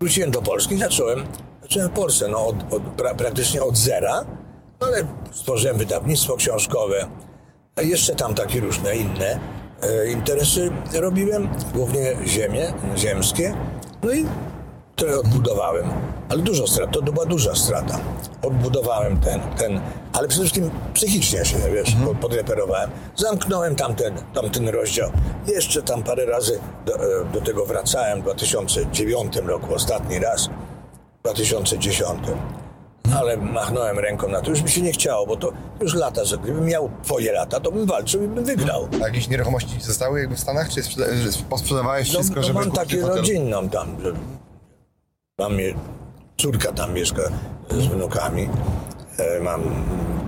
Wróciłem 0.00 0.30
do 0.30 0.42
Polski 0.42 0.74
i 0.74 0.78
zacząłem, 0.78 1.24
zacząłem 1.62 1.88
w 1.88 1.92
Polsce, 1.92 2.28
no 2.28 2.46
od, 2.46 2.72
od, 2.72 2.82
pra, 2.82 3.14
praktycznie 3.14 3.62
od 3.62 3.76
zera, 3.76 4.24
no 4.80 4.86
ale 4.86 5.06
stworzyłem 5.32 5.78
wydawnictwo 5.78 6.36
książkowe, 6.36 7.06
a 7.76 7.82
jeszcze 7.82 8.14
tam 8.14 8.34
takie 8.34 8.60
różne 8.60 8.96
inne 8.96 9.40
e, 9.82 10.10
interesy 10.10 10.70
robiłem, 10.94 11.48
głównie 11.74 12.16
ziemie, 12.26 12.72
ziemskie, 12.96 13.54
no 14.02 14.12
i 14.12 14.26
trochę 14.96 15.18
odbudowałem, 15.18 15.86
ale 16.28 16.42
dużo 16.42 16.66
strat, 16.66 16.92
to 16.92 17.02
była 17.02 17.26
duża 17.26 17.54
strata. 17.54 18.00
Odbudowałem 18.42 19.20
ten, 19.20 19.40
ten 19.40 19.80
ale 20.12 20.28
przede 20.28 20.44
wszystkim 20.44 20.70
psychicznie 20.94 21.44
się, 21.44 21.56
wiesz, 21.74 21.94
mhm. 21.94 22.16
podreperowałem. 22.16 22.90
Zamknąłem 23.16 23.76
tamten, 23.76 24.14
tamten 24.34 24.68
rozdział. 24.68 25.10
Jeszcze 25.46 25.82
tam 25.82 26.02
parę 26.02 26.26
razy 26.26 26.60
do, 26.86 26.94
e, 26.94 27.24
do 27.32 27.40
tego 27.40 27.66
wracałem 27.66 28.20
w 28.20 28.22
2009 28.22 29.36
roku, 29.36 29.74
ostatni 29.74 30.18
raz, 30.18 30.46
w 31.18 31.22
2010. 31.22 32.20
Ale 33.18 33.36
machnąłem 33.36 33.98
ręką 33.98 34.28
na 34.28 34.40
to, 34.40 34.50
już 34.50 34.62
mi 34.62 34.70
się 34.70 34.82
nie 34.82 34.92
chciało, 34.92 35.26
bo 35.26 35.36
to 35.36 35.52
już 35.80 35.94
lata, 35.94 36.24
że 36.24 36.38
gdybym 36.38 36.64
miał 36.64 36.90
twoje 37.02 37.32
lata, 37.32 37.60
to 37.60 37.72
bym 37.72 37.86
walczył 37.86 38.24
i 38.24 38.28
bym 38.28 38.44
wygrał. 38.44 38.88
A 38.94 39.06
jakieś 39.06 39.28
nieruchomości 39.28 39.78
ci 39.78 39.80
zostały 39.80 40.20
jakby 40.20 40.36
w 40.36 40.40
Stanach, 40.40 40.68
czy 40.68 40.80
posprzedawałeś 41.50 42.08
wszystko, 42.08 42.34
no, 42.34 42.40
no 42.40 42.46
żeby 42.46 42.58
mam 42.58 42.70
takie 42.70 43.00
rodzinną 43.00 43.68
tam, 43.68 43.96
mam 45.38 45.52
córka 46.36 46.72
tam 46.72 46.94
mieszka 46.94 47.22
z 47.70 47.86
wnukami, 47.86 48.48
e, 49.18 49.40
mam 49.40 49.62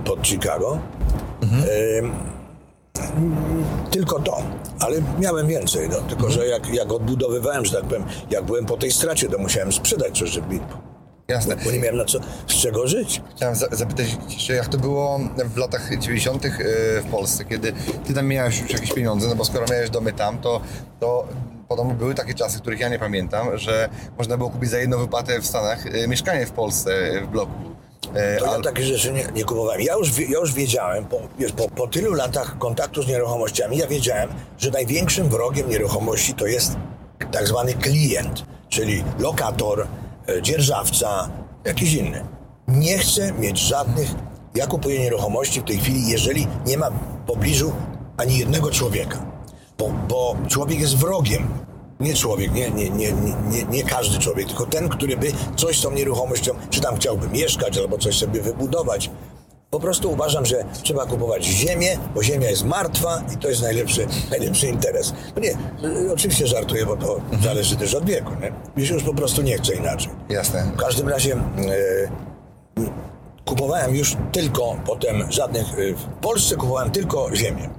pod 0.05 0.27
Chicago. 0.27 0.79
E, 1.43 2.01
tylko 3.91 4.19
to, 4.19 4.37
ale 4.79 5.01
miałem 5.19 5.47
więcej, 5.47 5.89
no. 5.89 5.95
tylko 5.95 6.29
że 6.29 6.47
jak, 6.47 6.73
jak 6.73 6.91
odbudowywałem, 6.91 7.65
że 7.65 7.71
tak 7.71 7.83
powiem, 7.83 8.03
jak 8.29 8.43
byłem 8.45 8.65
po 8.65 8.77
tej 8.77 8.91
stracie, 8.91 9.29
to 9.29 9.37
musiałem 9.37 9.71
sprzedać 9.73 10.19
coś, 10.19 10.29
żeby, 10.29 10.59
Jasne. 11.27 11.55
bo 11.65 11.71
nie 11.71 11.79
miałem 11.79 11.97
na 11.97 12.05
co, 12.05 12.19
z 12.47 12.53
czego 12.53 12.87
żyć. 12.87 13.21
Chciałem 13.35 13.55
za- 13.55 13.67
zapytać 13.71 14.07
jeszcze, 14.29 14.53
jak 14.53 14.67
to 14.67 14.77
było 14.77 15.19
w 15.45 15.57
latach 15.57 15.89
90. 15.99 16.43
w 17.03 17.11
Polsce, 17.11 17.45
kiedy 17.45 17.73
ty 18.07 18.13
tam 18.13 18.27
miałeś 18.27 18.61
już 18.61 18.71
jakieś 18.71 18.93
pieniądze, 18.93 19.27
no 19.27 19.35
bo 19.35 19.45
skoro 19.45 19.65
miałeś 19.71 19.89
domy 19.89 20.13
tam, 20.13 20.37
to, 20.37 20.61
to 20.99 21.27
podobno 21.67 21.93
były 21.93 22.15
takie 22.15 22.33
czasy, 22.33 22.59
których 22.59 22.79
ja 22.79 22.89
nie 22.89 22.99
pamiętam, 22.99 23.57
że 23.57 23.89
można 24.17 24.37
było 24.37 24.49
kupić 24.49 24.69
za 24.69 24.77
jedną 24.79 24.97
wypłatę 24.97 25.41
w 25.41 25.47
Stanach 25.47 25.85
e, 25.85 26.07
mieszkanie 26.07 26.45
w 26.45 26.51
Polsce, 26.51 26.91
e, 26.91 27.21
w 27.21 27.27
bloku. 27.27 27.51
E, 28.13 28.37
To 28.37 28.45
ja 28.45 28.61
takie 28.61 28.83
rzeczy 28.83 29.13
nie, 29.13 29.27
nie 29.35 29.43
kupowałem. 29.43 29.81
Ja 29.81 29.93
już, 29.93 30.19
ja 30.19 30.39
już 30.39 30.53
wiedziałem, 30.53 31.05
po, 31.05 31.17
wiesz, 31.39 31.51
po, 31.51 31.69
po 31.69 31.87
tylu 31.87 32.13
latach 32.13 32.57
kontaktu 32.57 33.03
z 33.03 33.07
nieruchomościami, 33.07 33.77
ja 33.77 33.87
wiedziałem, 33.87 34.29
że 34.57 34.71
największym 34.71 35.29
wrogiem 35.29 35.69
nieruchomości 35.69 36.33
to 36.33 36.47
jest 36.47 36.75
tak 37.31 37.47
zwany 37.47 37.73
klient, 37.73 38.45
czyli 38.69 39.03
lokator, 39.19 39.87
dzierżawca, 40.41 41.29
jakiś 41.65 41.93
inny. 41.93 42.25
Nie 42.67 42.97
chcę 42.97 43.31
mieć 43.33 43.59
żadnych 43.59 44.07
Ja 44.55 44.67
kupuję 44.67 44.99
nieruchomości 44.99 45.61
w 45.61 45.63
tej 45.63 45.77
chwili, 45.77 46.07
jeżeli 46.07 46.47
nie 46.65 46.77
ma 46.77 46.89
w 46.89 47.25
pobliżu 47.27 47.73
ani 48.17 48.37
jednego 48.37 48.71
człowieka. 48.71 49.34
Bo, 49.77 49.91
bo 50.07 50.35
człowiek 50.47 50.79
jest 50.79 50.95
wrogiem. 50.97 51.47
Nie 51.99 52.13
człowiek, 52.13 52.53
nie, 52.53 52.69
nie, 52.71 52.89
nie, 52.89 53.11
nie, 53.49 53.63
nie 53.63 53.83
każdy 53.83 54.19
człowiek, 54.19 54.47
tylko 54.47 54.65
ten, 54.65 54.89
który 54.89 55.17
by 55.17 55.31
coś 55.55 55.79
z 55.79 55.81
tą 55.81 55.91
nieruchomością, 55.91 56.51
czy 56.69 56.81
tam 56.81 56.95
chciałby 56.95 57.27
mieszkać, 57.27 57.77
albo 57.77 57.97
coś 57.97 58.17
sobie 58.17 58.41
wybudować. 58.41 59.09
Po 59.69 59.79
prostu 59.79 60.11
uważam, 60.11 60.45
że 60.45 60.65
trzeba 60.83 61.05
kupować 61.05 61.45
ziemię, 61.45 61.97
bo 62.15 62.23
ziemia 62.23 62.49
jest 62.49 62.65
martwa 62.65 63.21
i 63.33 63.37
to 63.37 63.49
jest 63.49 63.61
najlepszy, 63.61 64.07
najlepszy 64.29 64.67
interes. 64.67 65.13
No 65.35 65.41
nie, 65.41 65.51
y, 65.89 66.13
oczywiście 66.13 66.47
żartuję, 66.47 66.85
bo 66.85 66.97
to 66.97 67.21
zależy 67.43 67.75
też 67.75 67.93
od 67.93 68.05
wieku. 68.05 68.31
Nie? 68.41 68.51
Mi 68.77 68.87
się 68.87 68.93
już 68.93 69.03
po 69.03 69.13
prostu 69.13 69.41
nie 69.41 69.57
chce 69.57 69.75
inaczej. 69.75 70.11
Jasne. 70.29 70.71
W 70.75 70.77
każdym 70.77 71.09
razie 71.09 71.33
e, 71.33 71.37
kupowałem 73.45 73.95
już 73.95 74.17
tylko 74.31 74.75
potem 74.85 75.31
żadnych. 75.31 75.65
E, 75.73 75.93
w 75.93 76.03
Polsce 76.21 76.55
kupowałem 76.55 76.91
tylko 76.91 77.35
ziemię. 77.35 77.69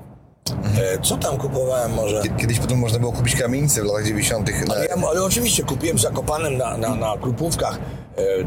E, 0.51 0.99
co 1.03 1.17
tam 1.17 1.37
kupowałem 1.37 1.93
może? 1.95 2.23
Kiedyś 2.39 2.59
potem 2.59 2.79
można 2.79 2.99
było 2.99 3.13
kupić 3.13 3.37
kamienicę 3.37 3.83
w 3.83 3.85
latach 3.85 4.05
90. 4.05 4.69
Na... 4.69 4.75
Ale, 4.75 4.87
ja, 4.87 4.95
ale 5.11 5.23
oczywiście 5.23 5.63
kupiłem 5.63 5.97
w 5.97 6.01
Zakopanem 6.01 6.57
na, 6.57 6.77
na, 6.77 6.95
na 6.95 7.17
Krupówkach 7.21 7.79
e, 7.79 8.21
e, 8.21 8.45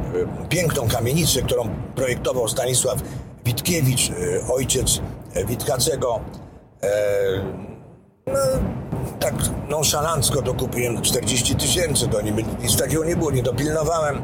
piękną 0.49 0.87
kamienicę, 0.87 1.41
którą 1.41 1.69
projektował 1.95 2.47
Stanisław 2.47 2.99
Witkiewicz, 3.45 4.09
e, 4.09 4.13
ojciec 4.53 5.01
e, 5.33 5.45
Witkacego. 5.45 6.19
E, 6.83 6.89
no, 8.27 8.33
tak 9.19 9.33
nonszalancko 9.69 10.41
to 10.41 10.53
kupiłem 10.53 10.95
za 10.95 11.01
40 11.01 11.55
tysięcy, 11.55 12.07
to 12.07 12.21
nie, 12.21 12.31
nic 12.61 12.77
takiego 12.77 13.05
nie 13.05 13.15
było, 13.15 13.31
nie 13.31 13.43
dopilnowałem. 13.43 14.21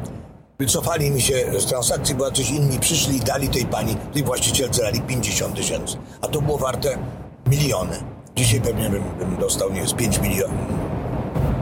Wycofali 0.58 1.10
mi 1.10 1.22
się 1.22 1.44
z 1.58 1.66
transakcji, 1.66 2.14
bo 2.14 2.24
jacyś 2.24 2.50
inni 2.50 2.78
przyszli 2.78 3.16
i 3.16 3.20
dali 3.20 3.48
tej 3.48 3.66
pani, 3.66 3.96
tej 4.12 4.22
właścicielce 4.22 4.82
dali 4.82 5.00
50 5.00 5.54
tysięcy. 5.54 5.96
A 6.20 6.26
to 6.28 6.42
było 6.42 6.58
warte 6.58 6.98
miliony. 7.46 7.96
Dzisiaj 8.36 8.60
pewnie 8.60 8.90
bym, 8.90 9.02
bym 9.18 9.36
dostał, 9.36 9.72
nie 9.72 9.80
jest 9.80 9.96
5 9.96 10.20
milionów. 10.20 10.56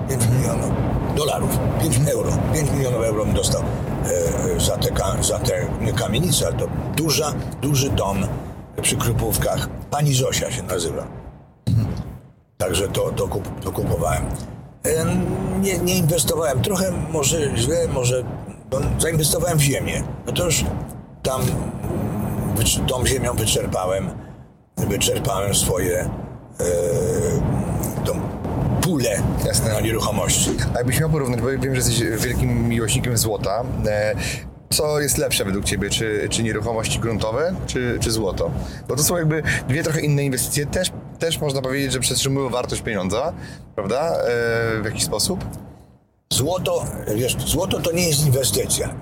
5 0.09 0.23
milionów 0.39 0.71
dolarów, 1.17 1.59
5 1.83 1.99
euro. 2.09 2.31
5 2.55 2.71
milionów 2.71 3.03
euro 3.05 3.25
bym 3.25 3.35
dostał 3.35 3.63
e, 3.63 4.55
e, 4.57 4.61
za 4.61 4.77
te, 4.77 4.91
za 5.23 5.39
te 5.39 5.67
kamienice, 5.97 6.53
to 6.53 6.67
duża, 6.97 7.33
duży 7.63 7.91
dom 7.91 8.19
przy 8.83 8.97
Krupówkach. 8.97 9.69
Pani 9.91 10.15
Zosia 10.15 10.51
się 10.51 10.63
nazywa. 10.63 11.07
Także 12.59 12.89
to, 12.89 13.11
to, 13.11 13.29
kup, 13.29 13.61
to 13.61 13.73
kupowałem. 13.73 14.23
E, 14.85 15.05
Nie, 15.61 15.79
nie 15.79 15.97
inwestowałem. 15.97 16.63
Trochę 16.63 16.93
może 17.13 17.57
źle, 17.57 17.89
może 17.89 18.25
bo 18.71 18.79
zainwestowałem 18.99 19.59
w 19.59 19.61
ziemię. 19.61 20.03
No 20.27 20.33
to 20.33 20.45
już 20.45 20.65
tam 21.23 21.41
tą 22.87 23.07
ziemią 23.07 23.35
wyczerpałem. 23.35 24.11
Wyczerpałem 24.77 25.55
swoje 25.55 25.99
e, 26.01 26.09
tą 28.07 28.21
pulę 28.83 29.23
Jasne. 29.47 29.73
na 29.73 29.81
nieruchomości. 29.81 30.51
A 30.75 30.79
jakbyś 30.79 31.01
miał 31.01 31.11
porównać, 31.11 31.41
bo 31.41 31.47
wiem, 31.47 31.63
że 31.63 31.69
jesteś 31.81 32.03
wielkim 32.27 32.69
miłośnikiem 32.69 33.17
złota. 33.19 33.65
E, 33.87 34.15
Co 34.71 35.01
jest 35.01 35.19
lepsze 35.19 35.45
według 35.45 35.65
Ciebie? 35.65 35.91
Czy, 35.91 36.27
czy 36.31 36.43
nieruchomości 36.43 36.99
gruntowe, 36.99 37.55
czy, 37.67 37.99
czy 38.01 38.11
złoto? 38.13 38.51
Bo 38.89 38.97
to 38.97 39.03
są 39.03 39.17
jakby 39.17 39.43
dwie 39.69 39.83
trochę 39.83 40.01
inne 40.01 40.25
inwestycje. 40.25 40.67
Też, 40.67 40.91
też 41.19 41.41
można 41.41 41.63
powiedzieć, 41.63 41.93
że 41.93 42.01
przetrzymują 42.01 42.49
wartość 42.51 42.83
pieniądza, 42.83 43.33
prawda? 43.75 44.11
E, 44.11 44.83
W 44.83 44.85
jakiś 44.85 45.05
sposób? 45.05 45.45
Złoto, 46.33 46.85
wiesz, 47.15 47.37
złoto 47.47 47.81
to 47.81 47.93
nie 47.93 48.09
jest 48.09 48.27
inwestycja. 48.27 48.95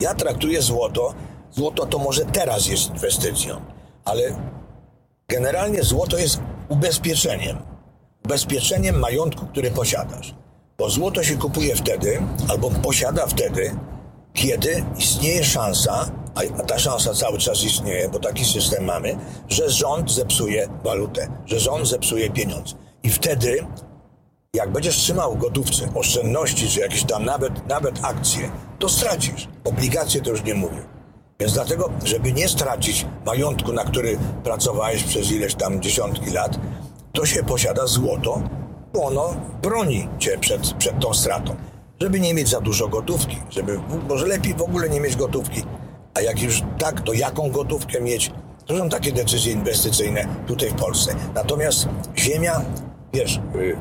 Ja 0.00 0.14
traktuję 0.14 0.62
złoto, 0.62 1.14
złoto 1.52 1.86
to 1.86 1.98
może 1.98 2.24
teraz 2.24 2.66
jest 2.66 2.90
inwestycją, 2.90 3.60
ale 4.04 4.22
generalnie 5.28 5.82
złoto 5.82 6.18
jest 6.18 6.40
ubezpieczeniem. 6.68 7.58
Ubezpieczeniem 8.24 8.98
majątku, 8.98 9.46
który 9.46 9.70
posiadasz. 9.70 10.34
Bo 10.78 10.90
złoto 10.90 11.22
się 11.22 11.36
kupuje 11.36 11.76
wtedy, 11.76 12.22
albo 12.48 12.70
posiada 12.70 13.26
wtedy, 13.26 13.76
kiedy 14.34 14.84
istnieje 14.98 15.44
szansa, 15.44 16.10
a 16.34 16.62
ta 16.62 16.78
szansa 16.78 17.14
cały 17.14 17.38
czas 17.38 17.64
istnieje, 17.64 18.08
bo 18.08 18.18
taki 18.18 18.44
system 18.44 18.84
mamy, 18.84 19.16
że 19.48 19.70
rząd 19.70 20.10
zepsuje 20.10 20.68
walutę, 20.84 21.28
że 21.46 21.60
rząd 21.60 21.88
zepsuje 21.88 22.30
pieniądz. 22.30 22.76
I 23.02 23.10
wtedy 23.10 23.66
jak 24.54 24.72
będziesz 24.72 24.96
trzymał 24.96 25.36
gotówce 25.36 25.88
oszczędności, 25.94 26.68
czy 26.68 26.80
jakieś 26.80 27.04
tam 27.04 27.24
nawet, 27.24 27.68
nawet 27.68 28.04
akcje, 28.04 28.50
to 28.78 28.88
stracisz. 28.88 29.48
Obligacje 29.64 30.20
to 30.20 30.30
już 30.30 30.44
nie 30.44 30.54
mówię. 30.54 30.95
Więc 31.40 31.52
dlatego, 31.52 31.90
żeby 32.04 32.32
nie 32.32 32.48
stracić 32.48 33.06
majątku, 33.26 33.72
na 33.72 33.84
który 33.84 34.18
pracowałeś 34.44 35.02
przez 35.02 35.30
ileś 35.30 35.54
tam 35.54 35.82
dziesiątki 35.82 36.30
lat, 36.30 36.58
to 37.12 37.26
się 37.26 37.42
posiada 37.42 37.86
złoto, 37.86 38.42
bo 38.94 39.04
ono 39.04 39.36
broni 39.62 40.08
cię 40.18 40.38
przed, 40.38 40.72
przed 40.72 41.00
tą 41.00 41.14
stratą. 41.14 41.56
Żeby 42.00 42.20
nie 42.20 42.34
mieć 42.34 42.48
za 42.48 42.60
dużo 42.60 42.88
gotówki, 42.88 43.36
żeby 43.50 43.80
może 44.08 44.26
lepiej 44.26 44.54
w 44.54 44.62
ogóle 44.62 44.88
nie 44.88 45.00
mieć 45.00 45.16
gotówki. 45.16 45.62
A 46.14 46.20
jak 46.20 46.42
już 46.42 46.62
tak, 46.78 47.00
to 47.00 47.12
jaką 47.12 47.50
gotówkę 47.50 48.00
mieć? 48.00 48.32
To 48.66 48.78
są 48.78 48.88
takie 48.88 49.12
decyzje 49.12 49.52
inwestycyjne 49.52 50.26
tutaj 50.46 50.70
w 50.70 50.74
Polsce. 50.74 51.14
Natomiast 51.34 51.88
ziemia, 52.16 52.62
wiesz, 53.12 53.40
y, 53.54 53.76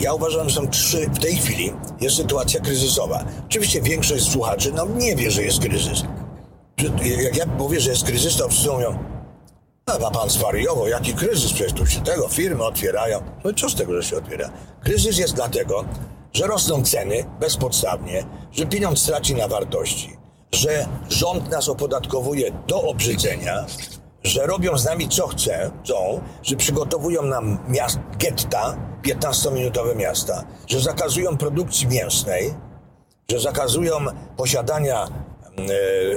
ja 0.00 0.14
uważam, 0.14 0.48
że 0.48 0.54
są 0.54 0.68
trzy, 0.68 1.10
w 1.10 1.18
tej 1.18 1.36
chwili 1.36 1.72
jest 2.00 2.16
sytuacja 2.16 2.60
kryzysowa. 2.60 3.24
Oczywiście 3.46 3.82
większość 3.82 4.30
słuchaczy 4.30 4.72
no, 4.74 4.86
nie 4.86 5.16
wie, 5.16 5.30
że 5.30 5.42
jest 5.42 5.60
kryzys. 5.60 6.04
Jak 7.22 7.36
ja 7.36 7.46
mówię, 7.46 7.80
że 7.80 7.90
jest 7.90 8.04
kryzys, 8.04 8.36
to 8.36 8.48
wszyscy 8.48 8.70
mówią, 8.70 8.98
a 9.86 10.10
pan 10.10 10.30
zwariował, 10.30 10.88
jaki 10.88 11.14
kryzys? 11.14 11.52
Przecież 11.52 11.72
tu 11.72 11.86
się 11.86 12.00
tego 12.00 12.28
firmy 12.28 12.64
otwierają. 12.64 13.22
No 13.44 13.50
i 13.50 13.54
co 13.54 13.68
z 13.68 13.74
tego, 13.74 14.02
że 14.02 14.08
się 14.08 14.16
otwiera? 14.16 14.50
Kryzys 14.80 15.18
jest 15.18 15.34
dlatego, 15.34 15.84
że 16.32 16.46
rosną 16.46 16.82
ceny 16.82 17.24
bezpodstawnie, 17.40 18.24
że 18.52 18.66
pieniądz 18.66 19.06
traci 19.06 19.34
na 19.34 19.48
wartości, 19.48 20.16
że 20.52 20.86
rząd 21.08 21.50
nas 21.50 21.68
opodatkowuje 21.68 22.50
do 22.66 22.82
obrzydzenia, 22.82 23.66
że 24.22 24.46
robią 24.46 24.78
z 24.78 24.84
nami 24.84 25.08
co 25.08 25.26
chcą, 25.26 26.20
że 26.42 26.56
przygotowują 26.56 27.22
nam 27.22 27.58
miast, 27.68 27.98
getta, 28.18 28.76
15-minutowe 29.02 29.96
miasta, 29.96 30.44
że 30.66 30.80
zakazują 30.80 31.36
produkcji 31.36 31.86
mięsnej, 31.86 32.54
że 33.30 33.40
zakazują 33.40 33.94
posiadania 34.36 35.08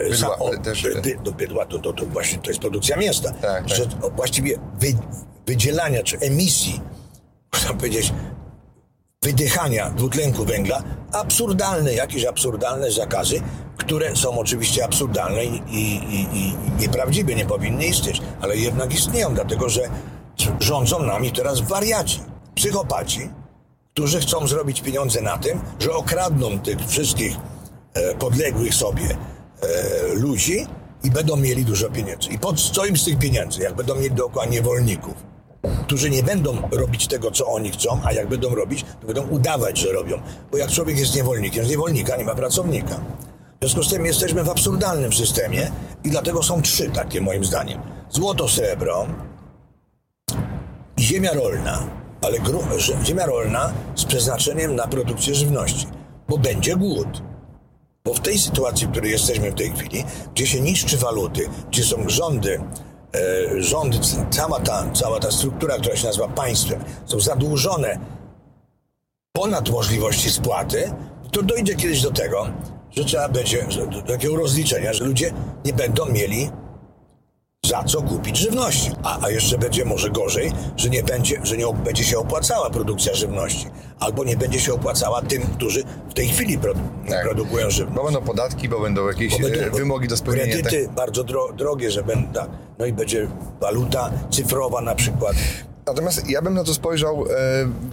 Bydła, 0.10 0.38
o, 0.39 0.58
też- 0.58 0.84
by, 0.84 1.17
do 1.23 1.32
bydła 1.32 1.65
to, 1.65 1.80
to, 1.80 1.93
to 1.93 2.06
właśnie 2.06 2.39
to 2.39 2.49
jest 2.49 2.60
produkcja 2.60 2.97
mięsa. 2.97 3.32
Tak, 3.32 3.41
tak. 3.41 3.69
Że 3.69 3.84
o, 4.01 4.10
właściwie 4.10 4.60
wy, 4.80 4.88
wydzielania 5.45 6.04
czy 6.04 6.19
emisji, 6.19 6.82
można 7.54 7.73
powiedzieć, 7.73 8.13
wydychania 9.23 9.89
dwutlenku 9.89 10.45
węgla, 10.45 10.84
absurdalne, 11.12 11.93
jakieś 11.93 12.25
absurdalne 12.25 12.91
zakazy, 12.91 13.41
które 13.77 14.15
są 14.15 14.39
oczywiście 14.39 14.86
absurdalne 14.86 15.45
i, 15.45 15.62
i, 15.69 15.95
i, 15.95 16.38
i 16.38 16.54
nieprawdziwe, 16.80 17.36
nie 17.36 17.45
powinny 17.45 17.86
istnieć, 17.86 18.21
ale 18.41 18.58
jednak 18.58 18.93
istnieją, 18.93 19.34
dlatego 19.34 19.69
że 19.69 19.82
rządzą 20.60 21.04
nami 21.04 21.32
teraz 21.32 21.62
wariaci, 21.62 22.19
psychopaci, 22.56 23.30
którzy 23.93 24.19
chcą 24.19 24.47
zrobić 24.47 24.82
pieniądze 24.82 25.21
na 25.21 25.38
tym, 25.38 25.62
że 25.80 25.91
okradną 25.93 26.60
tych 26.60 26.88
wszystkich 26.88 27.36
e, 27.93 28.15
podległych 28.15 28.75
sobie 28.75 29.17
e, 29.62 30.13
ludzi 30.13 30.67
i 31.04 31.12
będą 31.12 31.36
mieli 31.36 31.65
dużo 31.65 31.89
pieniędzy. 31.89 32.30
I 32.30 32.39
pod 32.39 32.62
co 32.62 32.86
im 32.86 32.97
z 32.97 33.06
tych 33.06 33.19
pieniędzy, 33.19 33.62
jak 33.62 33.76
będą 33.76 33.95
mieli 33.95 34.12
dookoła 34.12 34.45
niewolników, 34.45 35.13
którzy 35.88 36.10
nie 36.10 36.24
będą 36.24 36.69
robić 36.71 37.08
tego, 37.08 37.32
co 37.32 37.45
oni 37.45 37.71
chcą, 37.71 38.02
a 38.04 38.13
jak 38.13 38.28
będą 38.28 38.56
robić, 38.56 38.86
to 39.02 39.08
będą 39.08 39.28
udawać, 39.28 39.78
że 39.78 39.91
robią. 39.91 40.21
Bo 40.52 40.58
jak 40.58 40.71
człowiek 40.71 41.00
jest 41.00 41.15
niewolnikiem, 41.15 41.65
z 41.65 41.69
niewolnika 41.69 42.17
nie 42.17 42.26
ma 42.26 42.36
pracownika. 42.36 42.95
W 42.95 43.63
związku 43.63 43.84
z 43.84 43.89
tym 43.89 44.06
jesteśmy 44.06 44.43
w 44.43 44.50
absurdalnym 44.50 45.13
systemie 45.13 45.71
i 46.04 46.10
dlatego 46.10 46.43
są 46.43 46.62
trzy 46.62 46.89
takie 46.89 47.21
moim 47.21 47.45
zdaniem. 47.45 47.82
Złoto, 48.10 48.50
srebro, 48.50 49.08
i 50.97 51.04
ziemia 51.04 51.34
rolna, 51.34 51.88
ale 52.21 52.38
ziemia 53.04 53.26
rolna 53.26 53.74
z 53.95 54.06
przeznaczeniem 54.06 54.76
na 54.76 54.88
produkcję 54.88 55.36
żywności, 55.36 55.88
bo 56.30 56.38
będzie 56.38 56.76
głód. 56.76 57.21
Bo 58.03 58.13
w 58.13 58.19
tej 58.19 58.39
sytuacji, 58.39 58.87
w 58.87 58.91
której 58.91 59.12
jesteśmy 59.12 59.52
w 59.52 59.56
tej 59.56 59.71
chwili, 59.71 60.04
gdzie 60.35 60.47
się 60.47 60.62
niszczy 60.62 60.97
waluty, 60.97 61.49
gdzie 61.69 61.83
są 61.83 62.10
rządy, 62.10 62.62
e, 63.15 63.62
rządy, 63.62 63.97
cała 64.29 64.60
ta, 64.60 64.91
cała 64.93 65.19
ta 65.19 65.31
struktura, 65.31 65.77
która 65.77 65.95
się 65.95 66.08
nazywa 66.08 66.27
państwem, 66.27 66.83
są 67.06 67.19
zadłużone 67.19 67.99
ponad 69.31 69.69
możliwości 69.69 70.29
spłaty, 70.29 70.93
to 71.31 71.43
dojdzie 71.43 71.75
kiedyś 71.75 72.02
do 72.02 72.12
tego, 72.12 72.47
że 72.91 73.06
trzeba 73.06 73.29
będzie, 73.29 73.67
do 73.91 74.02
takiego 74.02 74.35
rozliczenia, 74.35 74.93
że 74.93 75.04
ludzie 75.04 75.33
nie 75.65 75.73
będą 75.73 76.06
mieli 76.06 76.49
za 77.72 77.84
co 77.84 78.02
kupić 78.02 78.38
żywności. 78.38 78.92
A, 79.04 79.26
a 79.26 79.30
jeszcze 79.30 79.58
będzie 79.58 79.86
może 79.86 80.10
gorzej, 80.10 80.52
że 80.78 80.90
nie 80.90 81.04
będzie, 81.04 81.40
że 81.44 81.58
nie 81.58 81.65
będzie 81.86 82.04
się 82.04 82.17
opłacała 82.17 82.69
produkcja 82.69 83.13
żywności. 83.15 83.65
Albo 84.00 84.24
nie 84.24 84.38
będzie 84.38 84.60
się 84.60 84.74
opłacała 84.74 85.22
tym, 85.22 85.42
którzy 85.42 85.84
w 86.10 86.13
tej 86.13 86.28
chwili 86.28 86.58
pro, 86.58 86.74
Tak. 87.10 87.24
produkują 87.24 87.69
żywność. 87.69 87.96
Bo 87.98 88.04
będą 88.04 88.22
podatki, 88.22 88.69
bo 88.69 88.80
będą 88.80 89.08
jakieś 89.08 89.32
Bo 89.32 89.40
będą- 89.40 89.60
e, 89.62 89.69
wymogi 89.69 90.08
do 90.08 90.17
spełnienia. 90.17 90.54
tak? 90.56 90.62
Kredyty 90.63 90.90
bardzo 90.96 91.24
dro, 91.24 91.54
drogie, 91.54 91.92
że 91.92 92.04
będą, 92.04 92.34
tak. 92.34 92.50
No 92.80 92.86
i 92.86 92.94
będzie 92.94 93.28
waluta 93.62 94.12
cyfrowa 94.32 94.82
na 94.82 94.96
przykład. 94.96 95.36
Natomiast 95.86 96.29
ja 96.29 96.42
bym 96.42 96.54
na 96.54 96.63
to 96.63 96.73
spojrzał 96.73 97.25
e, 97.25 97.27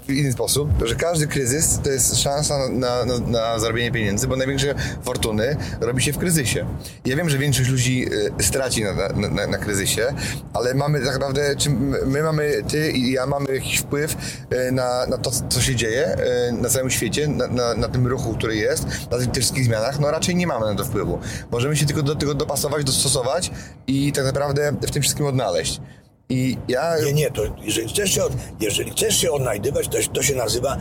w 0.07 0.11
inny 0.11 0.33
sposób, 0.33 0.71
że 0.85 0.95
każdy 0.95 1.27
kryzys 1.27 1.81
to 1.85 1.91
jest 1.91 2.23
szansa 2.23 2.69
na, 2.69 3.05
na, 3.05 3.19
na 3.19 3.59
zarobienie 3.59 3.93
pieniędzy, 3.93 4.29
bo 4.29 4.37
największe 4.37 4.75
fortuny 5.03 5.57
robi 5.81 6.03
się 6.03 6.13
w 6.13 6.19
kryzysie. 6.19 6.67
Ja 7.05 7.17
wiem, 7.17 7.31
że 7.31 7.39
większość 7.39 7.71
ludzi 7.71 8.07
e, 8.39 8.43
straci 8.43 8.85
na, 8.85 8.93
na, 9.29 9.47
na, 9.47 9.59
kryzysie, 9.59 10.07
ale 10.53 10.75
mamy 10.75 11.01
tak 11.01 11.13
naprawdę, 11.13 11.57
czy 11.57 11.71
my 12.07 12.23
mamy, 12.23 12.63
ty 12.69 12.91
i 12.91 13.13
ja 13.13 13.27
mamy 13.27 13.55
jakiś 13.55 13.79
wpływ 13.79 14.17
e, 14.51 14.73
na, 14.73 15.07
na 15.07 15.19
to, 15.19 15.31
co 15.49 15.61
się 15.61 15.77
dzieje 15.77 16.17
na 16.53 16.69
całym 16.69 16.91
świecie, 16.91 17.29
na, 17.29 17.75
na 17.75 17.89
tym 17.89 18.07
ruchu, 18.07 18.35
który 18.35 18.57
jest, 18.57 18.87
na 19.11 19.19
tych 19.19 19.31
wszystkich 19.33 19.65
zmianach, 19.65 20.01
no 20.01 20.11
raczej 20.11 20.37
nie 20.37 20.47
mamy 20.47 20.67
na 20.67 20.75
to 20.75 20.85
wpływu. 20.85 21.19
Możemy 21.51 21.77
się 21.77 21.87
tylko 21.87 22.03
do 22.03 22.15
tego 22.15 22.35
dopasować, 22.35 22.85
dostosować 22.85 23.51
i 23.87 24.13
tak 24.13 24.25
naprawdę 24.25 24.73
w 24.83 24.91
tym 24.91 25.03
wszystkim 25.03 25.27
odnaleźć. 25.27 25.81
I 26.29 26.57
ja 26.69 26.95
Nie, 27.05 27.13
nie, 27.13 27.31
to 27.31 27.43
jeżeli 27.63 27.89
chcesz 27.89 28.11
się, 28.11 28.25
od, 28.25 28.33
jeżeli 28.61 28.91
chcesz 28.91 29.17
się 29.17 29.33
odnajdywać, 29.33 29.89
to, 29.89 29.99
to 30.13 30.23
się 30.23 30.35
nazywa, 30.35 30.77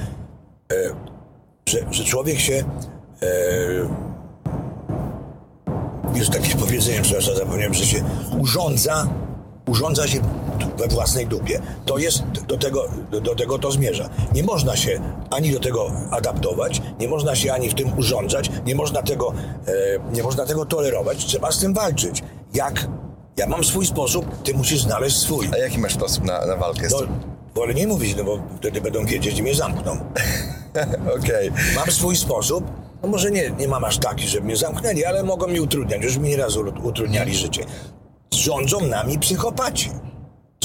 e, 0.72 0.76
że, 1.70 1.80
że 1.92 2.04
człowiek 2.04 2.40
się, 2.40 2.64
e, 3.22 3.28
jest 6.16 6.32
takie 6.32 6.56
powiedzenie, 6.56 7.02
przepraszam, 7.02 7.36
zapomniałem, 7.36 7.74
że 7.74 7.86
się 7.86 8.04
urządza, 8.40 9.08
urządza 9.68 10.08
się 10.08 10.20
we 10.78 10.88
własnej 10.88 11.28
dupie. 11.28 11.62
To 11.86 11.98
jest, 11.98 12.24
do 12.48 12.58
tego, 12.58 12.88
do 13.22 13.36
tego 13.36 13.60
to 13.60 13.72
zmierza. 13.72 14.10
Nie 14.34 14.44
można 14.44 14.76
się 14.76 15.02
ani 15.30 15.52
do 15.52 15.60
tego 15.60 15.92
adaptować, 16.12 16.82
nie 17.00 17.08
można 17.08 17.36
się 17.36 17.54
ani 17.54 17.70
w 17.70 17.74
tym 17.74 17.98
urządzać, 18.00 18.52
nie 18.66 18.76
można 18.76 19.02
tego, 19.04 19.34
e, 19.68 19.72
nie 20.14 20.24
można 20.24 20.46
tego 20.46 20.66
tolerować, 20.66 21.26
trzeba 21.26 21.52
z 21.52 21.60
tym 21.60 21.74
walczyć. 21.74 22.24
Jak? 22.54 22.88
Ja 23.38 23.48
mam 23.48 23.64
swój 23.64 23.86
sposób, 23.86 24.42
ty 24.44 24.54
musisz 24.54 24.82
znaleźć 24.82 25.18
swój. 25.18 25.50
A 25.54 25.58
jaki 25.58 25.80
masz 25.80 25.94
sposób 25.94 26.24
na, 26.24 26.46
na 26.46 26.56
walkę 26.56 26.90
z 26.90 26.92
No, 26.92 27.00
tym? 27.00 27.10
wolę 27.56 27.74
nie 27.74 27.88
mówić, 27.88 28.16
no 28.18 28.24
bo 28.24 28.40
wtedy 28.58 28.82
będą 28.82 29.06
wiedzieć 29.06 29.40
i 29.40 29.44
mnie 29.44 29.56
zamkną. 29.56 29.92
Okej. 31.20 31.52
Mam 31.76 31.92
swój 31.92 32.16
sposób, 32.16 32.66
no 33.04 33.10
może 33.10 33.32
nie, 33.32 33.50
nie 33.52 33.68
mam 33.68 33.84
aż 33.84 33.98
taki, 33.98 34.28
żeby 34.28 34.46
mnie 34.46 34.58
zamknęli, 34.58 35.06
ale 35.06 35.24
mogą 35.24 35.48
mi 35.48 35.60
utrudniać, 35.60 36.04
już 36.04 36.18
mi 36.18 36.30
nieraz 36.30 36.56
utrudniali 36.84 37.36
życie. 37.36 37.64
Rządzą 38.34 38.82
nami 38.82 39.20
psychopaci. 39.20 39.92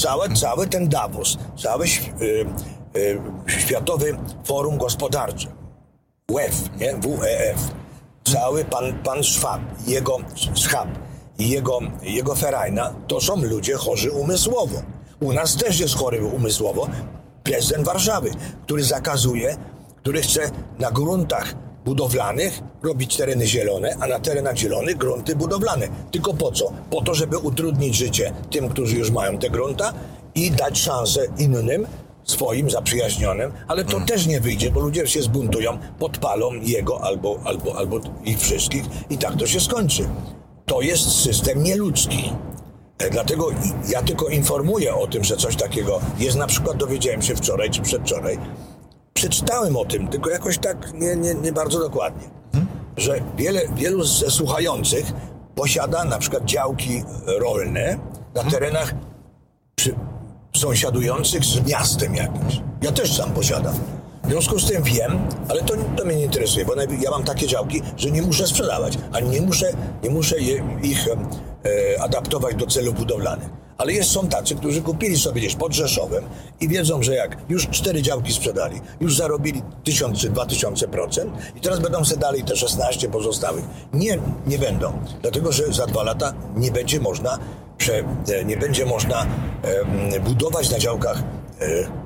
Cały, 0.02 0.28
cały 0.34 0.66
ten 0.66 0.88
Davos, 0.88 1.38
cały 1.62 1.84
ś- 1.84 2.12
y, 2.22 2.46
y, 2.98 3.20
Światowy 3.60 4.16
Forum 4.44 4.78
Gospodarcze, 4.78 5.48
WEF, 6.28 6.54
nie? 6.80 6.94
WEF, 6.94 7.58
cały 8.32 8.64
pan, 8.64 8.92
pan 9.04 9.24
Schwab, 9.24 9.60
jego 9.86 10.16
Schwab 10.54 10.88
i 11.42 11.48
jego, 11.48 11.78
jego 12.02 12.34
Ferajna, 12.34 12.94
to 13.06 13.20
są 13.20 13.42
ludzie 13.42 13.74
chorzy 13.74 14.10
umysłowo. 14.10 14.82
U 15.20 15.32
nas 15.32 15.56
też 15.56 15.80
jest 15.80 15.94
chory 15.94 16.24
umysłowo 16.24 16.88
prezydent 17.44 17.86
Warszawy, 17.86 18.30
który 18.64 18.84
zakazuje, 18.84 19.56
który 19.96 20.22
chce 20.22 20.50
na 20.78 20.90
gruntach 20.90 21.54
budowlanych 21.84 22.60
robić 22.82 23.16
tereny 23.16 23.46
zielone, 23.46 23.96
a 24.00 24.06
na 24.06 24.18
terenach 24.18 24.56
zielonych 24.56 24.96
grunty 24.96 25.36
budowlane. 25.36 25.88
Tylko 26.10 26.34
po 26.34 26.52
co? 26.52 26.72
Po 26.90 27.02
to, 27.02 27.14
żeby 27.14 27.38
utrudnić 27.38 27.94
życie 27.96 28.32
tym, 28.50 28.68
którzy 28.68 28.96
już 28.96 29.10
mają 29.10 29.38
te 29.38 29.50
grunta 29.50 29.92
i 30.34 30.50
dać 30.50 30.78
szansę 30.80 31.20
innym, 31.38 31.86
swoim 32.24 32.70
zaprzyjaźnionym, 32.70 33.52
ale 33.68 33.84
to 33.84 34.00
też 34.00 34.26
nie 34.26 34.40
wyjdzie, 34.40 34.70
bo 34.70 34.80
ludzie 34.80 35.06
się 35.06 35.22
zbuntują, 35.22 35.78
podpalą 35.98 36.52
jego 36.52 37.04
albo, 37.04 37.40
albo, 37.44 37.76
albo 37.76 38.00
ich 38.24 38.38
wszystkich 38.40 38.84
i 39.10 39.18
tak 39.18 39.36
to 39.36 39.46
się 39.46 39.60
skończy. 39.60 40.08
To 40.72 40.80
jest 40.80 41.22
system 41.22 41.62
nieludzki. 41.62 42.32
E, 42.98 43.10
Dlatego 43.10 43.48
ja 43.88 44.02
tylko 44.02 44.28
informuję 44.28 44.94
o 44.94 45.06
tym, 45.06 45.24
że 45.24 45.36
coś 45.36 45.56
takiego 45.56 46.00
jest. 46.18 46.36
Na 46.36 46.46
przykład 46.46 46.76
dowiedziałem 46.76 47.22
się 47.22 47.36
wczoraj 47.36 47.70
czy 47.70 47.82
przedwczoraj. 47.82 48.38
Przeczytałem 49.14 49.76
o 49.76 49.84
tym, 49.84 50.08
tylko 50.08 50.30
jakoś 50.30 50.58
tak 50.58 50.92
nie, 50.94 51.16
nie, 51.16 51.34
nie 51.34 51.52
bardzo 51.52 51.78
dokładnie. 51.78 52.30
Że 52.96 53.20
wiele, 53.36 53.60
wielu 53.76 54.04
ze 54.04 54.30
słuchających 54.30 55.12
posiada 55.54 56.04
na 56.04 56.18
przykład 56.18 56.44
działki 56.44 57.04
rolne 57.26 57.98
na 58.34 58.44
terenach 58.44 58.94
przy, 59.74 59.94
sąsiadujących 60.56 61.44
z 61.44 61.66
miastem 61.68 62.14
jakimś. 62.14 62.60
Ja 62.82 62.92
też 62.92 63.16
sam 63.16 63.32
posiadam. 63.32 63.74
W 64.24 64.28
związku 64.30 64.58
z 64.58 64.68
tym 64.68 64.82
wiem, 64.82 65.18
ale 65.48 65.62
to, 65.62 65.74
to 65.96 66.04
mnie 66.04 66.16
nie 66.16 66.24
interesuje, 66.24 66.64
bo 66.64 66.74
ja 67.00 67.10
mam 67.10 67.24
takie 67.24 67.46
działki, 67.46 67.82
że 67.96 68.10
nie 68.10 68.22
muszę 68.22 68.46
sprzedawać, 68.46 68.98
ani 69.12 69.30
nie 69.30 69.40
muszę, 69.40 69.72
nie 70.02 70.10
muszę 70.10 70.40
je, 70.40 70.64
ich 70.82 71.08
e, 71.08 72.02
adaptować 72.02 72.56
do 72.56 72.66
celów 72.66 72.94
budowlanych. 72.94 73.48
Ale 73.78 73.92
jest, 73.92 74.10
są 74.10 74.28
tacy, 74.28 74.54
którzy 74.54 74.82
kupili 74.82 75.18
sobie 75.18 75.40
gdzieś 75.40 75.54
pod 75.54 75.72
Rzeszowem 75.72 76.24
i 76.60 76.68
wiedzą, 76.68 77.02
że 77.02 77.14
jak 77.14 77.36
już 77.48 77.68
cztery 77.68 78.02
działki 78.02 78.32
sprzedali, 78.32 78.80
już 79.00 79.16
zarobili 79.16 79.62
tysiąc 79.84 80.18
czy 80.18 80.30
dwa 80.30 80.46
tysiące 80.46 80.88
procent 80.88 81.32
i 81.56 81.60
teraz 81.60 81.80
będą 81.80 82.04
sobie 82.04 82.20
dalej 82.20 82.42
te 82.42 82.56
16 82.56 83.08
pozostałych. 83.08 83.64
Nie, 83.92 84.18
nie 84.46 84.58
będą, 84.58 84.92
dlatego 85.22 85.52
że 85.52 85.72
za 85.72 85.86
dwa 85.86 86.02
lata 86.02 86.34
nie 86.56 86.70
będzie 86.70 87.00
można, 87.00 87.38
prze, 87.78 87.98
e, 88.28 88.44
nie 88.44 88.56
będzie 88.56 88.86
można 88.86 89.22
em, 89.22 90.22
budować 90.24 90.70
na 90.70 90.78
działkach 90.78 91.22
e, 91.60 92.01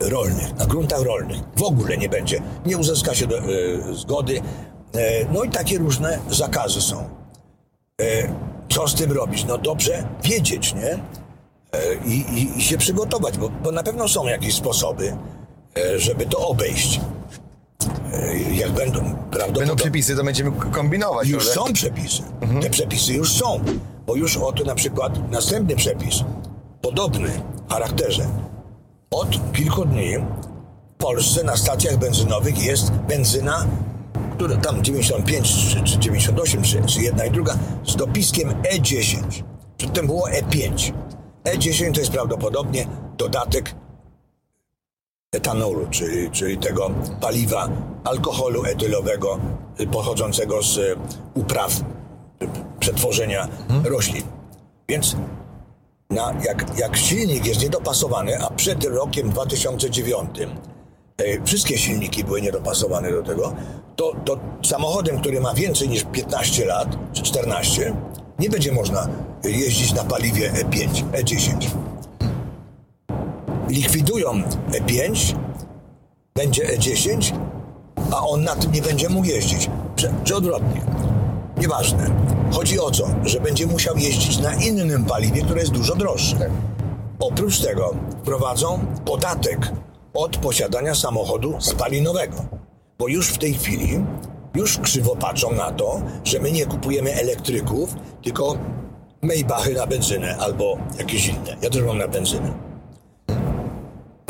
rolnych, 0.00 0.56
na 0.56 0.66
gruntach 0.66 1.02
rolnych. 1.02 1.40
W 1.56 1.62
ogóle 1.62 1.96
nie 1.96 2.08
będzie. 2.08 2.42
Nie 2.66 2.78
uzyska 2.78 3.14
się 3.14 3.26
do, 3.26 3.38
e, 3.38 3.42
zgody. 3.92 4.40
E, 4.94 5.32
no 5.32 5.42
i 5.42 5.50
takie 5.50 5.78
różne 5.78 6.18
zakazy 6.30 6.80
są. 6.80 7.08
E, 8.00 8.04
co 8.68 8.88
z 8.88 8.94
tym 8.94 9.12
robić? 9.12 9.44
No 9.44 9.58
dobrze 9.58 10.08
wiedzieć, 10.24 10.74
nie? 10.74 10.92
E, 11.72 11.94
i, 12.04 12.18
i, 12.18 12.58
I 12.58 12.62
się 12.62 12.78
przygotować, 12.78 13.38
bo, 13.38 13.48
bo 13.48 13.72
na 13.72 13.82
pewno 13.82 14.08
są 14.08 14.26
jakieś 14.26 14.54
sposoby, 14.54 15.16
e, 15.76 15.98
żeby 15.98 16.26
to 16.26 16.48
obejść. 16.48 17.00
E, 18.12 18.38
jak 18.38 18.70
będą 18.70 19.00
Będą 19.54 19.76
przepisy, 19.76 20.16
to 20.16 20.24
będziemy 20.24 20.52
kombinować. 20.52 21.28
Już 21.28 21.48
są 21.48 21.72
przepisy. 21.72 22.22
Te 22.62 22.70
przepisy 22.70 23.12
już 23.12 23.32
są. 23.32 23.60
Bo 24.06 24.16
już 24.16 24.36
oto 24.36 24.64
na 24.64 24.74
przykład 24.74 25.30
następny 25.30 25.76
przepis, 25.76 26.14
podobny 26.82 27.28
w 27.66 27.72
charakterze. 27.72 28.26
Od 29.10 29.52
kilku 29.52 29.84
dni 29.84 30.16
w 30.94 30.96
Polsce 30.98 31.44
na 31.44 31.56
stacjach 31.56 31.96
benzynowych 31.96 32.64
jest 32.64 32.90
benzyna, 32.90 33.66
która 34.36 34.56
tam 34.56 34.84
95 34.84 35.72
czy, 35.72 35.82
czy 35.82 35.98
98, 35.98 36.62
czy, 36.62 36.82
czy 36.82 37.02
jedna 37.02 37.24
i 37.24 37.30
druga, 37.30 37.58
z 37.86 37.96
dopiskiem 37.96 38.50
E10. 38.62 39.42
Przedtem 39.76 40.06
było 40.06 40.28
E5. 40.28 40.92
E10 41.44 41.92
to 41.92 42.00
jest 42.00 42.12
prawdopodobnie 42.12 42.86
dodatek 43.16 43.74
etanolu, 45.32 45.86
czyli, 45.90 46.30
czyli 46.30 46.58
tego 46.58 46.90
paliwa 47.20 47.68
alkoholu 48.04 48.64
etylowego 48.64 49.38
y, 49.80 49.86
pochodzącego 49.86 50.62
z 50.62 50.76
y, 50.76 50.96
upraw 51.34 51.80
y, 51.80 51.82
przetworzenia 52.80 53.48
roślin. 53.84 54.22
Więc 54.88 55.16
na, 56.10 56.34
jak, 56.44 56.78
jak 56.78 56.96
silnik 56.96 57.46
jest 57.46 57.62
niedopasowany, 57.62 58.38
a 58.38 58.50
przed 58.50 58.84
rokiem 58.84 59.30
2009 59.30 60.30
e, 61.18 61.44
wszystkie 61.44 61.78
silniki 61.78 62.24
były 62.24 62.42
niedopasowane 62.42 63.12
do 63.12 63.22
tego, 63.22 63.54
to, 63.96 64.12
to 64.24 64.38
samochodem, 64.66 65.20
który 65.20 65.40
ma 65.40 65.54
więcej 65.54 65.88
niż 65.88 66.04
15 66.04 66.64
lat, 66.64 66.96
czy 67.12 67.22
14, 67.22 67.94
nie 68.38 68.50
będzie 68.50 68.72
można 68.72 69.08
jeździć 69.44 69.94
na 69.94 70.04
paliwie 70.04 70.50
E 70.50 70.64
E5, 70.64 71.04
E10 71.12 71.68
likwidują 73.68 74.42
E5, 74.70 75.34
będzie 76.34 76.64
E10, 76.64 77.32
a 78.12 78.26
on 78.26 78.44
na 78.44 78.56
tym 78.56 78.72
nie 78.72 78.82
będzie 78.82 79.08
mógł 79.08 79.26
jeździć. 79.26 79.70
Czy, 79.96 80.12
czy 80.24 80.36
odwrotnie. 80.36 80.80
Nieważne. 81.60 82.10
Chodzi 82.52 82.80
o 82.80 82.90
co? 82.90 83.06
Że 83.24 83.40
będzie 83.40 83.66
musiał 83.66 83.96
jeździć 83.96 84.38
na 84.38 84.54
innym 84.54 85.04
paliwie, 85.04 85.42
które 85.42 85.60
jest 85.60 85.72
dużo 85.72 85.96
droższe. 85.96 86.50
Oprócz 87.20 87.60
tego 87.60 87.94
wprowadzą 88.22 88.86
podatek 89.04 89.72
od 90.14 90.36
posiadania 90.36 90.94
samochodu 90.94 91.56
spalinowego. 91.60 92.36
Bo 92.98 93.08
już 93.08 93.28
w 93.28 93.38
tej 93.38 93.54
chwili, 93.54 94.04
już 94.54 94.78
krzywo 94.78 95.16
patrzą 95.16 95.52
na 95.52 95.72
to, 95.72 96.02
że 96.24 96.38
my 96.40 96.52
nie 96.52 96.66
kupujemy 96.66 97.14
elektryków, 97.14 97.94
tylko 98.22 98.56
Maybachy 99.22 99.74
na 99.74 99.86
benzynę 99.86 100.36
albo 100.36 100.78
jakieś 100.98 101.28
inne. 101.28 101.56
Ja 101.62 101.70
też 101.70 101.82
mam 101.82 101.98
na 101.98 102.08
benzynę. 102.08 102.52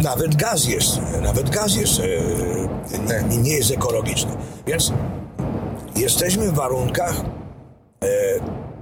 Nawet 0.02 0.36
gaz 0.36 0.64
jest, 0.64 1.00
nawet 1.22 1.50
gaz 1.50 1.76
jest, 1.76 2.00
e, 2.00 3.28
nie, 3.28 3.38
nie 3.38 3.52
jest 3.52 3.70
ekologiczny. 3.70 4.30
Więc 4.66 4.92
jesteśmy 6.00 6.52
w 6.52 6.54
warunkach 6.54 7.14
e, 8.02 8.06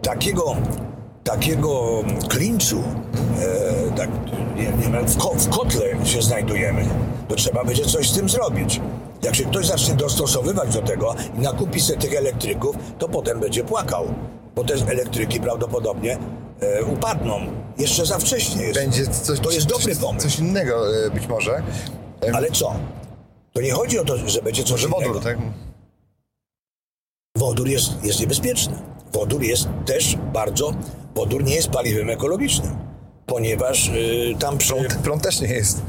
takiego, 0.02 0.56
takiego 1.24 2.04
klinczu, 2.28 2.82
e, 3.92 3.96
tak, 3.96 4.10
nie, 4.56 4.62
nie 4.62 5.00
w, 5.08 5.16
ko, 5.16 5.34
w 5.34 5.48
kotle 5.48 6.06
się 6.06 6.22
znajdujemy, 6.22 6.86
to 7.28 7.34
trzeba 7.34 7.64
będzie 7.64 7.84
coś 7.84 8.10
z 8.10 8.14
tym 8.14 8.28
zrobić. 8.28 8.80
Jak 9.22 9.34
się 9.34 9.44
ktoś 9.44 9.66
zacznie 9.66 9.94
dostosowywać 9.94 10.74
do 10.74 10.82
tego 10.82 11.14
i 11.38 11.40
nakupi 11.40 11.80
sobie 11.80 11.98
tych 11.98 12.14
elektryków, 12.14 12.76
to 12.98 13.08
potem 13.08 13.40
będzie 13.40 13.64
płakał, 13.64 14.06
bo 14.54 14.64
te 14.64 14.74
elektryki 14.74 15.40
prawdopodobnie 15.40 16.18
e, 16.60 16.84
upadną. 16.84 17.40
Jeszcze 17.78 18.06
za 18.06 18.18
wcześnie 18.18 18.62
jest. 18.62 18.78
Będzie 18.80 19.06
coś, 19.06 19.40
to 19.40 19.50
jest 19.50 19.66
dobry 19.66 19.96
pomysł. 19.96 20.28
Coś 20.28 20.38
innego 20.38 21.04
e, 21.06 21.10
być 21.10 21.26
może. 21.26 21.62
Ale 22.34 22.50
co? 22.50 22.74
To 23.52 23.60
nie 23.60 23.72
chodzi 23.72 23.98
o 23.98 24.04
to, 24.04 24.16
że 24.16 24.42
będzie 24.42 24.62
coś 24.62 24.70
Może 24.70 24.86
innego. 24.86 25.14
wodór, 25.14 25.22
tak? 25.22 25.38
Wodór 27.46 27.68
jest, 27.68 27.90
jest 28.04 28.20
niebezpieczny. 28.20 28.74
Wodór 29.12 29.42
jest 29.42 29.68
też 29.84 30.16
bardzo, 30.32 30.72
wodór 31.14 31.44
nie 31.44 31.54
jest 31.54 31.68
paliwem 31.68 32.10
ekologicznym, 32.10 32.76
ponieważ 33.26 33.88
y, 33.88 34.34
tam 34.38 34.58
przy, 34.58 34.72
Prąd, 34.74 34.94
prąd 34.94 35.22
też 35.22 35.40
nie 35.40 35.48
jest. 35.48 35.82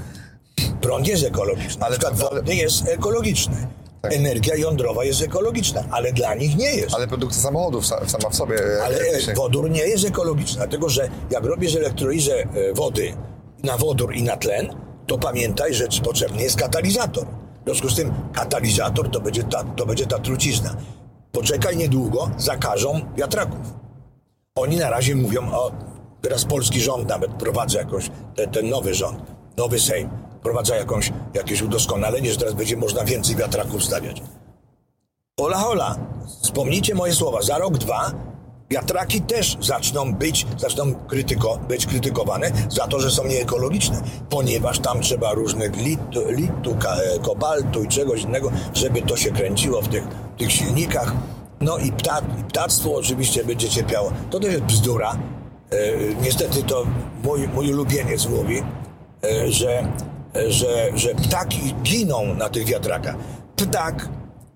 prąd 0.81 1.07
jest 1.07 1.23
ekologiczny. 1.25 1.85
Ale 1.85 1.97
przykład 1.97 2.21
ale- 2.21 2.29
wodny 2.35 2.55
jest 2.55 2.87
ekologiczny. 2.87 3.67
Tak. 4.01 4.13
Energia 4.13 4.55
jądrowa 4.55 5.03
jest 5.05 5.21
ekologiczna, 5.21 5.83
ale 5.91 6.13
dla 6.13 6.35
nich 6.35 6.57
nie 6.57 6.75
jest. 6.75 6.95
Ale 6.95 7.07
produkcja 7.07 7.41
samochodów 7.43 7.85
sa- 7.85 8.07
sama 8.09 8.29
w 8.29 8.35
sobie. 8.35 8.55
e, 8.55 8.83
Ale 8.83 8.95
elektrycznych. 8.97 9.35
wodór 9.37 9.69
nie 9.69 9.81
jest 9.87 10.05
ekologiczny, 10.05 10.57
dlatego 10.57 10.89
że 10.89 11.09
jak 11.31 11.43
robisz 11.45 11.75
elektrolizę 11.75 12.33
e, 12.33 12.73
wody 12.73 13.13
na 13.63 13.77
wodór 13.77 14.15
i 14.15 14.23
na 14.23 14.37
tlen, 14.37 14.73
to 15.07 15.17
pamiętaj, 15.17 15.73
że 15.73 15.87
potrzebny 16.03 16.41
jest 16.43 16.55
katalizator. 16.55 17.25
W 17.25 17.65
związku 17.65 17.89
z 17.89 17.95
tym 17.95 18.11
katalizator 18.33 19.11
to 19.11 19.19
będzie 19.19 19.43
ta, 19.43 19.63
to 19.63 19.85
będzie 19.85 20.05
ta 20.05 20.19
trucizna. 20.19 20.75
Poczekaj 21.37 21.77
niedługo, 21.77 22.29
zakażą 22.37 23.01
wiatraków. 23.17 23.73
Oni 24.55 24.77
na 24.77 24.89
razie 24.89 25.15
mówią 25.15 25.51
o. 25.51 25.71
Teraz 26.21 26.45
polski 26.45 26.81
rząd 26.81 27.09
nawet 27.09 27.31
prowadza 27.31 27.79
jakąś, 27.79 28.09
ten, 28.35 28.49
ten 28.49 28.69
nowy 28.69 28.93
rząd, 28.93 29.19
nowy 29.57 29.79
Sejm, 29.79 30.09
prowadza 30.43 30.75
jakąś, 30.75 31.11
jakieś 31.33 31.61
udoskonalenie, 31.61 32.31
że 32.31 32.37
teraz 32.37 32.53
będzie 32.53 32.77
można 32.77 33.03
więcej 33.03 33.35
wiatraków 33.35 33.83
stawiać. 33.83 34.21
Hola, 35.39 35.57
hola, 35.57 35.95
wspomnijcie 36.41 36.95
moje 36.95 37.13
słowa. 37.13 37.41
Za 37.41 37.57
rok, 37.57 37.77
dwa 37.77 38.11
wiatraki 38.69 39.21
też 39.21 39.57
zaczną 39.61 40.13
być, 40.13 40.47
zaczną 40.57 40.95
krytyko, 41.07 41.59
być 41.67 41.85
krytykowane 41.85 42.51
za 42.69 42.87
to, 42.87 42.99
że 42.99 43.11
są 43.11 43.27
nieekologiczne, 43.27 44.01
ponieważ 44.29 44.79
tam 44.79 45.01
trzeba 45.01 45.33
różnych 45.33 45.75
litu, 45.77 46.21
litu 46.29 46.71
e, 46.71 47.19
kobaltu 47.19 47.83
i 47.83 47.87
czegoś 47.87 48.21
innego, 48.21 48.51
żeby 48.73 49.01
to 49.01 49.17
się 49.17 49.31
kręciło 49.31 49.81
w 49.81 49.87
tych, 49.87 50.03
tych 50.37 50.51
silnikach. 50.51 51.13
No 51.61 51.77
i, 51.77 51.91
pta, 51.91 52.21
i 52.39 52.43
ptactwo 52.43 52.95
oczywiście 52.95 53.43
będzie 53.43 53.69
cierpiało. 53.69 54.11
To 54.29 54.39
też 54.39 54.51
jest 54.51 54.63
bzdura. 54.63 55.17
E, 55.71 55.77
niestety 56.21 56.63
to 56.63 56.85
mój, 57.23 57.47
mój 57.47 57.73
ulubieniec 57.73 58.25
mówi, 58.25 58.63
e, 59.23 59.51
że, 59.51 59.87
e, 60.35 60.51
że, 60.51 60.91
że 60.95 61.15
ptaki 61.15 61.75
giną 61.83 62.35
na 62.35 62.49
tych 62.49 62.65
wiatrakach. 62.65 63.15
Ptak 63.55 64.09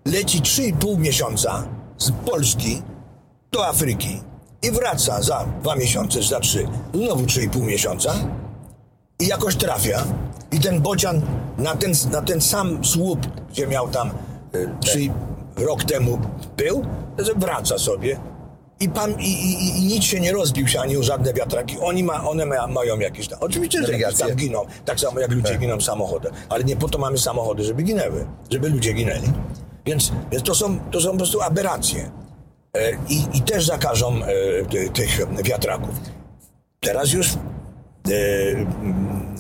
leci 0.06 0.42
3,5 0.42 0.98
miesiąca 0.98 1.68
z 1.98 2.12
Polski 2.12 2.82
do 3.52 3.68
Afryki 3.68 4.22
i 4.62 4.72
wraca 4.72 5.22
za 5.22 5.46
dwa 5.62 5.76
miesiące, 5.76 6.24
za 6.24 6.40
trzy, 6.40 6.68
znowu 6.94 7.24
3,5 7.24 7.62
miesiąca 7.62 8.14
i 9.20 9.28
jakoś 9.28 9.56
trafia 9.56 10.04
i 10.52 10.60
ten 10.60 10.82
bocian 10.82 11.22
na 11.58 11.76
ten, 11.76 11.92
na 12.12 12.22
ten 12.22 12.42
sam 12.42 12.86
słup, 12.86 13.20
gdzie 13.52 13.68
miał 13.68 13.88
tam 13.88 14.12
y, 14.56 14.70
trzy 14.80 15.00
rok 15.56 15.84
temu 15.84 16.20
był, 16.58 16.86
to 17.18 17.24
wraca 17.36 17.78
sobie 17.78 18.20
i, 18.80 18.90
pan, 18.90 19.12
i, 19.20 19.32
i, 19.32 19.78
i 19.80 19.82
nic 19.86 20.04
się 20.04 20.20
nie 20.20 20.32
rozbił 20.32 20.68
się 20.68 20.80
ani 20.82 20.98
o 20.98 21.04
żadne 21.04 21.34
wiatraki. 21.34 21.80
Oni 21.80 22.04
ma, 22.04 22.24
one 22.30 22.46
ma, 22.46 22.68
mają 22.68 23.00
jakieś 23.00 23.28
tam. 23.28 23.40
Oczywiście, 23.42 23.78
że 23.78 23.84
jakieś 23.84 24.02
Nawigację. 24.02 24.28
tam 24.28 24.36
giną, 24.36 24.66
tak 24.86 25.00
samo 25.00 25.20
jak 25.20 25.32
ludzie 25.32 25.58
giną 25.58 25.82
samochodem, 25.82 26.34
ale 26.50 26.64
nie 26.64 26.76
po 26.76 26.90
to 26.90 26.98
mamy 26.98 27.18
samochody, 27.18 27.64
żeby 27.64 27.84
ginęły, 27.84 28.28
żeby 28.50 28.70
ludzie 28.70 28.94
ginęli. 28.94 29.28
Więc, 29.86 30.12
więc 30.32 30.44
to, 30.44 30.56
są, 30.56 30.80
to 30.92 31.02
są 31.02 31.12
po 31.12 31.18
prostu 31.18 31.42
aberracje. 31.42 32.21
E, 32.78 32.92
I, 33.10 33.24
I 33.34 33.42
też 33.42 33.66
zakażą 33.66 34.24
e, 34.24 34.66
ty- 34.66 34.90
tych 34.90 35.22
wiatraków. 35.44 35.96
Teraz 36.80 37.14
już 37.14 37.28
e, 37.34 37.36
mm, 38.52 39.36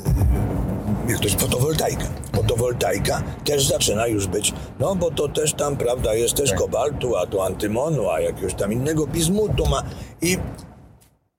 jak 1.09 1.17
to 1.17 1.23
jest 1.23 1.41
fotowoltaika. 1.41 2.05
Fotowoltaika 2.35 3.23
też 3.45 3.67
zaczyna 3.67 4.07
już 4.07 4.27
być, 4.27 4.53
no 4.79 4.95
bo 4.95 5.11
to 5.11 5.27
też 5.27 5.53
tam, 5.53 5.77
prawda, 5.77 6.13
jest 6.13 6.35
też 6.35 6.53
kobaltu, 6.53 7.15
a 7.17 7.25
tu 7.27 7.41
antymonu, 7.41 8.09
a 8.09 8.19
jakiegoś 8.21 8.53
tam 8.53 8.73
innego 8.73 9.07
bizmutu 9.07 9.65
ma 9.65 9.83
i, 10.21 10.37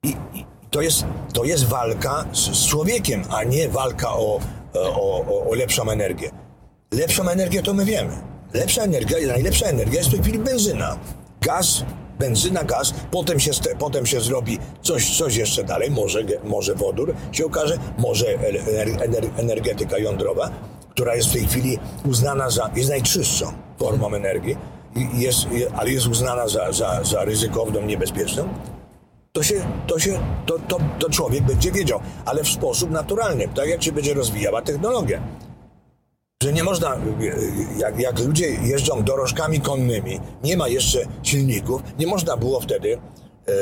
i, 0.04 0.08
i 0.34 0.44
to, 0.70 0.80
jest, 0.82 1.04
to 1.32 1.44
jest 1.44 1.64
walka 1.64 2.24
z, 2.32 2.38
z 2.38 2.66
człowiekiem, 2.66 3.22
a 3.30 3.44
nie 3.44 3.68
walka 3.68 4.12
o, 4.12 4.40
o, 4.74 5.24
o, 5.26 5.50
o 5.50 5.54
lepszą 5.54 5.90
energię. 5.90 6.30
Lepszą 6.92 7.28
energię 7.28 7.62
to 7.62 7.74
my 7.74 7.84
wiemy. 7.84 8.12
Lepsza 8.54 8.82
energia, 8.82 9.18
najlepsza 9.26 9.66
energia 9.66 9.98
jest 9.98 10.08
w 10.08 10.12
tej 10.12 10.22
chwili 10.22 10.38
benzyna. 10.38 10.98
Gaz, 11.42 11.84
benzyna, 12.18 12.64
gaz, 12.64 12.94
potem 13.10 13.40
się, 13.40 13.50
potem 13.78 14.06
się 14.06 14.20
zrobi 14.20 14.58
coś, 14.82 15.16
coś 15.18 15.36
jeszcze 15.36 15.64
dalej, 15.64 15.90
może, 15.90 16.20
może 16.44 16.74
wodór? 16.74 17.14
Się 17.32 17.46
okaże, 17.46 17.78
może 17.98 18.26
ener- 18.26 18.96
ener- 18.98 19.30
energetyka 19.36 19.98
jądrowa, 19.98 20.50
która 20.90 21.14
jest 21.14 21.28
w 21.28 21.32
tej 21.32 21.46
chwili 21.46 21.78
uznana 22.04 22.50
za, 22.50 22.70
jest 22.76 22.90
najczystszą 22.90 23.52
formą 23.78 24.14
energii, 24.14 24.56
jest, 25.14 25.46
ale 25.76 25.90
jest 25.90 26.06
uznana 26.06 26.48
za, 26.48 26.72
za, 26.72 27.04
za 27.04 27.24
ryzykowną, 27.24 27.82
niebezpieczną. 27.82 28.48
To 29.32 29.42
się, 29.42 29.54
to 29.86 29.98
się, 29.98 30.20
to, 30.46 30.58
to, 30.58 30.78
to 30.98 31.10
człowiek 31.10 31.42
będzie 31.44 31.72
wiedział, 31.72 32.00
ale 32.24 32.44
w 32.44 32.48
sposób 32.48 32.90
naturalny, 32.90 33.48
tak 33.48 33.68
jak 33.68 33.82
się 33.82 33.92
będzie 33.92 34.14
rozwijała 34.14 34.62
technologia. 34.62 35.22
Że 36.42 36.52
nie 36.52 36.64
można, 36.64 36.96
jak, 37.78 38.00
jak 38.00 38.18
ludzie 38.18 38.46
jeżdżą 38.50 39.02
dorożkami 39.02 39.60
konnymi, 39.60 40.20
nie 40.44 40.56
ma 40.56 40.68
jeszcze 40.68 40.98
silników, 41.22 41.82
nie 41.98 42.06
można 42.06 42.36
było 42.36 42.60
wtedy 42.60 42.98
e, 43.48 43.52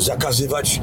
zakazywać 0.00 0.80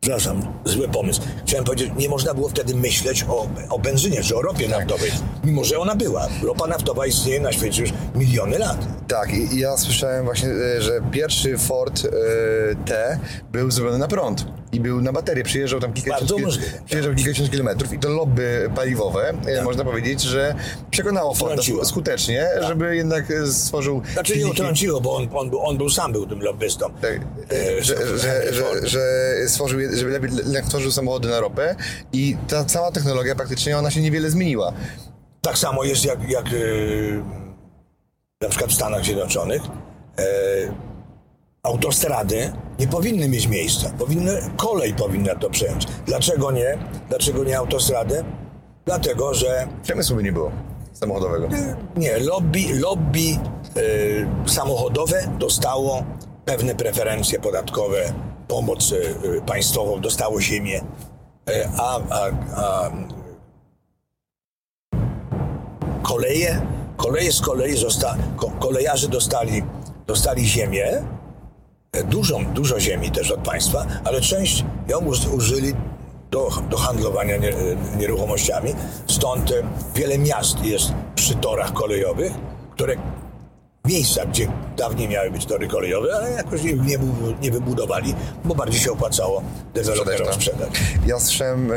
Przepraszam, 0.00 0.42
zły 0.64 0.88
pomysł. 0.88 1.20
Chciałem 1.46 1.64
powiedzieć, 1.64 1.90
nie 1.96 2.08
można 2.08 2.34
było 2.34 2.48
wtedy 2.48 2.74
myśleć 2.74 3.24
o, 3.28 3.46
o 3.70 3.78
benzynie 3.78 4.22
czy 4.22 4.36
o 4.36 4.42
ropie 4.42 4.68
naftowej, 4.68 5.10
mimo 5.44 5.64
że 5.64 5.78
ona 5.78 5.94
była. 5.94 6.28
Ropa 6.42 6.66
naftowa 6.66 7.06
istnieje 7.06 7.40
na 7.40 7.52
świecie 7.52 7.80
już 7.82 7.92
miliony 8.14 8.58
lat. 8.58 8.86
Tak, 9.08 9.32
i 9.32 9.54
i 9.54 9.58
ja 9.58 9.76
słyszałem 9.76 10.24
właśnie, 10.24 10.48
e, 10.48 10.82
że 10.82 11.00
pierwszy 11.10 11.58
Ford 11.58 12.04
e, 12.04 12.10
T 12.84 13.18
był 13.52 13.70
zrobiony 13.70 13.98
na 13.98 14.08
prąd 14.08 14.59
i 14.72 14.80
był 14.80 15.00
na 15.00 15.12
baterię. 15.12 15.44
Przyjeżdżał 15.44 15.80
tam 15.80 15.92
kilkadziesiąt, 15.92 16.72
tak. 16.72 16.84
przyjeżdżał 16.84 17.14
kilkadziesiąt 17.14 17.50
kilometrów 17.50 17.92
i 17.92 17.98
to 17.98 18.08
lobby 18.08 18.70
paliwowe, 18.74 19.32
e, 19.46 19.62
można 19.64 19.84
powiedzieć, 19.84 20.22
że 20.22 20.54
przekonało 20.90 21.34
Forda 21.34 21.62
skutecznie, 21.84 22.48
żeby 22.60 22.96
jednak 22.96 23.30
e, 23.30 23.46
stworzył 23.46 24.02
Znaczy 24.12 24.38
nie 24.38 24.46
utrąciło, 24.46 25.00
bo 25.00 25.16
on, 25.16 25.28
on, 25.34 25.50
był, 25.50 25.60
on 25.60 25.78
był 25.78 25.90
sam 25.90 26.12
był 26.12 26.26
tym 26.26 26.42
lobbystą. 26.42 26.90
Tak, 27.00 27.20
E, 27.52 27.82
że, 27.82 28.18
że, 28.18 28.52
że, 28.52 28.88
że 28.88 29.00
stworzył, 29.48 29.80
żeby 29.92 30.10
lepiej 30.10 30.30
le- 30.30 30.62
stworzył 30.64 30.90
samochody 30.90 31.28
na 31.28 31.40
ropę 31.40 31.76
i 32.12 32.36
ta 32.48 32.64
cała 32.64 32.92
technologia 32.92 33.34
praktycznie 33.34 33.78
ona 33.78 33.90
się 33.90 34.00
niewiele 34.00 34.30
zmieniła. 34.30 34.72
Tak 35.40 35.58
samo 35.58 35.84
jest 35.84 36.04
jak, 36.04 36.30
jak 36.30 36.44
na 38.42 38.48
przykład 38.48 38.70
w 38.70 38.74
Stanach 38.74 39.04
Zjednoczonych. 39.04 39.62
E, 40.18 40.89
autostrady 41.62 42.52
nie 42.78 42.86
powinny 42.86 43.28
mieć 43.28 43.46
miejsca. 43.46 43.90
Powinny, 43.98 44.40
kolej 44.56 44.94
powinna 44.94 45.34
to 45.34 45.50
przejąć. 45.50 45.86
Dlaczego 46.06 46.52
nie? 46.52 46.78
Dlaczego 47.08 47.44
nie 47.44 47.58
autostrady? 47.58 48.24
Dlatego, 48.84 49.34
że 49.34 49.68
Przemysłu 49.82 50.16
by 50.16 50.22
nie 50.22 50.32
było 50.32 50.52
samochodowego. 50.92 51.48
nie, 51.96 52.18
lobby, 52.18 52.80
lobby 52.80 53.28
e, 53.28 54.48
samochodowe 54.48 55.28
dostało 55.38 56.04
pewne 56.44 56.74
preferencje 56.74 57.40
podatkowe, 57.40 58.12
pomoc 58.48 58.92
e, 58.92 58.96
państwową, 59.40 60.00
dostało 60.00 60.40
ziemię, 60.40 60.80
e, 61.48 61.68
a, 61.78 62.00
a, 62.10 62.30
a 62.56 62.90
koleje, 66.02 66.66
koleje 66.96 67.32
z 67.32 67.40
kolei 67.40 67.76
zosta, 67.76 68.16
ko, 68.36 68.50
kolejarze 68.60 69.08
dostali, 69.08 69.62
dostali 70.06 70.46
ziemię, 70.46 71.02
dużą, 72.04 72.44
dużo 72.44 72.80
ziemi 72.80 73.10
też 73.10 73.30
od 73.30 73.40
państwa, 73.40 73.86
ale 74.04 74.20
część 74.20 74.64
ją 74.88 74.98
uż- 74.98 75.26
użyli 75.34 75.72
do, 76.30 76.48
do 76.70 76.76
handlowania 76.76 77.36
nie, 77.36 77.52
nieruchomościami. 77.98 78.74
Stąd 79.06 79.50
e, 79.50 79.54
wiele 79.94 80.18
miast 80.18 80.64
jest 80.64 80.92
przy 81.14 81.34
torach 81.34 81.72
kolejowych, 81.72 82.32
które 82.72 82.96
miejsca, 83.84 84.26
gdzie 84.26 84.46
dawniej 84.76 85.08
miały 85.08 85.30
być 85.30 85.46
tory 85.46 85.68
kolejowe, 85.68 86.08
ale 86.16 86.30
jakoś 86.30 86.62
nie, 86.62 86.72
nie, 86.72 86.98
nie 87.42 87.50
wybudowali, 87.50 88.14
bo 88.44 88.54
bardziej 88.54 88.80
się 88.80 88.92
opłacało 88.92 89.42
deweloperom 89.74 90.32
Sprzedać 90.34 90.48
to. 90.48 90.66
sprzedać. 90.66 90.82
Ja 91.06 91.20
słyszałem, 91.20 91.72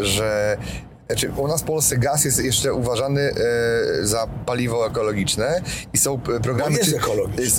że 0.00 0.56
Znaczy, 1.12 1.30
u 1.36 1.48
nas 1.48 1.60
w 1.60 1.64
Polsce 1.64 1.98
gaz 1.98 2.24
jest 2.24 2.44
jeszcze 2.44 2.74
uważany 2.74 3.20
e, 3.20 4.06
za 4.06 4.26
paliwo 4.46 4.86
ekologiczne 4.86 5.62
i 5.92 5.98
są 5.98 6.14
e, 6.14 6.40
programy... 6.40 6.78
Czy- 6.78 7.00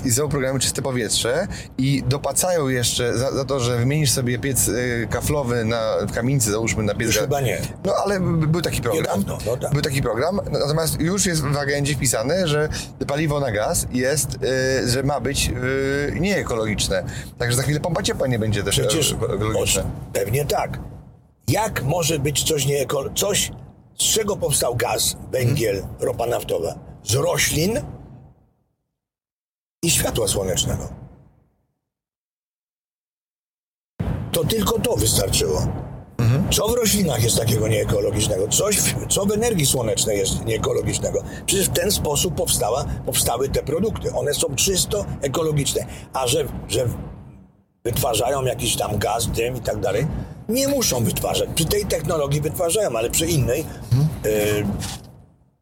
I 0.05 0.11
są 0.11 0.29
programy 0.29 0.59
Czyste 0.59 0.81
Powietrze 0.81 1.47
i 1.77 2.03
dopłacają 2.07 2.67
jeszcze 2.67 3.17
za, 3.17 3.31
za 3.31 3.45
to, 3.45 3.59
że 3.59 3.77
wymienisz 3.77 4.11
sobie 4.11 4.39
piec 4.39 4.69
e, 4.69 5.07
kaflowy 5.07 5.65
na 5.65 5.95
w 6.07 6.11
kamienicy, 6.11 6.51
załóżmy 6.51 6.83
na 6.83 6.95
piec... 6.95 7.07
Już 7.07 7.17
chyba 7.17 7.41
nie. 7.41 7.61
No 7.85 7.93
ale 8.05 8.19
był 8.19 8.61
taki 8.61 8.81
program. 8.81 9.03
Niedawno, 9.03 9.37
no 9.45 9.57
tak. 9.57 9.73
Był 9.73 9.81
taki 9.81 10.01
program, 10.01 10.39
natomiast 10.51 10.99
już 10.99 11.25
jest 11.25 11.41
w 11.41 11.57
agendzie 11.57 11.95
wpisane, 11.95 12.47
że 12.47 12.69
paliwo 13.07 13.39
na 13.39 13.51
gaz 13.51 13.87
jest, 13.91 14.27
że 14.85 15.03
ma 15.03 15.19
być 15.19 15.51
nieekologiczne. 16.19 17.03
Także 17.37 17.57
za 17.57 17.63
chwilę 17.63 17.79
pompa 17.79 18.03
ciepła 18.03 18.27
nie 18.27 18.39
będzie 18.39 18.63
też 18.63 18.79
Przecież 18.79 19.15
pewnie 20.13 20.45
tak. 20.45 20.92
Jak 21.53 21.83
może 21.83 22.19
być 22.19 22.43
coś 22.43 22.65
nieeko... 22.65 23.03
coś, 23.15 23.51
z 23.99 24.03
czego 24.03 24.37
powstał 24.37 24.75
gaz, 24.75 25.17
węgiel, 25.31 25.75
Mhm. 25.77 25.95
ropa 25.99 26.25
naftowa? 26.25 26.75
Z 27.03 27.13
roślin 27.15 27.81
i 29.83 29.91
światła 29.91 30.27
słonecznego. 30.27 30.89
To 34.31 34.43
tylko 34.43 34.79
to 34.79 34.95
wystarczyło. 34.95 35.67
Mhm. 36.17 36.51
Co 36.51 36.67
w 36.67 36.73
roślinach 36.75 37.23
jest 37.23 37.37
takiego 37.37 37.67
nieekologicznego? 37.67 38.47
Coś, 38.47 38.77
w- 38.77 39.07
co 39.07 39.25
w 39.25 39.31
energii 39.31 39.65
słonecznej 39.65 40.17
jest 40.17 40.45
nieekologicznego? 40.45 41.23
Przecież 41.45 41.69
w 41.69 41.73
ten 41.73 41.91
sposób 41.91 42.35
powstała, 42.35 42.85
powstały 43.05 43.49
te 43.49 43.63
produkty. 43.63 44.13
One 44.13 44.33
są 44.33 44.55
czysto 44.55 45.05
ekologiczne. 45.21 45.85
A 46.13 46.27
że, 46.27 46.47
że 46.67 46.87
wytwarzają 47.83 48.45
jakiś 48.45 48.75
tam 48.75 48.97
gaz, 48.97 49.27
dym 49.27 49.55
i 49.55 49.61
tak 49.61 49.79
dalej, 49.79 50.07
nie 50.49 50.67
muszą 50.67 51.03
wytwarzać. 51.03 51.49
Przy 51.55 51.65
tej 51.65 51.85
technologii 51.85 52.41
wytwarzają, 52.41 52.97
ale 52.97 53.09
przy 53.09 53.25
innej 53.25 53.61
y, 54.25 54.65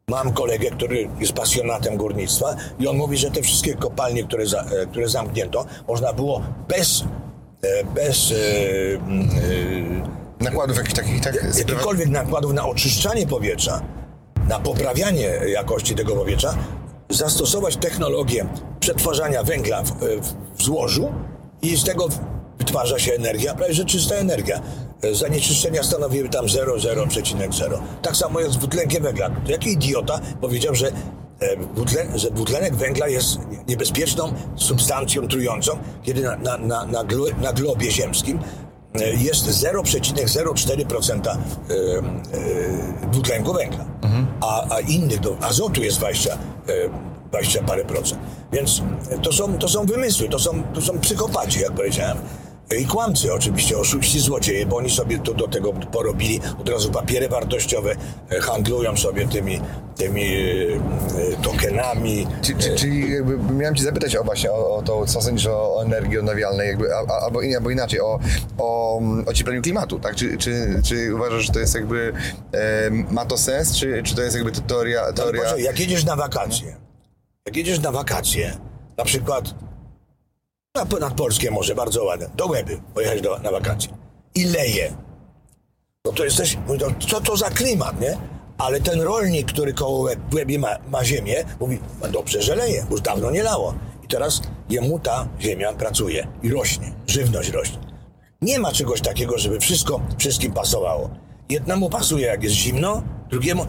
mam 0.08 0.32
kolegę, 0.32 0.70
który 0.70 1.08
jest 1.20 1.32
pasjonatem 1.32 1.96
górnictwa 1.96 2.56
i 2.80 2.86
on 2.88 2.96
mówi, 2.96 3.16
że 3.16 3.30
te 3.30 3.42
wszystkie 3.42 3.74
kopalnie, 3.74 4.24
które, 4.24 4.46
za, 4.46 4.60
e, 4.60 4.86
które 4.86 5.08
zamknięto, 5.08 5.66
można 5.88 6.12
było 6.12 6.42
bez, 6.68 7.04
e, 7.62 7.84
bez 7.84 8.32
e, 8.32 8.34
e, 8.34 10.22
Nakładów 10.40 10.76
jakichś 10.76 10.94
takich, 10.94 11.20
tak? 11.20 11.34
jakichkolwiek 11.58 12.08
nakładów 12.08 12.52
na 12.52 12.66
oczyszczanie 12.66 13.26
powietrza, 13.26 13.82
na 14.48 14.58
poprawianie 14.58 15.26
jakości 15.46 15.94
tego 15.94 16.16
powietrza, 16.16 16.54
zastosować 17.10 17.76
technologię 17.76 18.46
przetwarzania 18.80 19.42
węgla 19.42 19.82
w, 19.82 19.92
w 20.56 20.62
złożu 20.62 21.12
i 21.62 21.76
z 21.76 21.84
tego 21.84 22.08
wytwarza 22.58 22.98
się 22.98 23.12
energia, 23.12 23.54
prawie 23.54 23.74
że 23.74 23.84
czysta 23.84 24.14
energia. 24.14 24.60
E, 25.02 25.14
Zanieczyszczenia 25.14 25.82
stanowiły 25.82 26.28
tam 26.28 26.46
0,0,0. 26.46 27.78
Tak 28.02 28.16
samo 28.16 28.40
jest 28.40 28.52
z 28.52 28.56
dwutlenkiem 28.56 29.02
węgla. 29.02 29.30
Jaki 29.46 29.72
idiota 29.72 30.20
powiedział, 30.40 30.74
że, 30.74 30.92
e, 31.40 31.56
dwutlen, 31.74 32.18
że 32.18 32.30
dwutlenek 32.30 32.76
węgla 32.76 33.08
jest 33.08 33.38
niebezpieczną 33.68 34.32
substancją 34.56 35.28
trującą, 35.28 35.78
kiedy 36.02 36.22
na, 36.22 36.36
na, 36.36 36.58
na, 36.58 36.86
na, 36.86 37.04
glo, 37.04 37.26
na 37.42 37.52
globie 37.52 37.90
ziemskim 37.90 38.38
e, 38.94 39.14
jest 39.14 39.46
0,04% 39.46 41.28
e, 41.28 41.34
e, 41.34 43.08
dwutlenku 43.12 43.52
węgla, 43.52 43.84
a, 44.40 44.74
a 44.74 44.80
innych, 44.80 45.20
do 45.20 45.36
azotu 45.40 45.82
jest 45.82 45.98
20, 45.98 46.34
e, 46.34 47.11
20 47.32 47.62
parę 47.62 47.84
procent. 47.84 48.20
Więc 48.52 48.82
to 49.22 49.32
są, 49.32 49.58
to 49.58 49.68
są 49.68 49.86
wymysły, 49.86 50.28
to 50.28 50.38
są, 50.38 50.62
to 50.74 50.80
są 50.80 50.98
psychopaci, 50.98 51.60
jak 51.60 51.72
powiedziałem. 51.72 52.18
I 52.78 52.86
kłamcy 52.86 53.34
oczywiście, 53.34 53.78
oszuści, 53.78 54.20
złodzieje, 54.20 54.66
bo 54.66 54.76
oni 54.76 54.90
sobie 54.90 55.18
to, 55.18 55.34
do 55.34 55.48
tego 55.48 55.72
porobili 55.72 56.40
od 56.60 56.68
razu 56.68 56.90
papiery 56.90 57.28
wartościowe, 57.28 57.96
handlują 58.40 58.96
sobie 58.96 59.28
tymi, 59.28 59.60
tymi 59.96 60.24
e, 60.24 61.42
tokenami. 61.42 62.26
Czy, 62.42 62.54
czy, 62.54 62.74
czyli 62.74 63.12
jakby 63.12 63.54
miałem 63.54 63.74
cię 63.74 63.84
zapytać 63.84 64.16
o 64.16 64.24
właśnie 64.24 64.52
o, 64.52 64.76
o 64.76 64.82
to, 64.82 65.06
co 65.06 65.22
sądzisz 65.22 65.46
o, 65.46 65.76
o 65.76 65.82
energii 65.82 66.18
odnawialnej, 66.18 66.68
jakby, 66.68 66.94
a, 66.94 67.24
albo, 67.24 67.40
albo 67.56 67.70
inaczej, 67.70 68.00
o, 68.00 68.18
o 68.58 68.98
mm, 68.98 69.28
ociepleniu 69.28 69.62
klimatu, 69.62 69.98
tak? 69.98 70.16
Czy, 70.16 70.38
czy, 70.38 70.80
czy 70.84 71.14
uważasz, 71.14 71.42
że 71.46 71.52
to 71.52 71.58
jest 71.58 71.74
jakby, 71.74 72.12
e, 72.52 72.90
ma 72.90 73.24
to 73.24 73.38
sens, 73.38 73.76
czy, 73.76 74.02
czy 74.04 74.14
to 74.16 74.22
jest 74.22 74.36
jakby 74.36 74.52
teoria... 74.52 75.12
Teoria... 75.12 75.42
Boże, 75.42 75.60
jak 75.60 75.80
jedziesz 75.80 76.04
na 76.04 76.16
wakacje, 76.16 76.81
jak 77.46 77.56
jedziesz 77.56 77.80
na 77.80 77.92
wakacje, 77.92 78.56
na 78.96 79.04
przykład 79.04 79.54
na, 80.74 80.98
nad 81.00 81.14
Polskie 81.14 81.50
Morze, 81.50 81.74
bardzo 81.74 82.04
ładne, 82.04 82.30
do 82.36 82.46
Łeby 82.46 82.80
pojechać 82.94 83.20
do, 83.20 83.38
na 83.38 83.50
wakacje 83.50 83.90
i 84.34 84.44
leje, 84.44 84.92
no 86.04 86.12
to 86.12 86.24
jesteś, 86.24 86.58
no, 86.68 86.74
co 87.08 87.20
to 87.20 87.36
za 87.36 87.50
klimat, 87.50 88.00
nie? 88.00 88.18
Ale 88.58 88.80
ten 88.80 89.00
rolnik, 89.00 89.52
który 89.52 89.72
koło 89.74 90.08
Łeb- 90.08 90.30
w 90.30 90.34
Łebie 90.34 90.58
ma, 90.58 90.76
ma 90.88 91.04
ziemię, 91.04 91.44
mówi, 91.60 91.78
no 92.02 92.08
dobrze, 92.08 92.42
że 92.42 92.54
leje, 92.56 92.86
już 92.90 93.00
dawno 93.00 93.30
nie 93.30 93.42
lało. 93.42 93.74
I 94.04 94.08
teraz 94.08 94.42
jemu 94.70 94.98
ta 94.98 95.28
ziemia 95.40 95.72
pracuje 95.72 96.26
i 96.42 96.50
rośnie, 96.50 96.92
żywność 97.06 97.50
rośnie. 97.50 97.78
Nie 98.42 98.58
ma 98.58 98.72
czegoś 98.72 99.00
takiego, 99.00 99.38
żeby 99.38 99.60
wszystko 99.60 100.00
wszystkim 100.18 100.52
pasowało. 100.52 101.10
Jednemu 101.48 101.90
pasuje, 101.90 102.26
jak 102.26 102.42
jest 102.42 102.54
zimno, 102.54 103.02
drugiemu. 103.30 103.66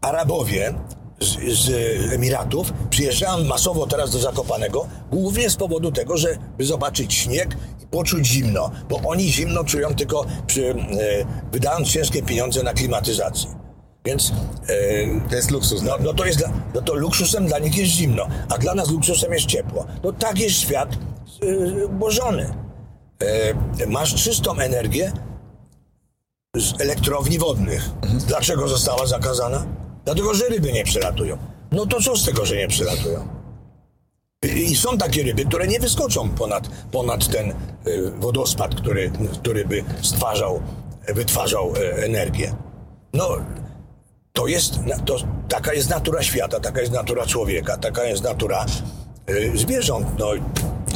Arabowie 0.00 0.74
z, 1.20 1.58
z 1.58 1.70
Emiratów 2.12 2.72
przyjeżdżają 2.90 3.44
masowo 3.44 3.86
teraz 3.86 4.10
do 4.10 4.18
Zakopanego, 4.18 4.86
głównie 5.10 5.50
z 5.50 5.56
powodu 5.56 5.92
tego, 5.92 6.16
żeby 6.16 6.38
zobaczyć 6.58 7.14
śnieg 7.14 7.56
i 7.82 7.86
poczuć 7.86 8.26
zimno, 8.26 8.70
bo 8.88 8.96
oni 8.96 9.32
zimno 9.32 9.64
czują 9.64 9.94
tylko 9.94 10.26
przy, 10.46 10.70
e, 10.70 10.74
wydając 11.52 11.88
ciężkie 11.88 12.22
pieniądze 12.22 12.62
na 12.62 12.72
klimatyzację. 12.72 13.50
Więc 14.04 14.32
e, 14.68 15.28
To 15.30 15.36
jest 15.36 15.50
luksus. 15.50 15.82
no, 15.82 15.96
no 16.00 16.14
to 16.14 16.24
jest 16.24 16.38
dla, 16.38 16.52
no 16.74 16.82
to 16.82 16.94
luksusem 16.94 17.46
dla 17.46 17.58
nich 17.58 17.76
jest 17.76 17.90
zimno, 17.92 18.26
a 18.48 18.58
dla 18.58 18.74
nas 18.74 18.90
luksusem 18.90 19.32
jest 19.32 19.46
ciepło. 19.46 19.86
No 20.04 20.12
tak 20.12 20.38
jest 20.38 20.56
świat 20.56 20.88
yy, 21.42 21.88
bożony. 21.88 22.54
E, 23.80 23.86
masz 23.86 24.14
czystą 24.14 24.58
energię 24.58 25.12
z 26.56 26.80
elektrowni 26.80 27.38
wodnych. 27.38 27.90
Dlaczego 28.26 28.68
została 28.68 29.06
zakazana? 29.06 29.66
Dlatego, 30.04 30.34
że 30.34 30.48
ryby 30.48 30.72
nie 30.72 30.84
przylatują. 30.84 31.38
No 31.72 31.86
to 31.86 32.00
co 32.00 32.16
z 32.16 32.24
tego, 32.24 32.46
że 32.46 32.56
nie 32.56 32.68
przylatują? 32.68 33.28
I 34.42 34.76
są 34.76 34.98
takie 34.98 35.22
ryby, 35.22 35.44
które 35.44 35.66
nie 35.66 35.80
wyskoczą 35.80 36.28
ponad, 36.30 36.68
ponad 36.92 37.28
ten 37.28 37.50
y, 37.50 37.54
wodospad, 38.10 38.74
który, 38.74 39.10
który 39.40 39.64
by 39.64 39.84
stwarzał, 40.02 40.62
wytwarzał 41.08 41.72
e, 41.76 42.04
energię. 42.04 42.54
No, 43.14 43.28
to 44.32 44.46
jest, 44.46 44.74
to, 45.04 45.16
taka 45.48 45.74
jest 45.74 45.90
natura 45.90 46.22
świata, 46.22 46.60
taka 46.60 46.80
jest 46.80 46.92
natura 46.92 47.26
człowieka, 47.26 47.76
taka 47.76 48.04
jest 48.04 48.22
natura 48.22 48.66
y, 49.30 49.52
zwierząt. 49.54 50.06
No, 50.18 50.26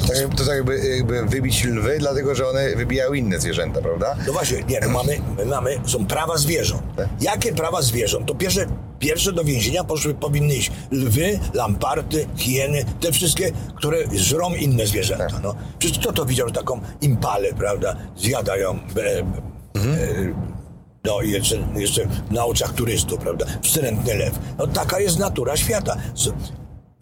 To, 0.06 0.12
tak- 0.12 0.34
to 0.38 0.44
tak 0.44 0.54
jakby, 0.54 0.78
jakby 0.96 1.22
wybić 1.26 1.64
lwy, 1.64 1.96
dlatego 1.98 2.34
że 2.34 2.48
one 2.48 2.76
wybijają 2.76 3.12
inne 3.12 3.40
zwierzęta, 3.40 3.80
prawda? 3.80 4.16
no 4.26 4.32
właśnie, 4.32 4.62
nie, 4.68 4.80
no 4.80 4.88
mamy, 4.88 5.18
my 5.36 5.44
mamy, 5.46 5.80
są 5.86 6.06
prawa 6.06 6.36
zwierząt. 6.38 6.82
Tak. 6.96 7.08
Jakie 7.20 7.52
prawa 7.52 7.82
zwierząt? 7.82 8.26
To 8.26 8.34
pierwsze, 8.34 8.66
pierwsze 8.98 9.32
do 9.32 9.44
więzienia 9.44 9.84
poszły, 9.84 10.14
powinny 10.14 10.54
iść 10.54 10.70
lwy, 10.90 11.38
lamparty, 11.54 12.26
hieny, 12.36 12.84
te 13.00 13.12
wszystkie, 13.12 13.52
które 13.76 13.98
żrą 14.14 14.54
inne 14.54 14.86
zwierzęta. 14.86 15.26
Tak. 15.28 15.42
No. 15.42 15.54
Przecież 15.78 15.98
kto 15.98 16.12
to 16.12 16.24
widział, 16.26 16.48
że 16.48 16.54
taką 16.54 16.80
impalę, 17.00 17.48
prawda, 17.58 17.96
zjadają 18.16 18.70
e, 18.96 19.24
Mhm. 19.74 19.94
e, 19.94 20.34
no 21.04 21.20
i 21.22 21.30
jeszcze, 21.30 21.56
jeszcze 21.76 22.06
na 22.30 22.44
oczach 22.44 22.72
turystów, 22.72 23.18
prawda? 23.18 23.46
Wstrętny 23.62 24.14
lew. 24.14 24.38
No 24.58 24.66
taka 24.66 25.00
jest 25.00 25.18
natura 25.18 25.56
świata. 25.56 25.96
Z- 26.14 26.28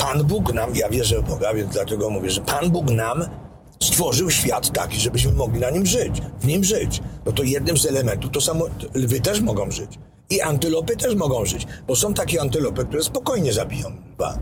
Pan 0.03 0.25
Bóg 0.25 0.55
nam, 0.55 0.77
ja 0.77 0.89
wierzę 0.89 1.23
w 1.23 1.29
Boga, 1.29 1.55
więc 1.55 1.73
dlatego 1.73 2.11
mówię, 2.11 2.31
że 2.31 2.41
Pan 2.41 2.71
Bóg 2.71 2.91
nam 2.91 3.25
stworzył 3.81 4.31
świat 4.31 4.73
taki, 4.73 5.01
żebyśmy 5.01 5.33
mogli 5.33 5.61
na 5.61 5.71
nim 5.71 5.87
żyć, 5.87 6.23
w 6.41 6.47
nim 6.47 6.65
żyć. 6.65 7.03
No 7.27 7.33
to 7.33 7.43
jednym 7.43 7.79
z 7.79 7.87
elementów, 7.87 8.31
to 8.31 8.41
samo 8.41 8.65
lwy 8.95 9.21
też 9.21 9.41
mogą 9.41 9.71
żyć. 9.71 9.99
I 10.31 10.41
antylopy 10.41 10.97
też 10.97 11.15
mogą 11.15 11.45
żyć, 11.45 11.67
bo 11.87 11.97
są 11.97 12.15
takie 12.15 12.41
antylopy, 12.41 12.85
które 12.85 13.03
spokojnie 13.03 13.53
zabiją 13.53 13.89
lwa. 14.15 14.39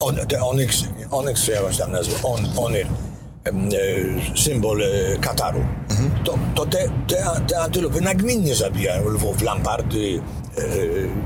On, 0.00 0.16
te 0.16 0.42
onyx, 0.42 0.84
onyx, 1.10 1.48
jak 1.48 1.64
on 1.64 1.72
tam 1.72 1.92
nazwę, 1.92 2.14
on, 2.22 2.40
onyr, 2.56 2.86
em, 3.44 3.68
e, 3.68 4.38
symbol 4.38 4.82
e, 4.82 5.18
Kataru. 5.20 5.64
To, 6.24 6.38
to 6.54 6.66
te, 6.66 6.88
te, 7.06 7.24
te 7.48 7.58
antylopy 7.58 8.00
nagminnie 8.00 8.54
zabijają 8.54 9.08
lwów, 9.08 9.42
lamparty 9.42 9.98
e, 9.98 10.45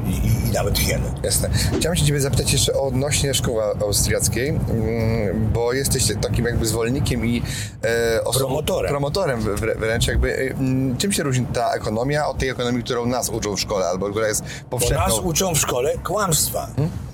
i, 0.06 0.48
i 0.48 0.52
nawet 0.52 0.78
hieny. 0.78 1.12
Jasne. 1.22 1.50
Chciałem 1.78 1.96
się 1.96 2.04
ciebie 2.04 2.20
zapytać 2.20 2.52
jeszcze 2.52 2.72
odnośnie 2.72 3.34
szkoły 3.34 3.62
austriackiej, 3.82 4.48
mm, 4.48 5.50
bo 5.52 5.72
jesteś 5.72 6.04
takim 6.22 6.44
jakby 6.44 6.66
zwolennikiem 6.66 7.26
i 7.26 7.42
e, 7.84 8.24
osobą- 8.24 8.38
Promotorem. 8.38 8.90
promotorem 8.90 9.40
wrę- 9.40 9.78
wręcz 9.78 10.06
jakby. 10.06 10.32
e, 10.36 10.40
mm, 10.50 10.96
Czym 10.96 11.12
się 11.12 11.22
różni 11.22 11.46
ta 11.46 11.72
ekonomia 11.74 12.26
od 12.26 12.38
tej 12.38 12.48
ekonomii, 12.48 12.82
którą 12.82 13.06
nas 13.06 13.28
uczą 13.28 13.56
w 13.56 13.60
szkole, 13.60 13.86
albo 13.86 14.10
która 14.10 14.28
jest 14.28 14.42
Bo 14.42 14.78
powszechną? 14.78 15.06
nas 15.06 15.18
uczą 15.18 15.54
w 15.54 15.58
szkole 15.58 15.98
kłamstwa. 16.04 16.68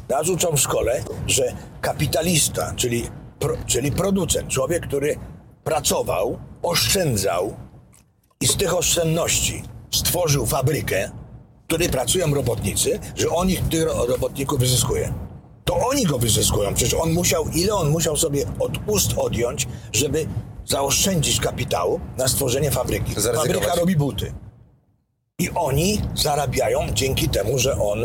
Nas 0.08 0.28
uczą 0.28 0.56
w 0.56 0.60
szkole, 0.60 1.00
że 1.26 1.52
kapitalista, 1.80 2.72
czyli, 2.76 3.06
pro, 3.38 3.56
czyli 3.66 3.92
producent, 3.92 4.48
człowiek, 4.48 4.86
który 4.86 5.16
pracował, 5.64 6.38
oszczędzał 6.62 7.56
i 8.40 8.46
z 8.46 8.56
tych 8.56 8.74
oszczędności 8.76 9.62
stworzył 9.94 10.46
fabrykę, 10.46 11.10
której 11.66 11.88
pracują 11.88 12.34
robotnicy, 12.34 12.98
że 13.16 13.28
on 13.30 13.50
ich, 13.50 13.68
tych 13.68 13.84
ro- 13.84 14.06
robotników 14.06 14.58
wyzyskuje. 14.60 15.12
To 15.64 15.76
oni 15.88 16.04
go 16.04 16.18
wyzyskują. 16.18 16.74
Przecież 16.74 16.94
on 16.94 17.12
musiał, 17.12 17.44
ile 17.54 17.74
on 17.74 17.90
musiał 17.90 18.16
sobie 18.16 18.44
od 18.58 18.72
ust 18.86 19.10
odjąć, 19.16 19.66
żeby 19.92 20.26
zaoszczędzić 20.66 21.40
kapitału 21.40 22.00
na 22.18 22.28
stworzenie 22.28 22.70
fabryki. 22.70 23.14
Fabryka 23.14 23.74
robi 23.80 23.96
buty. 23.96 24.32
I 25.38 25.50
oni 25.54 26.00
zarabiają 26.14 26.80
dzięki 26.94 27.28
temu, 27.28 27.58
że 27.58 27.78
on 27.80 28.04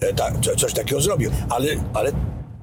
e, 0.00 0.12
ta, 0.14 0.32
co- 0.42 0.56
coś 0.56 0.72
takiego 0.72 1.00
zrobił. 1.00 1.30
Ale, 1.50 1.68
ale 1.94 2.12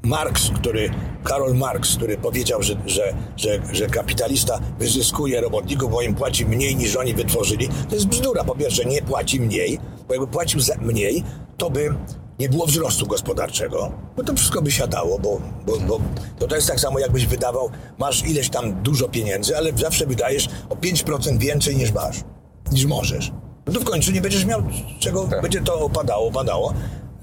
Marx, 0.03 0.49
który, 0.55 0.89
Karol 1.23 1.55
Marx, 1.55 1.95
który 1.95 2.17
powiedział, 2.17 2.63
że, 2.63 2.73
że, 2.85 3.13
że, 3.37 3.59
że 3.71 3.87
kapitalista 3.87 4.59
wyzyskuje 4.79 5.41
robotników, 5.41 5.91
bo 5.91 6.01
im 6.01 6.15
płaci 6.15 6.45
mniej 6.45 6.75
niż 6.75 6.95
oni 6.95 7.13
wytworzyli, 7.13 7.69
to 7.89 7.95
jest 7.95 8.07
bzdura. 8.07 8.43
Po 8.43 8.55
pierwsze, 8.55 8.85
nie 8.85 9.01
płaci 9.01 9.39
mniej, 9.39 9.79
bo 10.07 10.13
jakby 10.13 10.27
płacił 10.27 10.59
za 10.59 10.75
mniej, 10.75 11.23
to 11.57 11.69
by 11.69 11.95
nie 12.39 12.49
było 12.49 12.65
wzrostu 12.65 13.07
gospodarczego, 13.07 13.91
bo 14.17 14.23
to 14.23 14.33
wszystko 14.35 14.61
by 14.61 14.71
siadało, 14.71 15.19
bo, 15.19 15.41
bo, 15.65 15.79
bo 15.79 15.99
to, 16.39 16.47
to 16.47 16.55
jest 16.55 16.67
tak 16.67 16.79
samo, 16.79 16.99
jakbyś 16.99 17.25
wydawał, 17.25 17.69
masz 17.97 18.25
ileś 18.25 18.49
tam 18.49 18.83
dużo 18.83 19.09
pieniędzy, 19.09 19.57
ale 19.57 19.71
zawsze 19.77 20.05
wydajesz 20.05 20.49
o 20.69 20.75
5% 20.75 21.37
więcej 21.37 21.75
niż 21.75 21.91
masz, 21.91 22.23
niż 22.71 22.85
możesz. 22.85 23.31
No 23.67 23.73
to 23.73 23.79
w 23.79 23.83
końcu 23.83 24.11
nie 24.11 24.21
będziesz 24.21 24.45
miał 24.45 24.63
czego, 24.99 25.27
Tak. 25.27 25.41
będzie 25.41 25.61
to 25.61 25.79
opadało, 25.79 26.27
opadało, 26.27 26.73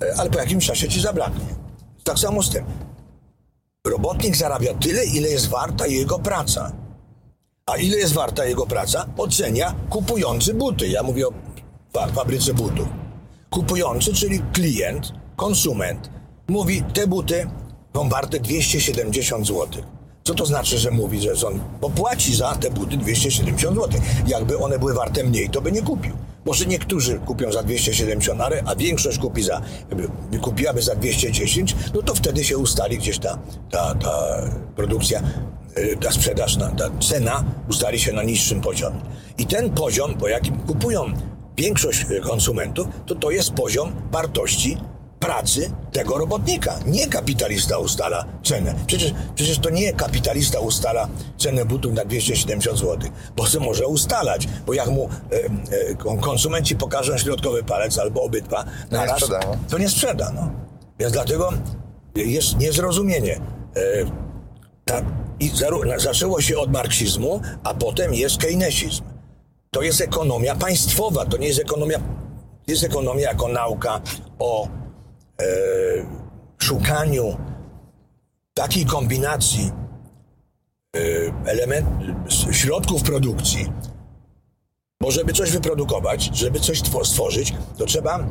e, 0.03 0.15
ale 0.19 0.31
po 0.31 0.39
jakimś 0.39 0.67
czasie 0.67 0.89
ci 0.89 1.01
zabraknie. 1.01 1.55
Tak 2.05 2.19
samo 2.19 2.43
z 2.43 2.51
tym. 2.51 2.65
Robotnik 3.87 4.37
zarabia 4.37 4.75
tyle, 4.75 5.05
ile 5.05 5.29
jest 5.29 5.49
warta 5.49 5.87
jego 5.87 6.19
praca. 6.19 6.73
A 7.67 7.77
ile 7.77 7.97
jest 7.97 8.13
warta 8.13 8.45
jego 8.45 8.67
praca, 8.67 9.07
ocenia 9.17 9.75
kupujący 9.91 10.55
buty. 10.55 10.89
Ja 10.89 11.03
mówię 11.03 11.29
o 11.29 11.33
fa- 11.93 12.07
fabryce 12.07 12.55
butów. 12.55 12.89
Kupujący, 13.51 14.13
czyli 14.15 14.43
klient, 14.53 15.13
konsument, 15.37 16.11
mówi, 16.49 16.83
te 16.95 17.07
buty 17.07 17.47
są 17.97 18.09
warte 18.09 18.41
270 18.41 19.47
zł. 19.47 19.67
Co 20.25 20.35
to 20.35 20.47
znaczy, 20.47 20.79
że 20.79 20.91
mówi, 20.91 21.21
że 21.21 21.37
są, 21.37 21.47
bo 21.81 21.91
płaci 21.91 22.37
za 22.37 22.55
te 22.55 22.71
buty 22.71 22.97
270 22.97 23.77
zł. 23.77 24.01
Jakby 24.27 24.59
one 24.59 24.79
były 24.79 24.95
warte 24.95 25.25
mniej, 25.25 25.51
to 25.51 25.61
by 25.61 25.73
nie 25.73 25.83
kupił. 25.83 26.13
Może 26.45 26.67
niektórzy 26.67 27.19
kupią 27.19 27.53
za 27.53 27.63
270, 27.63 28.41
ale- 28.41 28.63
a 28.67 28.77
większość 28.77 29.19
kupi 29.19 29.43
za, 29.43 29.61
by 30.31 30.39
kupiłaby 30.39 30.83
za 30.83 30.95
210, 30.95 31.77
no 31.95 32.03
to 32.03 32.15
wtedy 32.15 32.45
się 32.45 32.59
ustali 32.59 32.99
gdzieś 32.99 33.19
ta, 33.19 33.39
ta, 33.71 33.95
ta 33.95 34.13
produkcja, 34.77 35.23
y, 35.79 35.97
ta 36.01 36.11
sprzedaż, 36.13 36.57
ta 36.57 36.91
cena 37.09 37.45
ustali 37.71 37.99
się 37.99 38.13
na 38.13 38.23
niższym 38.23 38.61
poziomie. 38.61 39.01
I 39.39 39.47
ten 39.47 39.71
poziom, 39.71 40.15
po 40.15 40.29
jakim 40.29 40.57
kupują 40.57 41.05
większość 41.61 42.07
konsumentów, 42.23 42.87
to 43.07 43.15
to 43.15 43.31
jest 43.31 43.53
poziom 43.53 43.93
wartości 44.13 44.77
pracy 45.21 45.71
tego 45.93 46.19
robotnika. 46.19 46.79
Nie 46.87 47.07
kapitalista 47.09 47.79
ustala 47.79 48.25
cenę. 48.45 48.75
Przecież, 48.87 49.13
przecież 49.35 49.59
to 49.59 49.71
nie 49.71 49.93
kapitalista 49.93 50.61
ustala 50.61 51.09
cenę 51.39 51.65
butów 51.65 51.93
na 51.93 52.05
270 52.05 52.79
zł, 52.79 53.11
bo 53.37 53.47
se 53.47 53.61
może 53.61 53.87
ustalać, 53.87 54.49
bo 54.67 54.75
jak 54.75 54.89
mu 54.89 55.09
e, 55.09 55.37
e, 55.91 55.95
kon- 55.95 56.21
konsumenci 56.21 56.77
pokażą 56.77 57.19
środkowy 57.19 57.63
palec 57.63 57.99
albo 57.99 58.23
obydwa 58.23 58.65
na 58.91 59.05
raz, 59.05 59.21
to 59.69 59.79
nie 59.79 59.89
sprzeda. 59.89 60.33
No. 60.35 60.51
Więc 60.99 61.13
dlatego 61.13 61.53
jest 62.15 62.59
niezrozumienie. 62.59 63.35
E, 63.37 63.81
ta, 64.85 65.03
i 65.41 65.51
zaczęło 65.97 66.41
się 66.41 66.59
od 66.59 66.73
marksizmu, 66.73 67.41
a 67.65 67.75
potem 67.75 68.15
jest 68.15 68.37
keynesizm. 68.39 69.03
To 69.71 69.83
jest 69.83 70.01
ekonomia 70.01 70.55
państwowa, 70.55 71.27
to 71.27 71.37
nie 71.37 71.47
jest 71.49 71.61
ekonomia, 71.61 71.99
jest 72.67 72.85
ekonomia 72.85 73.23
jako 73.23 73.49
nauka 73.49 74.01
o 74.39 74.67
e, 74.67 74.71
szukaniu 76.59 77.37
takiej 78.55 78.87
kombinacji 78.87 79.71
e, 80.97 81.01
element, 81.51 81.87
środków 82.53 83.03
produkcji, 83.03 83.73
bo 85.01 85.11
żeby 85.11 85.33
coś 85.33 85.51
wyprodukować, 85.51 86.31
żeby 86.33 86.61
coś 86.61 86.83
two- 86.83 87.05
stworzyć, 87.05 87.55
to 87.79 87.87
trzeba 87.87 88.27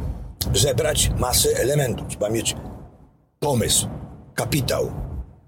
zebrać 0.54 1.12
masę 1.18 1.50
elementów. 1.50 2.08
Trzeba 2.08 2.30
mieć 2.30 2.56
pomysł, 3.40 3.88
kapitał, 4.36 4.92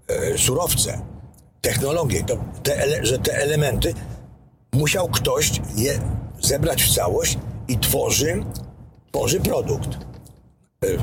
e, 0.08 0.38
surowce, 0.38 1.00
technologię. 1.60 2.24
To 2.24 2.36
te, 2.62 3.06
że 3.06 3.18
te 3.18 3.36
elementy 3.36 3.94
musiał 4.74 5.08
ktoś 5.08 5.52
je 5.76 6.00
zebrać 6.40 6.82
w 6.82 6.94
całość 6.94 7.38
i 7.68 7.78
tworzy, 7.78 8.44
tworzy 9.10 9.40
produkt. 9.40 9.88
E, 10.84 10.86
e, 10.86 10.98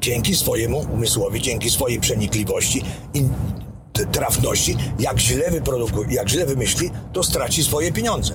Dzięki 0.00 0.34
swojemu 0.34 0.78
umysłowi, 0.78 1.40
dzięki 1.40 1.70
swojej 1.70 2.00
przenikliwości 2.00 2.82
i 3.14 3.22
trafności, 4.12 4.76
jak 4.98 5.18
źle 5.18 5.50
jak 6.10 6.28
źle 6.28 6.46
wymyśli, 6.46 6.90
to 7.12 7.22
straci 7.22 7.64
swoje 7.64 7.92
pieniądze. 7.92 8.34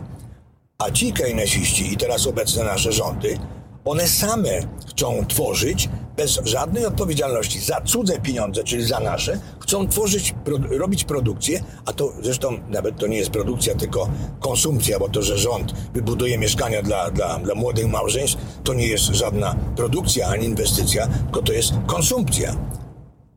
A 0.78 0.92
ci 0.92 1.14
keynesiści 1.14 1.94
i 1.94 1.98
teraz 1.98 2.28
obecne 2.28 2.64
nasze 2.64 2.92
rządy, 2.92 3.38
one 3.86 4.08
same 4.08 4.50
chcą 4.88 5.26
tworzyć 5.28 5.90
bez 6.18 6.40
żadnej 6.44 6.86
odpowiedzialności 6.86 7.60
za 7.60 7.82
cudze 7.82 8.20
pieniądze, 8.20 8.64
czyli 8.64 8.86
za 8.86 9.00
nasze, 9.00 9.40
chcą 9.60 9.88
tworzyć, 9.88 10.36
robić 10.70 11.04
produkcję, 11.04 11.64
a 11.86 11.94
to 11.94 12.14
zresztą 12.22 12.60
nawet 12.70 12.98
to 12.98 13.08
nie 13.08 13.18
jest 13.18 13.30
produkcja, 13.30 13.76
tylko 13.76 14.10
konsumpcja, 14.40 15.00
bo 15.00 15.10
to, 15.10 15.22
że 15.22 15.38
rząd 15.38 15.74
wybuduje 15.94 16.38
mieszkania 16.38 16.82
dla, 16.82 17.12
dla, 17.12 17.40
dla 17.40 17.56
młodych 17.56 17.88
małżeństw, 17.88 18.38
to 18.64 18.74
nie 18.74 18.88
jest 18.88 19.04
żadna 19.04 19.56
produkcja 19.76 20.28
ani 20.28 20.46
inwestycja, 20.46 21.08
tylko 21.08 21.42
to 21.42 21.54
jest 21.54 21.74
konsumpcja. 21.88 22.56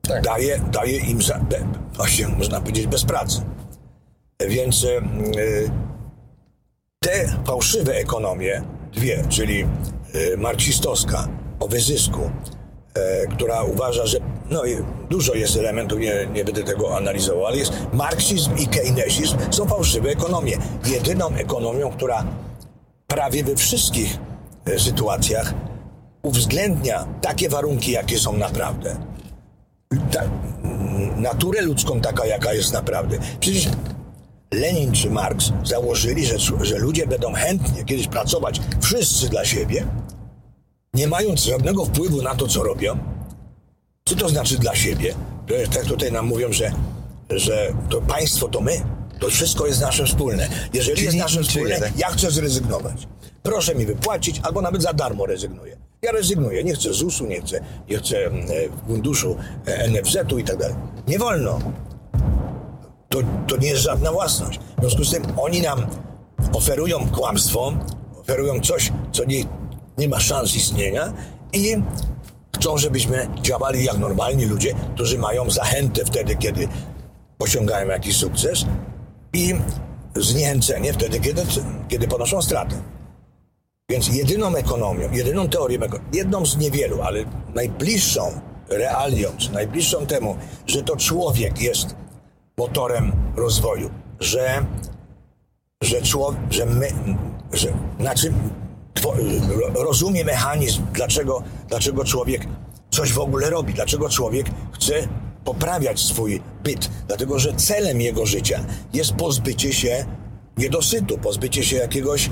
Tak. 0.08 0.24
Daje, 0.24 0.60
daje 0.72 0.98
im, 0.98 1.22
za, 1.22 1.38
be, 1.38 1.66
właśnie 1.96 2.28
można 2.28 2.60
powiedzieć, 2.60 2.86
bez 2.86 3.04
pracy. 3.04 3.42
Więc 4.48 4.84
e, 4.84 5.00
te 7.00 7.36
fałszywe 7.46 7.94
ekonomie, 7.94 8.62
dwie, 8.92 9.24
czyli 9.28 9.64
marksistowska 10.36 11.28
o 11.60 11.68
wyzysku, 11.68 12.30
e, 12.94 13.26
która 13.26 13.62
uważa, 13.62 14.06
że 14.06 14.18
no, 14.50 14.62
dużo 15.10 15.34
jest 15.34 15.56
elementów, 15.56 15.98
nie, 15.98 16.26
nie 16.34 16.44
będę 16.44 16.62
tego 16.62 16.96
analizował, 16.96 17.46
ale 17.46 17.56
jest 17.56 17.72
marksizm 17.92 18.56
i 18.56 18.66
keynesizm 18.66 19.36
są 19.50 19.66
fałszywe 19.66 20.10
ekonomie. 20.10 20.58
Jedyną 20.86 21.28
ekonomią, 21.28 21.90
która 21.90 22.24
prawie 23.06 23.44
we 23.44 23.56
wszystkich 23.56 24.18
e, 24.66 24.78
sytuacjach 24.78 25.54
uwzględnia 26.22 27.06
takie 27.20 27.48
warunki, 27.48 27.92
jakie 27.92 28.18
są 28.18 28.36
naprawdę. 28.36 28.96
Ta, 30.10 30.22
naturę 31.16 31.62
ludzką 31.62 32.00
taka, 32.00 32.26
jaka 32.26 32.52
jest 32.52 32.72
naprawdę. 32.72 33.18
Przecież 33.40 33.68
Lenin 34.52 34.92
czy 34.92 35.10
Marks 35.10 35.52
założyli, 35.64 36.26
że, 36.26 36.38
że 36.60 36.78
ludzie 36.78 37.06
będą 37.06 37.32
chętnie 37.32 37.84
kiedyś 37.84 38.08
pracować 38.08 38.60
wszyscy 38.80 39.28
dla 39.28 39.44
siebie, 39.44 39.86
nie 40.94 41.08
mając 41.08 41.44
żadnego 41.44 41.84
wpływu 41.84 42.22
na 42.22 42.34
to, 42.34 42.48
co 42.48 42.62
robią. 42.62 42.98
Co 44.04 44.16
to 44.16 44.28
znaczy 44.28 44.58
dla 44.58 44.74
siebie? 44.74 45.14
Tak 45.74 45.84
tutaj 45.84 46.12
nam 46.12 46.26
mówią, 46.26 46.52
że, 46.52 46.72
że 47.30 47.72
to 47.88 48.00
państwo 48.00 48.48
to 48.48 48.60
my. 48.60 48.82
To 49.20 49.30
wszystko 49.30 49.66
jest 49.66 49.80
nasze 49.80 50.06
wspólne. 50.06 50.48
Jeżeli 50.72 50.96
Czyli 50.96 51.06
jest 51.06 51.18
nasze 51.18 51.42
wspólne, 51.42 51.80
tak? 51.80 51.98
ja 51.98 52.08
chcę 52.08 52.30
zrezygnować. 52.30 53.08
Proszę 53.42 53.74
mi 53.74 53.86
wypłacić, 53.86 54.40
albo 54.42 54.62
nawet 54.62 54.82
za 54.82 54.92
darmo 54.92 55.26
rezygnuję. 55.26 55.76
Ja 56.02 56.12
rezygnuję. 56.12 56.64
Nie 56.64 56.74
chcę 56.74 56.92
ZUS-u, 56.92 57.26
nie 57.26 57.40
chcę, 57.40 57.60
nie 57.90 57.96
chcę 57.96 58.26
mm, 58.26 58.40
e, 58.40 58.86
funduszu 58.86 59.36
e, 59.66 59.88
NFZ-u 59.88 60.38
i 60.38 60.44
tak 60.44 60.56
dalej. 60.56 60.76
Nie 61.08 61.18
wolno 61.18 61.58
to, 63.14 63.20
to 63.46 63.56
nie 63.56 63.68
jest 63.68 63.82
żadna 63.82 64.12
własność. 64.12 64.60
W 64.78 64.80
związku 64.80 65.04
z 65.04 65.10
tym 65.10 65.22
oni 65.36 65.62
nam 65.62 65.86
oferują 66.52 67.08
kłamstwo, 67.10 67.72
oferują 68.20 68.60
coś, 68.60 68.92
co 69.12 69.24
nie, 69.24 69.44
nie 69.98 70.08
ma 70.08 70.20
szans 70.20 70.54
istnienia 70.54 71.12
i 71.52 71.76
chcą, 72.56 72.78
żebyśmy 72.78 73.28
działali 73.42 73.84
jak 73.84 73.98
normalni 73.98 74.44
ludzie, 74.44 74.74
którzy 74.94 75.18
mają 75.18 75.50
zachętę 75.50 76.04
wtedy, 76.04 76.36
kiedy 76.36 76.68
osiągają 77.38 77.88
jakiś 77.88 78.16
sukces 78.16 78.64
i 79.32 79.54
zniechęcenie 80.16 80.92
wtedy, 80.92 81.20
kiedy, 81.20 81.42
kiedy 81.88 82.08
ponoszą 82.08 82.42
stratę. 82.42 82.82
Więc 83.90 84.08
jedyną 84.08 84.54
ekonomią, 84.54 85.12
jedyną 85.12 85.48
teorią, 85.48 85.80
jedną 86.12 86.46
z 86.46 86.56
niewielu, 86.56 87.02
ale 87.02 87.24
najbliższą 87.54 88.40
realią, 88.68 89.28
najbliższą 89.52 90.06
temu, 90.06 90.36
że 90.66 90.82
to 90.82 90.96
człowiek 90.96 91.60
jest 91.60 91.96
motorem 92.58 93.12
rozwoju, 93.36 93.90
że, 94.20 94.66
że, 95.82 96.02
człowiek, 96.02 96.40
że 96.50 96.66
my, 96.66 96.88
że, 97.52 97.68
znaczy 98.00 98.32
two, 98.94 99.12
rozumie 99.74 100.24
mechanizm, 100.24 100.82
dlaczego, 100.92 101.42
dlaczego 101.68 102.04
człowiek 102.04 102.46
coś 102.90 103.12
w 103.12 103.18
ogóle 103.18 103.50
robi, 103.50 103.74
dlaczego 103.74 104.08
człowiek 104.08 104.46
chce 104.72 105.08
poprawiać 105.44 106.00
swój 106.00 106.40
byt, 106.64 106.90
dlatego 107.06 107.38
że 107.38 107.52
celem 107.52 108.00
jego 108.00 108.26
życia 108.26 108.64
jest 108.92 109.12
pozbycie 109.12 109.72
się 109.72 110.04
niedosytu, 110.56 111.18
pozbycie 111.18 111.64
się 111.64 111.76
jakiegoś, 111.76 112.30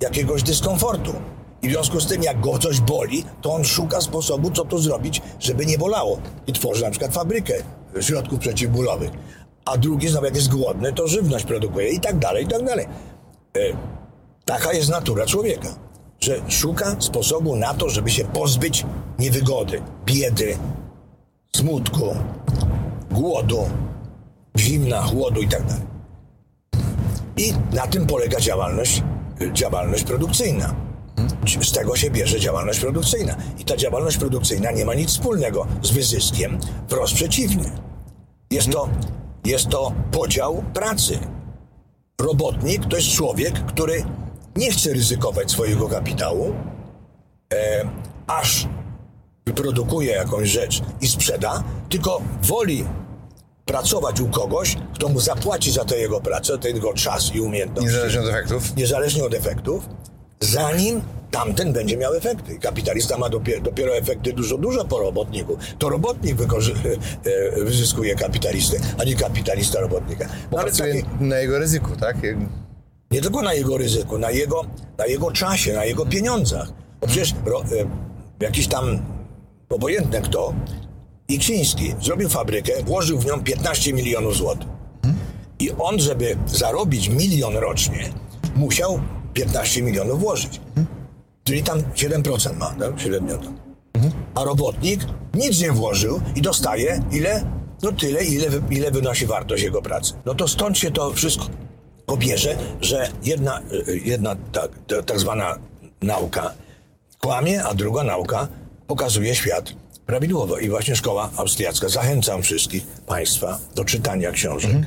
jakiegoś 0.00 0.42
dyskomfortu. 0.42 1.14
I 1.62 1.68
w 1.68 1.70
związku 1.70 2.00
z 2.00 2.06
tym, 2.06 2.22
jak 2.22 2.40
go 2.40 2.58
coś 2.58 2.80
boli, 2.80 3.24
to 3.42 3.54
on 3.54 3.64
szuka 3.64 4.00
sposobu, 4.00 4.50
co 4.50 4.64
tu 4.64 4.78
zrobić, 4.78 5.22
żeby 5.40 5.66
nie 5.66 5.78
bolało. 5.78 6.18
I 6.46 6.52
tworzy 6.52 6.82
na 6.82 6.90
przykład 6.90 7.14
fabrykę 7.14 7.54
środków 8.00 8.38
przeciwbólowych. 8.38 9.10
A 9.64 9.78
drugi 9.78 10.08
znowu, 10.08 10.24
jak 10.24 10.36
jest 10.36 10.48
głodny, 10.48 10.92
to 10.92 11.08
żywność 11.08 11.44
produkuje 11.44 11.88
i 11.88 12.00
tak 12.00 12.18
dalej, 12.18 12.44
i 12.44 12.48
tak 12.48 12.64
dalej. 12.64 12.86
E, 13.56 13.60
taka 14.44 14.72
jest 14.72 14.90
natura 14.90 15.26
człowieka, 15.26 15.68
że 16.20 16.36
szuka 16.48 16.96
sposobu 16.98 17.56
na 17.56 17.74
to, 17.74 17.90
żeby 17.90 18.10
się 18.10 18.24
pozbyć 18.24 18.86
niewygody, 19.18 19.82
biedy, 20.06 20.58
smutku, 21.56 22.16
głodu, 23.10 23.68
zimna, 24.58 25.02
chłodu 25.02 25.40
i 25.40 25.48
tak 25.48 25.66
dalej. 25.66 25.94
I 27.36 27.52
na 27.72 27.86
tym 27.86 28.06
polega 28.06 28.40
działalność, 28.40 29.02
działalność 29.52 30.04
produkcyjna. 30.04 30.74
Z 31.62 31.72
tego 31.72 31.96
się 31.96 32.10
bierze 32.10 32.40
działalność 32.40 32.80
produkcyjna. 32.80 33.36
I 33.58 33.64
ta 33.64 33.76
działalność 33.76 34.16
produkcyjna 34.18 34.70
nie 34.70 34.84
ma 34.84 34.94
nic 34.94 35.10
wspólnego 35.10 35.66
z 35.82 35.90
wyzyskiem, 35.90 36.58
wprost 36.86 37.14
przeciwnie. 37.14 37.70
Jest 38.50 38.70
to, 38.70 38.88
jest 39.44 39.68
to 39.68 39.92
podział 40.12 40.64
pracy. 40.74 41.18
Robotnik 42.20 42.86
to 42.86 42.96
jest 42.96 43.08
człowiek, 43.08 43.66
który 43.66 44.04
nie 44.56 44.70
chce 44.72 44.92
ryzykować 44.92 45.50
swojego 45.50 45.88
kapitału, 45.88 46.54
e, 47.54 47.88
aż 48.26 48.68
wyprodukuje 49.46 50.12
jakąś 50.12 50.48
rzecz 50.48 50.82
i 51.00 51.08
sprzeda, 51.08 51.62
tylko 51.88 52.22
woli 52.42 52.84
pracować 53.64 54.20
u 54.20 54.28
kogoś, 54.28 54.76
kto 54.94 55.08
mu 55.08 55.20
zapłaci 55.20 55.72
za 55.72 55.84
tę 55.84 55.98
jego 55.98 56.20
pracę, 56.20 56.58
ten 56.58 56.74
jego 56.74 56.94
czas 56.94 57.34
i 57.34 57.40
umiejętności. 57.40 57.90
Niezależnie 57.90 58.20
od 58.20 58.28
efektów. 58.28 58.76
Niezależnie 58.76 59.24
od 59.24 59.34
efektów, 59.34 59.88
zanim 60.40 61.02
tamten 61.34 61.72
będzie 61.72 61.96
miał 61.96 62.14
efekty. 62.14 62.58
Kapitalista 62.58 63.18
ma 63.18 63.28
dopiero, 63.28 63.60
dopiero 63.62 63.96
efekty 63.96 64.32
dużo, 64.32 64.58
dużo 64.58 64.84
po 64.84 64.98
robotniku. 64.98 65.56
To 65.78 65.88
robotnik 65.88 66.36
wykorzy- 66.36 66.74
e, 67.58 67.64
wyzyskuje 67.64 68.14
kapitalistę, 68.14 68.76
a 68.98 69.04
nie 69.04 69.16
kapitalista 69.16 69.80
robotnika. 69.80 70.28
Bo 70.50 70.58
Ale 70.58 70.66
pracuje 70.66 70.94
takie- 71.02 71.24
na 71.24 71.36
jego 71.38 71.58
ryzyku, 71.58 71.96
tak? 71.96 72.16
nie 73.10 73.20
tylko 73.20 73.42
na 73.42 73.54
jego 73.54 73.78
ryzyku, 73.78 74.18
na 74.18 74.30
jego, 74.30 74.64
na 74.98 75.06
jego 75.06 75.30
czasie, 75.32 75.72
na 75.72 75.84
jego 75.84 76.06
pieniądzach. 76.06 76.68
Bo 77.00 77.06
przecież 77.06 77.34
ro, 77.44 77.62
e, 77.62 78.44
jakiś 78.44 78.68
tam 78.68 78.98
obojętny 79.70 80.20
kto, 80.22 80.54
Iksiński 81.28 81.94
zrobił 82.02 82.28
fabrykę, 82.28 82.72
włożył 82.86 83.18
w 83.18 83.26
nią 83.26 83.42
15 83.44 83.92
milionów 83.92 84.36
złotych. 84.36 84.68
I 85.58 85.70
on, 85.78 85.98
żeby 86.00 86.36
zarobić 86.46 87.08
milion 87.08 87.56
rocznie, 87.56 88.08
musiał 88.56 89.00
15 89.34 89.82
milionów 89.82 90.20
włożyć. 90.20 90.60
Czyli 91.44 91.62
tam 91.62 91.82
7% 91.82 92.56
ma, 92.56 92.70
tak? 92.70 93.00
Średnio 93.00 93.38
to. 93.38 93.52
A 94.34 94.44
robotnik 94.44 95.00
nic 95.34 95.60
nie 95.60 95.72
włożył 95.72 96.20
i 96.36 96.42
dostaje 96.42 97.02
ile? 97.12 97.44
No 97.82 97.92
tyle, 97.92 98.24
ile, 98.24 98.46
ile 98.70 98.90
wynosi 98.90 99.26
wartość 99.26 99.62
jego 99.62 99.82
pracy. 99.82 100.14
No 100.24 100.34
to 100.34 100.48
stąd 100.48 100.78
się 100.78 100.90
to 100.90 101.12
wszystko 101.12 101.46
pobierze, 102.06 102.56
że 102.80 103.08
jedna, 103.22 103.60
jedna 104.04 104.36
tak, 104.52 104.70
ta, 104.86 105.02
tak 105.02 105.18
zwana 105.18 105.58
nauka 106.02 106.54
kłamie, 107.20 107.64
a 107.64 107.74
druga 107.74 108.04
nauka 108.04 108.48
pokazuje 108.86 109.34
świat 109.34 109.72
prawidłowo. 110.06 110.58
I 110.58 110.68
właśnie 110.68 110.96
szkoła 110.96 111.30
austriacka. 111.36 111.88
Zachęcam 111.88 112.42
wszystkich 112.42 112.86
Państwa 112.86 113.58
do 113.74 113.84
czytania 113.84 114.30
książek. 114.30 114.70
E, 114.70 114.84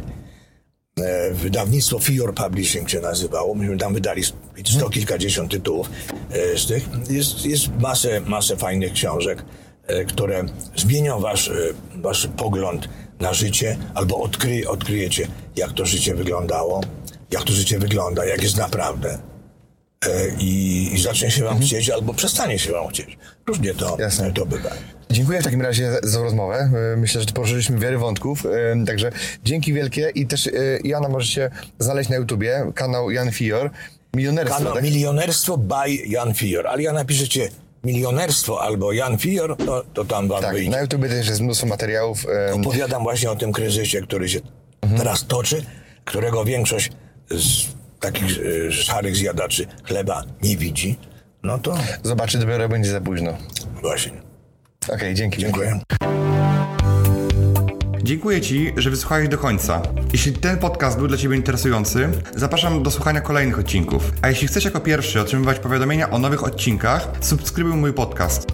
Wydawnictwo 1.34 2.00
Fior 2.00 2.34
Publishing 2.34 2.90
się 2.90 3.00
nazywało. 3.00 3.56
Myśmy 3.56 3.78
tam 3.78 3.94
wydali 3.94 4.24
sto 4.66 4.90
kilkadziesiąt 4.90 5.52
tytułów 5.52 5.90
e, 6.32 6.58
z 6.58 6.68
tych. 6.68 6.90
Jest, 7.10 7.46
jest 7.46 7.68
masę, 7.80 8.22
masę 8.22 8.58
fajnych 8.58 8.94
książek, 8.94 9.46
e, 9.88 10.06
które 10.06 10.44
zmienią 10.76 11.20
wasz, 11.20 11.50
e, 11.50 11.54
wasz 11.96 12.28
pogląd 12.38 12.90
na 13.20 13.34
życie, 13.34 13.78
albo 13.94 14.18
odkry, 14.18 14.70
odkryjecie, 14.70 15.28
jak 15.56 15.74
to 15.74 15.86
życie 15.86 16.16
wyglądało, 16.16 16.82
jak 17.32 17.44
to 17.44 17.54
życie 17.54 17.80
wygląda, 17.80 18.26
jak 18.26 18.44
jest 18.44 18.58
naprawdę. 18.58 19.20
E, 20.06 20.10
I, 20.40 20.90
i 20.94 21.02
zacznie 21.02 21.32
się 21.32 21.44
wam 21.44 21.60
chcieć, 21.60 21.90
albo 21.90 22.14
przestanie 22.14 22.60
się 22.60 22.72
wam 22.72 22.88
chcieć. 22.88 23.18
Różnie 23.48 23.74
to, 23.74 23.98
Jasne. 24.00 24.32
to 24.34 24.46
bywa. 24.46 24.70
Dziękuję 25.10 25.42
w 25.42 25.44
takim 25.44 25.62
razie 25.62 25.92
za- 26.04 26.20
rozmowę. 26.24 26.72
E, 26.94 26.98
Myślę, 26.98 27.22
że 27.22 27.28
poruszyliśmy 27.28 27.80
wiele 27.80 27.98
wątków, 27.98 28.46
e, 28.46 28.86
także 28.86 29.12
dzięki 29.44 29.74
wielkie 29.74 30.12
i 30.16 30.28
też 30.28 30.50
Jana 30.84 31.10
możecie 31.10 31.50
znaleźć 31.80 32.10
na 32.10 32.16
YouTubie, 32.16 32.72
kanał 32.76 33.12
Jan 33.12 33.32
Fior, 33.32 33.70
Milionerstwo, 34.16 34.58
Kanał 34.58 34.74
tak? 34.74 34.84
Milionerstwo 34.84 35.58
by 35.58 35.90
Jan 36.08 36.34
Fior. 36.34 36.68
Ale 36.68 36.84
jak 36.84 36.94
napiszecie 36.94 37.50
milionerstwo 37.84 38.62
albo 38.62 38.92
Jan 38.94 39.18
Fior, 39.18 39.58
to, 39.58 39.84
to 39.94 40.06
tam 40.06 40.28
wam 40.28 40.42
Tak, 40.42 40.54
wyjdzie. 40.54 40.72
na 40.72 40.82
YouTubie 40.82 41.10
też 41.10 41.28
jest 41.28 41.42
mnóstwo 41.42 41.68
materiałów. 41.68 42.26
Opowiadam 42.54 43.04
właśnie 43.04 43.32
o 43.32 43.36
tym 43.36 43.52
kryzysie, 43.52 44.02
który 44.02 44.30
się 44.30 44.40
teraz 44.98 45.28
toczy, 45.28 45.64
którego 46.06 46.46
większość 46.46 46.92
z 47.32 47.66
takich 48.00 48.40
e, 48.68 48.72
szarych 48.72 49.16
zjadaczy 49.16 49.68
chleba 49.84 50.24
nie 50.42 50.58
widzi. 50.58 51.00
No 51.44 51.58
to 51.60 51.78
Zobaczy, 52.04 52.38
dopiero 52.38 52.70
będzie 52.70 52.92
za 52.92 53.02
późno. 53.02 53.38
właśnie. 53.82 54.12
Okej, 54.94 55.16
dzięki. 55.16 55.42
Dziękuję. 55.42 55.80
Dziękuję 58.04 58.42
Ci, 58.42 58.74
że 58.78 58.90
wysłuchałeś 58.90 59.30
do 59.30 59.38
końca. 59.38 59.82
Jeśli 60.14 60.34
ten 60.34 60.58
podcast 60.58 60.98
był 60.98 61.08
dla 61.08 61.18
Ciebie 61.18 61.36
interesujący, 61.36 62.10
zapraszam 62.36 62.84
do 62.84 62.92
słuchania 62.92 63.22
kolejnych 63.22 63.60
odcinków. 63.60 64.12
A 64.22 64.30
jeśli 64.30 64.48
chcesz 64.48 64.66
jako 64.66 64.80
pierwszy 64.80 65.22
otrzymywać 65.22 65.60
powiadomienia 65.60 66.10
o 66.10 66.20
nowych 66.20 66.44
odcinkach, 66.44 67.12
subskrybuj 67.22 67.74
mój 67.74 67.94
podcast. 67.94 68.48